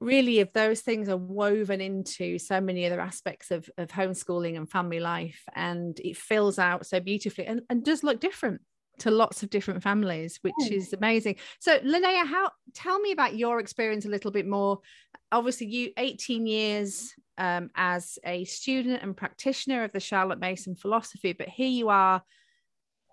really 0.00 0.38
if 0.38 0.52
those 0.52 0.80
things 0.80 1.08
are 1.08 1.16
woven 1.16 1.80
into 1.80 2.38
so 2.38 2.60
many 2.60 2.86
other 2.86 3.00
aspects 3.00 3.50
of, 3.50 3.68
of 3.78 3.88
homeschooling 3.88 4.56
and 4.56 4.70
family 4.70 5.00
life 5.00 5.42
and 5.54 5.98
it 6.00 6.16
fills 6.16 6.58
out 6.58 6.86
so 6.86 7.00
beautifully 7.00 7.46
and, 7.46 7.62
and 7.68 7.84
does 7.84 8.04
look 8.04 8.20
different 8.20 8.60
to 8.98 9.10
lots 9.10 9.42
of 9.42 9.50
different 9.50 9.82
families, 9.82 10.38
which 10.42 10.70
is 10.70 10.92
amazing. 10.92 11.36
So, 11.60 11.78
Linnea, 11.78 12.26
how 12.26 12.50
tell 12.74 12.98
me 12.98 13.12
about 13.12 13.36
your 13.36 13.60
experience 13.60 14.04
a 14.04 14.10
little 14.10 14.30
bit 14.30 14.46
more. 14.46 14.80
Obviously, 15.30 15.68
you 15.68 15.92
18 15.96 16.46
years 16.46 17.14
um, 17.36 17.70
as 17.76 18.18
a 18.24 18.44
student 18.44 19.02
and 19.02 19.16
practitioner 19.16 19.84
of 19.84 19.92
the 19.92 20.00
Charlotte 20.00 20.40
Mason 20.40 20.74
philosophy, 20.74 21.32
but 21.32 21.48
here 21.48 21.68
you 21.68 21.88
are, 21.88 22.22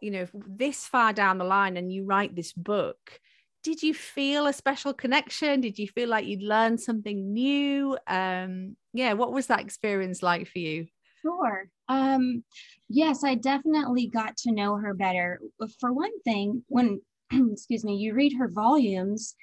you 0.02 0.12
know, 0.12 0.28
this 0.34 0.86
far 0.86 1.14
down 1.14 1.38
the 1.38 1.46
line, 1.46 1.78
and 1.78 1.92
you 1.92 2.06
write 2.06 2.36
this 2.36 2.54
book. 2.54 3.20
Did 3.66 3.82
you 3.82 3.96
feel 3.96 4.46
a 4.46 4.54
special 4.54 4.94
connection? 4.94 5.60
Did 5.60 5.80
you 5.80 5.88
feel 5.88 6.08
like 6.08 6.28
you'd 6.28 6.44
learned 6.44 6.80
something 6.80 7.34
new? 7.34 7.98
Um, 8.06 8.78
yeah, 8.94 9.14
what 9.14 9.34
was 9.34 9.48
that 9.48 9.60
experience 9.60 10.22
like 10.22 10.48
for 10.48 10.60
you? 10.60 10.86
Sure. 11.24 11.68
Um, 11.90 12.44
yes, 12.88 13.24
I 13.24 13.34
definitely 13.34 14.06
got 14.06 14.38
to 14.38 14.52
know 14.52 14.76
her 14.76 14.94
better. 14.94 15.40
For 15.80 15.92
one 15.92 16.12
thing, 16.22 16.64
when 16.68 17.02
excuse 17.32 17.84
me, 17.84 17.96
you 17.96 18.14
read 18.14 18.34
her 18.38 18.50
volumes, 18.50 19.36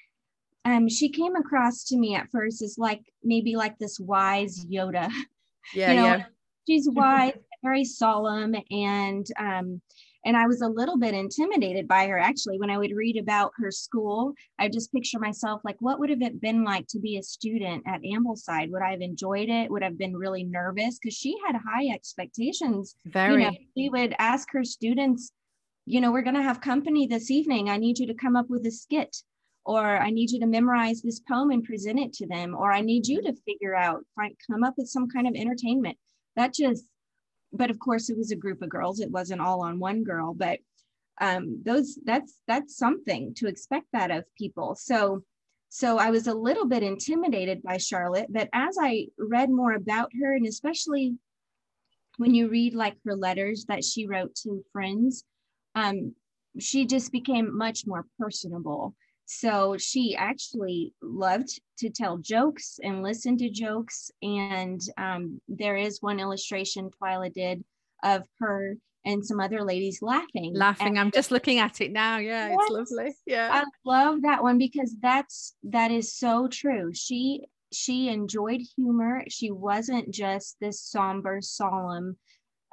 um, 0.65 0.89
she 0.89 1.09
came 1.09 1.35
across 1.35 1.83
to 1.87 1.97
me 1.97 2.15
at 2.15 2.31
first 2.31 2.63
as 2.63 2.77
like 2.79 3.03
maybe 3.25 3.57
like 3.57 3.77
this 3.79 3.99
wise 3.99 4.65
Yoda. 4.67 5.11
Yeah, 5.75 5.91
you 5.91 5.97
know, 5.97 6.07
yeah. 6.07 6.25
She's 6.69 6.89
wise, 6.93 7.35
very 7.63 7.85
solemn, 7.85 8.57
and 8.71 9.25
um, 9.39 9.81
and 10.25 10.37
I 10.37 10.47
was 10.47 10.61
a 10.61 10.69
little 10.69 10.99
bit 10.99 11.15
intimidated 11.15 11.89
by 11.89 12.07
her 12.07 12.19
actually. 12.19 12.59
When 12.59 12.71
I 12.71 12.79
would 12.79 12.93
read 12.95 13.17
about 13.17 13.53
her 13.57 13.71
school, 13.71 14.35
I 14.59 14.69
just 14.69 14.93
picture 14.93 15.19
myself 15.19 15.61
like, 15.65 15.77
what 15.81 15.99
would 15.99 16.11
have 16.11 16.23
it 16.23 16.41
been 16.41 16.65
like 16.65 16.87
to 16.89 16.99
be 16.99 17.19
a 17.19 17.23
student 17.23 17.83
at 17.87 18.03
Ambleside? 18.03 18.71
Would 18.71 18.83
I 18.83 18.93
have 18.93 19.01
enjoyed 19.01 19.49
it? 19.49 19.71
Would 19.71 19.83
I 19.83 19.87
have 19.87 19.99
been 19.99 20.17
really 20.17 20.45
nervous? 20.45 20.99
Because 20.99 21.17
she 21.17 21.37
had 21.47 21.57
high 21.57 21.89
expectations. 21.93 22.97
Very. 23.07 23.45
You 23.45 23.51
know, 23.51 23.57
she 23.77 23.89
would 23.89 24.15
ask 24.19 24.49
her 24.53 24.65
students, 24.65 25.33
you 25.87 26.01
know, 26.01 26.13
we're 26.13 26.23
going 26.23 26.37
to 26.37 26.43
have 26.43 26.61
company 26.61 27.07
this 27.07 27.31
evening. 27.31 27.69
I 27.69 27.77
need 27.77 27.99
you 27.99 28.07
to 28.07 28.15
come 28.15 28.37
up 28.37 28.47
with 28.49 28.65
a 28.67 28.71
skit 28.71 29.17
or 29.65 29.99
I 29.99 30.11
need 30.11 30.31
you 30.31 30.41
to 30.41 30.47
memorize 30.47 31.03
this 31.03 31.21
poem 31.21 31.51
and 31.51 31.63
present 31.63 31.99
it 31.99 32.13
to 32.15 32.27
them, 32.27 32.55
or 32.55 32.73
I 32.73 32.81
need 32.81 33.07
you 33.07 33.23
to 33.23 33.35
figure 33.47 33.75
out, 33.75 34.05
find, 34.17 34.35
come 34.51 34.65
up 34.65 34.75
with 34.77 34.89
some 34.89 35.09
kind 35.09 35.29
of 35.29 35.35
entertainment. 35.35 35.97
That 36.37 36.55
just 36.55 36.85
but 37.53 37.71
of 37.71 37.79
course 37.79 38.11
it 38.11 38.17
was 38.17 38.31
a 38.31 38.37
group 38.37 38.63
of 38.63 38.69
girls. 38.69 39.01
It 39.01 39.11
wasn't 39.11 39.41
all 39.41 39.63
on 39.63 39.79
one 39.79 40.05
girl 40.05 40.35
but 40.35 40.59
um, 41.21 41.63
those 41.65 41.99
that's 42.05 42.39
that's 42.49 42.77
something 42.77 43.35
to 43.35 43.47
expect 43.47 43.87
that 43.93 44.11
of 44.11 44.25
people. 44.37 44.75
So 44.75 45.23
so 45.75 45.97
i 45.97 46.11
was 46.11 46.27
a 46.27 46.35
little 46.35 46.67
bit 46.67 46.83
intimidated 46.83 47.63
by 47.63 47.79
charlotte 47.79 48.27
but 48.29 48.47
as 48.53 48.77
i 48.79 49.07
read 49.17 49.49
more 49.49 49.73
about 49.73 50.11
her 50.21 50.35
and 50.35 50.47
especially 50.47 51.17
when 52.19 52.35
you 52.35 52.51
read 52.51 52.75
like 52.75 52.95
her 53.07 53.17
letters 53.17 53.65
that 53.65 53.83
she 53.83 54.07
wrote 54.07 54.35
to 54.35 54.63
friends 54.71 55.25
um, 55.75 56.15
she 56.59 56.85
just 56.85 57.11
became 57.11 57.57
much 57.57 57.87
more 57.87 58.05
personable 58.19 58.95
so 59.27 59.77
she 59.79 60.17
actually 60.17 60.95
loved 61.03 61.61
to 61.79 61.91
tell 61.91 62.19
jokes 62.19 62.79
and 62.83 63.03
listen 63.03 63.37
to 63.39 63.51
jokes. 63.51 64.11
And 64.23 64.81
um, 64.99 65.41
there 65.49 65.77
is 65.77 66.03
one 66.03 66.21
illustration 66.21 66.91
Twila 66.91 67.33
did 67.33 67.65
of 68.03 68.27
her 68.41 68.77
and 69.05 69.25
some 69.25 69.41
other 69.41 69.65
ladies 69.65 70.01
laughing. 70.03 70.53
Laughing. 70.55 70.99
I'm 70.99 71.11
just 71.11 71.31
looking 71.31 71.59
at 71.59 71.81
it 71.81 71.93
now. 71.93 72.19
Yeah, 72.19 72.55
it's 72.55 72.71
lovely. 72.71 73.17
Yeah. 73.27 73.51
I 73.53 73.65
love 73.85 74.23
that 74.23 74.43
one 74.43 74.59
because 74.59 74.95
that's 75.01 75.55
that 75.65 75.91
is 75.91 76.15
so 76.15 76.49
true. 76.49 76.93
She 76.95 77.45
she 77.73 78.09
enjoyed 78.09 78.61
humor. 78.77 79.25
She 79.29 79.51
wasn't 79.51 80.13
just 80.13 80.57
this 80.61 80.81
somber, 80.81 81.41
solemn 81.41 82.17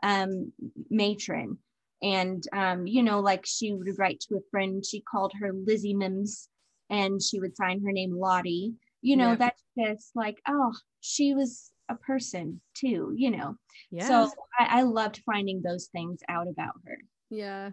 um 0.01 0.53
matron 0.89 1.57
and 2.01 2.43
um, 2.53 2.87
you 2.87 3.03
know 3.03 3.19
like 3.19 3.45
she 3.45 3.73
would 3.73 3.97
write 3.97 4.19
to 4.21 4.35
a 4.35 4.49
friend 4.51 4.85
she 4.85 5.01
called 5.01 5.33
her 5.39 5.51
lizzie 5.53 5.93
mims 5.93 6.49
and 6.89 7.21
she 7.21 7.39
would 7.39 7.55
sign 7.55 7.83
her 7.83 7.91
name 7.91 8.15
lottie. 8.15 8.73
You 9.01 9.15
know 9.15 9.35
that's 9.35 9.63
just 9.77 10.11
like 10.15 10.37
oh 10.47 10.73
she 11.01 11.33
was 11.33 11.71
a 11.87 11.95
person 11.95 12.61
too 12.75 13.13
you 13.15 13.31
know? 13.31 13.55
So 13.99 14.31
I, 14.59 14.79
I 14.79 14.81
loved 14.83 15.21
finding 15.25 15.61
those 15.61 15.87
things 15.87 16.19
out 16.29 16.47
about 16.47 16.75
her. 16.85 16.97
Yeah. 17.29 17.71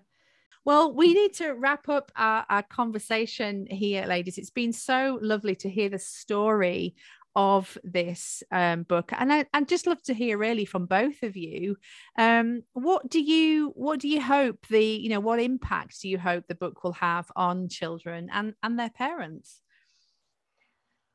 Well, 0.66 0.92
we 0.92 1.14
need 1.14 1.32
to 1.34 1.52
wrap 1.52 1.88
up 1.88 2.10
our, 2.16 2.44
our, 2.50 2.62
conversation 2.64 3.68
here, 3.70 4.04
ladies. 4.04 4.36
It's 4.36 4.50
been 4.50 4.72
so 4.72 5.16
lovely 5.22 5.54
to 5.56 5.70
hear 5.70 5.88
the 5.88 5.98
story 6.00 6.96
of 7.36 7.76
this 7.84 8.42
um, 8.50 8.82
book 8.82 9.12
and 9.12 9.30
I, 9.30 9.44
would 9.54 9.68
just 9.68 9.86
love 9.86 10.02
to 10.04 10.14
hear 10.14 10.38
really 10.38 10.64
from 10.64 10.86
both 10.86 11.22
of 11.22 11.36
you 11.36 11.76
um, 12.18 12.62
what 12.72 13.08
do 13.10 13.20
you 13.20 13.72
what 13.76 14.00
do 14.00 14.08
you 14.08 14.22
hope 14.22 14.66
the 14.68 14.82
you 14.82 15.10
know 15.10 15.20
what 15.20 15.38
impact 15.38 16.00
do 16.00 16.08
you 16.08 16.18
hope 16.18 16.46
the 16.48 16.54
book 16.54 16.82
will 16.82 16.94
have 16.94 17.30
on 17.36 17.68
children 17.68 18.30
and 18.32 18.54
and 18.62 18.78
their 18.78 18.90
parents? 18.90 19.60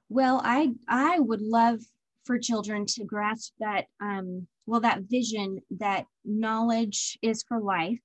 Well 0.10 0.42
i 0.44 0.70
i 0.88 1.18
would 1.20 1.42
love 1.42 1.80
for 2.26 2.38
children 2.38 2.86
to 2.86 3.04
grasp 3.04 3.54
that 3.60 3.86
um, 4.00 4.48
well 4.68 4.82
that 4.82 5.02
vision 5.10 5.60
that 5.80 6.06
knowledge 6.24 7.18
is 7.24 7.44
for 7.48 7.60
life 7.60 8.00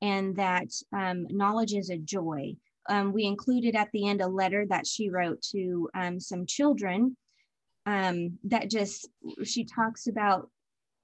and 0.00 0.34
that 0.36 0.68
um, 0.92 1.26
knowledge 1.30 1.74
is 1.74 1.90
a 1.90 1.98
joy. 1.98 2.56
Um, 2.88 3.12
we 3.12 3.24
included 3.24 3.76
at 3.76 3.88
the 3.92 4.08
end 4.08 4.20
a 4.20 4.26
letter 4.26 4.66
that 4.68 4.86
she 4.86 5.10
wrote 5.10 5.40
to 5.52 5.88
um, 5.94 6.18
some 6.18 6.46
children 6.46 7.16
um, 7.86 8.38
that 8.44 8.70
just 8.70 9.08
she 9.44 9.64
talks 9.64 10.06
about 10.06 10.50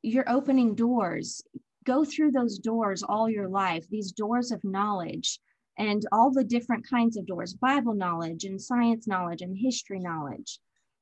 you're 0.03 0.31
opening 0.31 0.75
doors. 0.75 1.43
Go 1.85 2.05
through 2.05 2.33
those 2.33 2.59
doors 2.59 3.03
all 3.03 3.29
your 3.29 3.49
life 3.49 3.89
these 3.89 4.13
doors 4.13 4.51
of 4.53 4.63
knowledge 4.63 5.41
and 5.79 6.03
all 6.13 6.31
the 6.31 6.45
different 6.45 6.87
kinds 6.89 7.17
of 7.17 7.27
doors 7.27 7.55
bible 7.55 7.95
knowledge 7.95 8.45
and 8.45 8.61
science 8.61 9.07
knowledge 9.07 9.43
and 9.43 9.57
history 9.57 9.99
knowledge. 9.99 10.59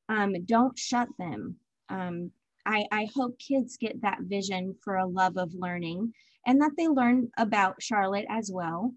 Um, 0.08 0.34
don't 0.44 0.78
shut 0.78 1.08
them. 1.18 1.56
Um, 1.88 2.30
I, 2.64 2.86
I 2.92 3.08
hope 3.14 3.38
kids 3.38 3.76
get 3.76 4.02
that 4.02 4.18
vision 4.22 4.76
for 4.82 4.96
a 4.96 5.06
love 5.06 5.36
of 5.36 5.54
learning 5.54 6.12
and 6.46 6.60
that 6.60 6.72
they 6.76 6.88
learn 6.88 7.30
about 7.36 7.82
charlotte 7.82 8.26
as 8.28 8.50
well. 8.52 8.92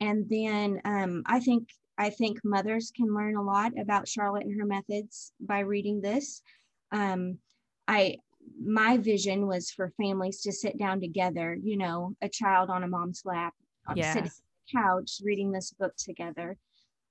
And 0.00 0.28
then 0.28 0.80
um, 0.84 1.22
i 1.26 1.40
think 1.40 1.68
I 2.02 2.10
think 2.10 2.40
mothers 2.42 2.90
can 2.96 3.14
learn 3.14 3.36
a 3.36 3.42
lot 3.42 3.78
about 3.78 4.08
Charlotte 4.08 4.44
and 4.44 4.58
her 4.58 4.66
methods 4.66 5.32
by 5.38 5.60
reading 5.60 6.00
this. 6.00 6.42
Um, 6.90 7.38
I 7.86 8.16
my 8.60 8.96
vision 8.96 9.46
was 9.46 9.70
for 9.70 9.92
families 9.96 10.40
to 10.40 10.50
sit 10.50 10.76
down 10.76 11.00
together, 11.00 11.56
you 11.62 11.76
know, 11.76 12.16
a 12.20 12.28
child 12.28 12.70
on 12.70 12.82
a 12.82 12.88
mom's 12.88 13.22
lap, 13.24 13.54
yes. 13.94 14.14
sitting 14.14 14.30
on 14.30 14.32
the 14.32 14.80
couch, 14.80 15.20
reading 15.24 15.52
this 15.52 15.70
book 15.70 15.92
together. 15.96 16.56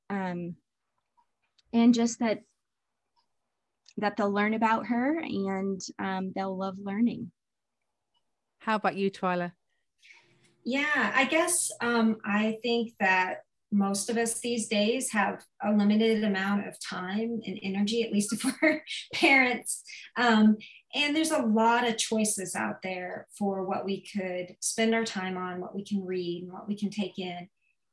Um, 0.09 0.57
and 1.71 1.93
just 1.93 2.19
that 2.19 2.39
that 3.95 4.17
they'll 4.17 4.29
learn 4.29 4.55
about 4.55 4.87
her 4.87 5.19
and 5.19 5.79
um, 5.99 6.33
they'll 6.35 6.57
love 6.57 6.75
learning. 6.83 7.31
How 8.59 8.75
about 8.75 8.97
you, 8.97 9.09
Twila? 9.09 9.53
Yeah, 10.65 11.13
I 11.15 11.23
guess 11.23 11.71
um, 11.79 12.17
I 12.25 12.57
think 12.61 12.91
that 12.99 13.43
most 13.71 14.09
of 14.09 14.17
us 14.17 14.39
these 14.39 14.67
days 14.67 15.11
have 15.11 15.43
a 15.63 15.71
limited 15.71 16.23
amount 16.23 16.67
of 16.67 16.75
time 16.79 17.39
and 17.45 17.59
energy, 17.63 18.03
at 18.03 18.11
least 18.11 18.33
if 18.33 18.43
we're 18.43 18.83
parents. 19.13 19.83
Um, 20.17 20.57
and 20.93 21.15
there's 21.15 21.31
a 21.31 21.41
lot 21.41 21.87
of 21.87 21.97
choices 21.97 22.55
out 22.55 22.81
there 22.83 23.27
for 23.37 23.65
what 23.65 23.85
we 23.85 24.05
could 24.05 24.55
spend 24.59 24.93
our 24.93 25.05
time 25.05 25.37
on, 25.37 25.61
what 25.61 25.73
we 25.73 25.85
can 25.85 26.05
read, 26.05 26.43
and 26.43 26.51
what 26.51 26.67
we 26.67 26.77
can 26.77 26.89
take 26.89 27.17
in. 27.17 27.47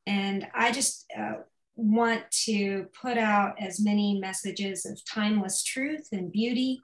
And 0.06 0.48
I 0.54 0.72
just 0.72 1.06
uh, 1.16 1.42
want 1.76 2.28
to 2.44 2.86
put 3.00 3.16
out 3.16 3.54
as 3.60 3.80
many 3.80 4.18
messages 4.18 4.84
of 4.84 5.00
timeless 5.04 5.62
truth 5.62 6.08
and 6.10 6.32
beauty 6.32 6.80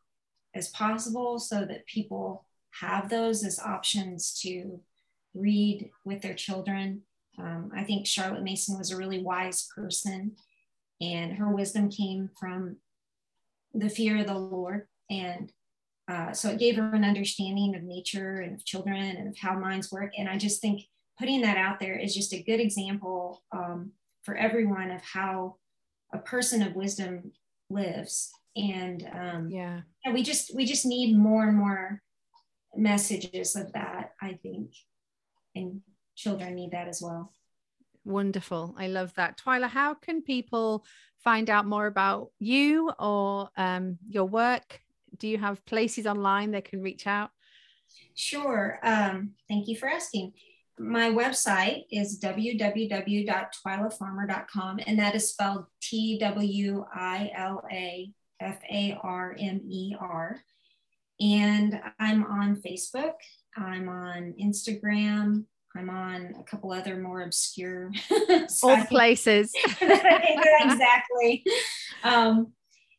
as 0.54 0.68
possible 0.68 1.40
so 1.40 1.64
that 1.64 1.86
people 1.86 2.46
have 2.80 3.08
those 3.08 3.44
as 3.44 3.58
options 3.58 4.38
to 4.40 4.80
read 5.34 5.90
with 6.04 6.22
their 6.22 6.34
children 6.34 7.02
um, 7.38 7.70
I 7.74 7.84
think 7.84 8.06
Charlotte 8.06 8.42
Mason 8.42 8.78
was 8.78 8.90
a 8.90 8.96
really 8.96 9.22
wise 9.22 9.68
person, 9.74 10.36
and 11.00 11.32
her 11.34 11.48
wisdom 11.48 11.90
came 11.90 12.30
from 12.38 12.76
the 13.72 13.88
fear 13.88 14.20
of 14.20 14.26
the 14.26 14.34
Lord. 14.38 14.86
And 15.10 15.52
uh, 16.08 16.32
so 16.32 16.50
it 16.50 16.58
gave 16.58 16.76
her 16.76 16.94
an 16.94 17.04
understanding 17.04 17.74
of 17.74 17.82
nature 17.82 18.36
and 18.36 18.54
of 18.54 18.64
children 18.64 19.16
and 19.16 19.28
of 19.28 19.38
how 19.38 19.58
minds 19.58 19.90
work. 19.90 20.12
And 20.16 20.28
I 20.28 20.38
just 20.38 20.60
think 20.60 20.82
putting 21.18 21.40
that 21.42 21.56
out 21.56 21.80
there 21.80 21.98
is 21.98 22.14
just 22.14 22.32
a 22.32 22.42
good 22.42 22.60
example 22.60 23.42
um, 23.52 23.92
for 24.22 24.36
everyone 24.36 24.90
of 24.90 25.02
how 25.02 25.56
a 26.12 26.18
person 26.18 26.62
of 26.62 26.74
wisdom 26.74 27.32
lives. 27.70 28.30
And 28.56 29.08
um, 29.12 29.50
yeah, 29.50 29.80
and 30.04 30.14
we 30.14 30.22
just 30.22 30.54
we 30.54 30.64
just 30.64 30.86
need 30.86 31.16
more 31.16 31.48
and 31.48 31.56
more 31.56 32.00
messages 32.76 33.56
of 33.56 33.72
that. 33.72 34.12
I 34.22 34.38
think, 34.42 34.70
and 35.56 35.80
children 36.14 36.54
need 36.54 36.72
that 36.72 36.88
as 36.88 37.00
well. 37.02 37.32
Wonderful. 38.04 38.74
I 38.78 38.88
love 38.88 39.14
that. 39.14 39.38
Twila, 39.38 39.68
how 39.68 39.94
can 39.94 40.20
people 40.22 40.84
find 41.22 41.48
out 41.48 41.66
more 41.66 41.86
about 41.86 42.30
you 42.38 42.90
or 42.98 43.48
um, 43.56 43.98
your 44.08 44.26
work? 44.26 44.80
Do 45.16 45.28
you 45.28 45.38
have 45.38 45.64
places 45.64 46.06
online 46.06 46.50
they 46.50 46.60
can 46.60 46.82
reach 46.82 47.06
out? 47.06 47.30
Sure. 48.14 48.78
Um, 48.82 49.30
thank 49.48 49.68
you 49.68 49.76
for 49.76 49.88
asking. 49.88 50.32
My 50.78 51.10
website 51.10 51.84
is 51.90 52.20
www.twilafarmer.com, 52.20 54.80
and 54.86 54.98
that 54.98 55.14
is 55.14 55.30
spelled 55.30 55.64
T 55.80 56.18
W 56.18 56.84
I 56.92 57.30
L 57.36 57.62
A 57.70 58.10
F 58.40 58.58
A 58.70 58.98
R 59.02 59.34
M 59.38 59.62
E 59.68 59.94
R. 59.98 60.40
And 61.20 61.80
I'm 62.00 62.24
on 62.24 62.56
Facebook, 62.56 63.14
I'm 63.56 63.88
on 63.88 64.34
Instagram, 64.42 65.44
I'm 65.76 65.90
on 65.90 66.34
a 66.38 66.44
couple 66.44 66.72
other 66.72 66.96
more 66.96 67.22
obscure 67.22 67.90
all 68.62 68.84
places. 68.84 69.52
exactly. 69.80 71.44
Um, 72.04 72.52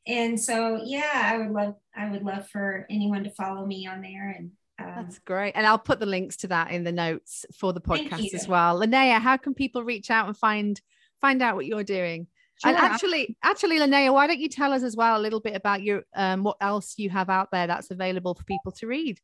and 0.07 0.39
so 0.39 0.81
yeah, 0.83 1.31
I 1.33 1.37
would 1.37 1.51
love 1.51 1.75
I 1.95 2.09
would 2.09 2.23
love 2.23 2.47
for 2.49 2.85
anyone 2.89 3.23
to 3.23 3.31
follow 3.31 3.65
me 3.65 3.87
on 3.87 4.01
there 4.01 4.35
and 4.37 4.51
um, 4.77 4.91
That's 4.95 5.19
great. 5.19 5.53
And 5.55 5.65
I'll 5.65 5.79
put 5.79 5.99
the 5.99 6.05
links 6.05 6.35
to 6.37 6.47
that 6.47 6.71
in 6.71 6.83
the 6.83 6.91
notes 6.91 7.45
for 7.57 7.71
the 7.71 7.79
podcast 7.79 8.33
as 8.33 8.47
well. 8.47 8.79
Linnea, 8.79 9.19
how 9.19 9.37
can 9.37 9.53
people 9.53 9.83
reach 9.83 10.11
out 10.11 10.27
and 10.27 10.37
find 10.37 10.79
find 11.21 11.41
out 11.41 11.55
what 11.55 11.65
you're 11.65 11.83
doing? 11.83 12.27
Sure. 12.61 12.69
And 12.69 12.77
actually, 12.77 13.37
actually, 13.43 13.79
Linnea, 13.79 14.13
why 14.13 14.27
don't 14.27 14.39
you 14.39 14.49
tell 14.49 14.73
us 14.73 14.83
as 14.83 14.95
well 14.95 15.17
a 15.17 15.21
little 15.21 15.39
bit 15.39 15.55
about 15.55 15.81
your 15.81 16.03
um, 16.15 16.43
what 16.43 16.57
else 16.61 16.95
you 16.97 17.09
have 17.09 17.29
out 17.29 17.51
there 17.51 17.67
that's 17.67 17.91
available 17.91 18.33
for 18.33 18.43
people 18.43 18.71
to 18.73 18.87
read? 18.87 19.19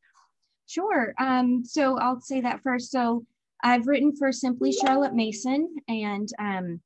Sure. 0.68 1.14
Um, 1.20 1.64
so 1.66 1.98
I'll 1.98 2.22
say 2.22 2.42
that 2.42 2.62
first. 2.64 2.92
So 2.92 3.26
I've 3.64 3.88
written 3.88 4.16
for 4.16 4.32
Simply 4.32 4.72
Charlotte 4.72 5.14
Mason 5.14 5.76
and 5.88 6.28
um, 6.40 6.82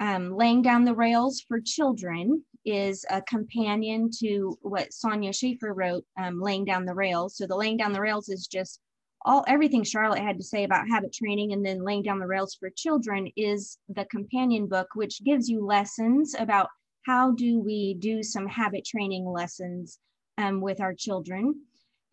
um, 0.00 0.36
Laying 0.36 0.62
Down 0.62 0.84
the 0.84 0.94
Rails 0.94 1.44
for 1.46 1.60
Children 1.60 2.44
is 2.64 3.04
a 3.10 3.22
companion 3.22 4.10
to 4.20 4.56
what 4.62 4.92
Sonya 4.92 5.32
Shafer 5.32 5.72
wrote, 5.72 6.04
um, 6.18 6.40
Laying 6.40 6.64
Down 6.64 6.84
the 6.84 6.94
Rails. 6.94 7.36
So 7.36 7.46
the 7.46 7.56
Laying 7.56 7.76
Down 7.76 7.92
the 7.92 8.00
Rails 8.00 8.28
is 8.28 8.46
just 8.46 8.80
all 9.26 9.44
everything 9.48 9.82
Charlotte 9.82 10.22
had 10.22 10.38
to 10.38 10.44
say 10.44 10.62
about 10.62 10.88
habit 10.88 11.12
training 11.12 11.52
and 11.52 11.66
then 11.66 11.84
laying 11.84 12.02
down 12.02 12.20
the 12.20 12.26
rails 12.26 12.54
for 12.54 12.70
children 12.70 13.28
is 13.36 13.76
the 13.88 14.04
companion 14.04 14.68
book, 14.68 14.88
which 14.94 15.22
gives 15.24 15.48
you 15.48 15.66
lessons 15.66 16.34
about 16.38 16.68
how 17.06 17.32
do 17.32 17.58
we 17.58 17.94
do 17.94 18.22
some 18.22 18.46
habit 18.46 18.84
training 18.84 19.26
lessons 19.26 19.98
um, 20.38 20.60
with 20.60 20.80
our 20.80 20.94
children. 20.94 21.54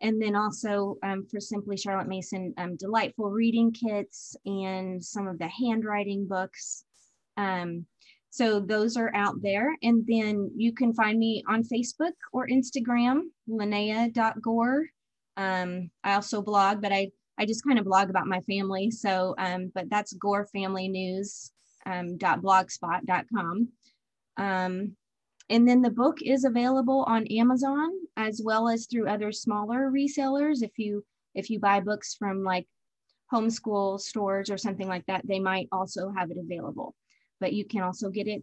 And 0.00 0.20
then 0.20 0.36
also 0.36 0.96
um, 1.02 1.26
for 1.30 1.40
Simply 1.40 1.76
Charlotte 1.76 2.08
Mason, 2.08 2.52
um, 2.58 2.76
delightful 2.76 3.30
reading 3.30 3.72
kits 3.72 4.36
and 4.44 5.02
some 5.02 5.26
of 5.26 5.38
the 5.38 5.48
handwriting 5.48 6.26
books. 6.26 6.84
Um, 7.36 7.86
so 8.30 8.60
those 8.60 8.96
are 8.96 9.14
out 9.14 9.40
there. 9.40 9.74
And 9.82 10.04
then 10.06 10.50
you 10.56 10.72
can 10.72 10.92
find 10.92 11.18
me 11.18 11.42
on 11.48 11.62
Facebook 11.62 12.12
or 12.32 12.48
Instagram, 12.48 13.22
linnea.gore. 13.48 14.86
Um, 15.36 15.90
I 16.02 16.14
also 16.14 16.42
blog, 16.42 16.82
but 16.82 16.92
I, 16.92 17.10
I 17.38 17.46
just 17.46 17.64
kind 17.64 17.78
of 17.78 17.84
blog 17.84 18.10
about 18.10 18.26
my 18.26 18.40
family. 18.40 18.90
So, 18.90 19.34
um, 19.38 19.70
but 19.74 19.88
that's 19.88 20.12
Gore 20.14 20.46
Family 20.52 20.88
News 20.88 21.52
um, 21.86 22.18
.blogspot.com. 22.18 23.68
Um, 24.36 24.96
and 25.50 25.68
then 25.68 25.82
the 25.82 25.90
book 25.90 26.22
is 26.22 26.44
available 26.44 27.04
on 27.06 27.26
Amazon 27.26 27.90
as 28.16 28.40
well 28.42 28.68
as 28.68 28.86
through 28.86 29.08
other 29.08 29.32
smaller 29.32 29.90
resellers. 29.90 30.62
If 30.62 30.78
you 30.78 31.04
if 31.34 31.50
you 31.50 31.58
buy 31.58 31.80
books 31.80 32.14
from 32.14 32.42
like 32.42 32.66
homeschool 33.32 34.00
stores 34.00 34.50
or 34.50 34.56
something 34.56 34.88
like 34.88 35.04
that, 35.06 35.26
they 35.26 35.40
might 35.40 35.68
also 35.72 36.12
have 36.16 36.30
it 36.30 36.38
available. 36.38 36.94
But 37.40 37.52
you 37.52 37.64
can 37.64 37.82
also 37.82 38.10
get 38.10 38.28
it 38.28 38.42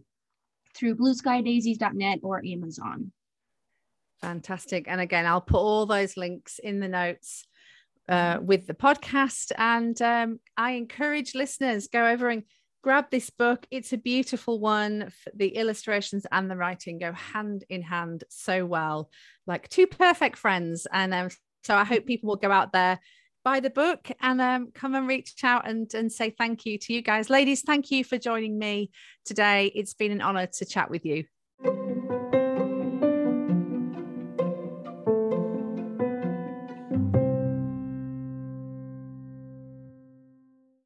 through 0.74 0.96
blueskydaisies.net 0.96 2.20
or 2.22 2.44
Amazon. 2.44 3.12
Fantastic. 4.20 4.86
And 4.86 5.00
again, 5.00 5.26
I'll 5.26 5.40
put 5.40 5.58
all 5.58 5.86
those 5.86 6.16
links 6.16 6.58
in 6.58 6.80
the 6.80 6.88
notes 6.88 7.46
uh, 8.08 8.38
with 8.40 8.66
the 8.66 8.74
podcast. 8.74 9.52
And 9.56 10.00
um, 10.00 10.40
I 10.56 10.72
encourage 10.72 11.34
listeners 11.34 11.88
go 11.88 12.06
over 12.06 12.28
and 12.28 12.44
grab 12.82 13.06
this 13.10 13.30
book. 13.30 13.66
It's 13.70 13.92
a 13.92 13.98
beautiful 13.98 14.58
one. 14.58 15.12
The 15.34 15.48
illustrations 15.48 16.26
and 16.30 16.50
the 16.50 16.56
writing 16.56 16.98
go 16.98 17.12
hand 17.12 17.64
in 17.68 17.82
hand 17.82 18.24
so 18.28 18.66
well, 18.66 19.10
like 19.46 19.68
two 19.68 19.86
perfect 19.86 20.36
friends. 20.36 20.86
And 20.92 21.14
um, 21.14 21.28
so 21.64 21.76
I 21.76 21.84
hope 21.84 22.06
people 22.06 22.28
will 22.28 22.36
go 22.36 22.50
out 22.50 22.72
there, 22.72 22.98
buy 23.44 23.60
the 23.60 23.70
book, 23.70 24.10
and 24.20 24.40
um, 24.40 24.72
come 24.74 24.94
and 24.94 25.08
reach 25.08 25.44
out 25.44 25.68
and, 25.68 25.92
and 25.94 26.12
say 26.12 26.30
thank 26.30 26.66
you 26.66 26.76
to 26.78 26.92
you 26.92 27.02
guys. 27.02 27.30
Ladies, 27.30 27.62
thank 27.62 27.90
you 27.90 28.04
for 28.04 28.18
joining 28.18 28.58
me 28.58 28.90
today. 29.24 29.72
It's 29.74 29.94
been 29.94 30.12
an 30.12 30.20
honor 30.20 30.46
to 30.46 30.64
chat 30.64 30.90
with 30.90 31.04
you. 31.04 31.24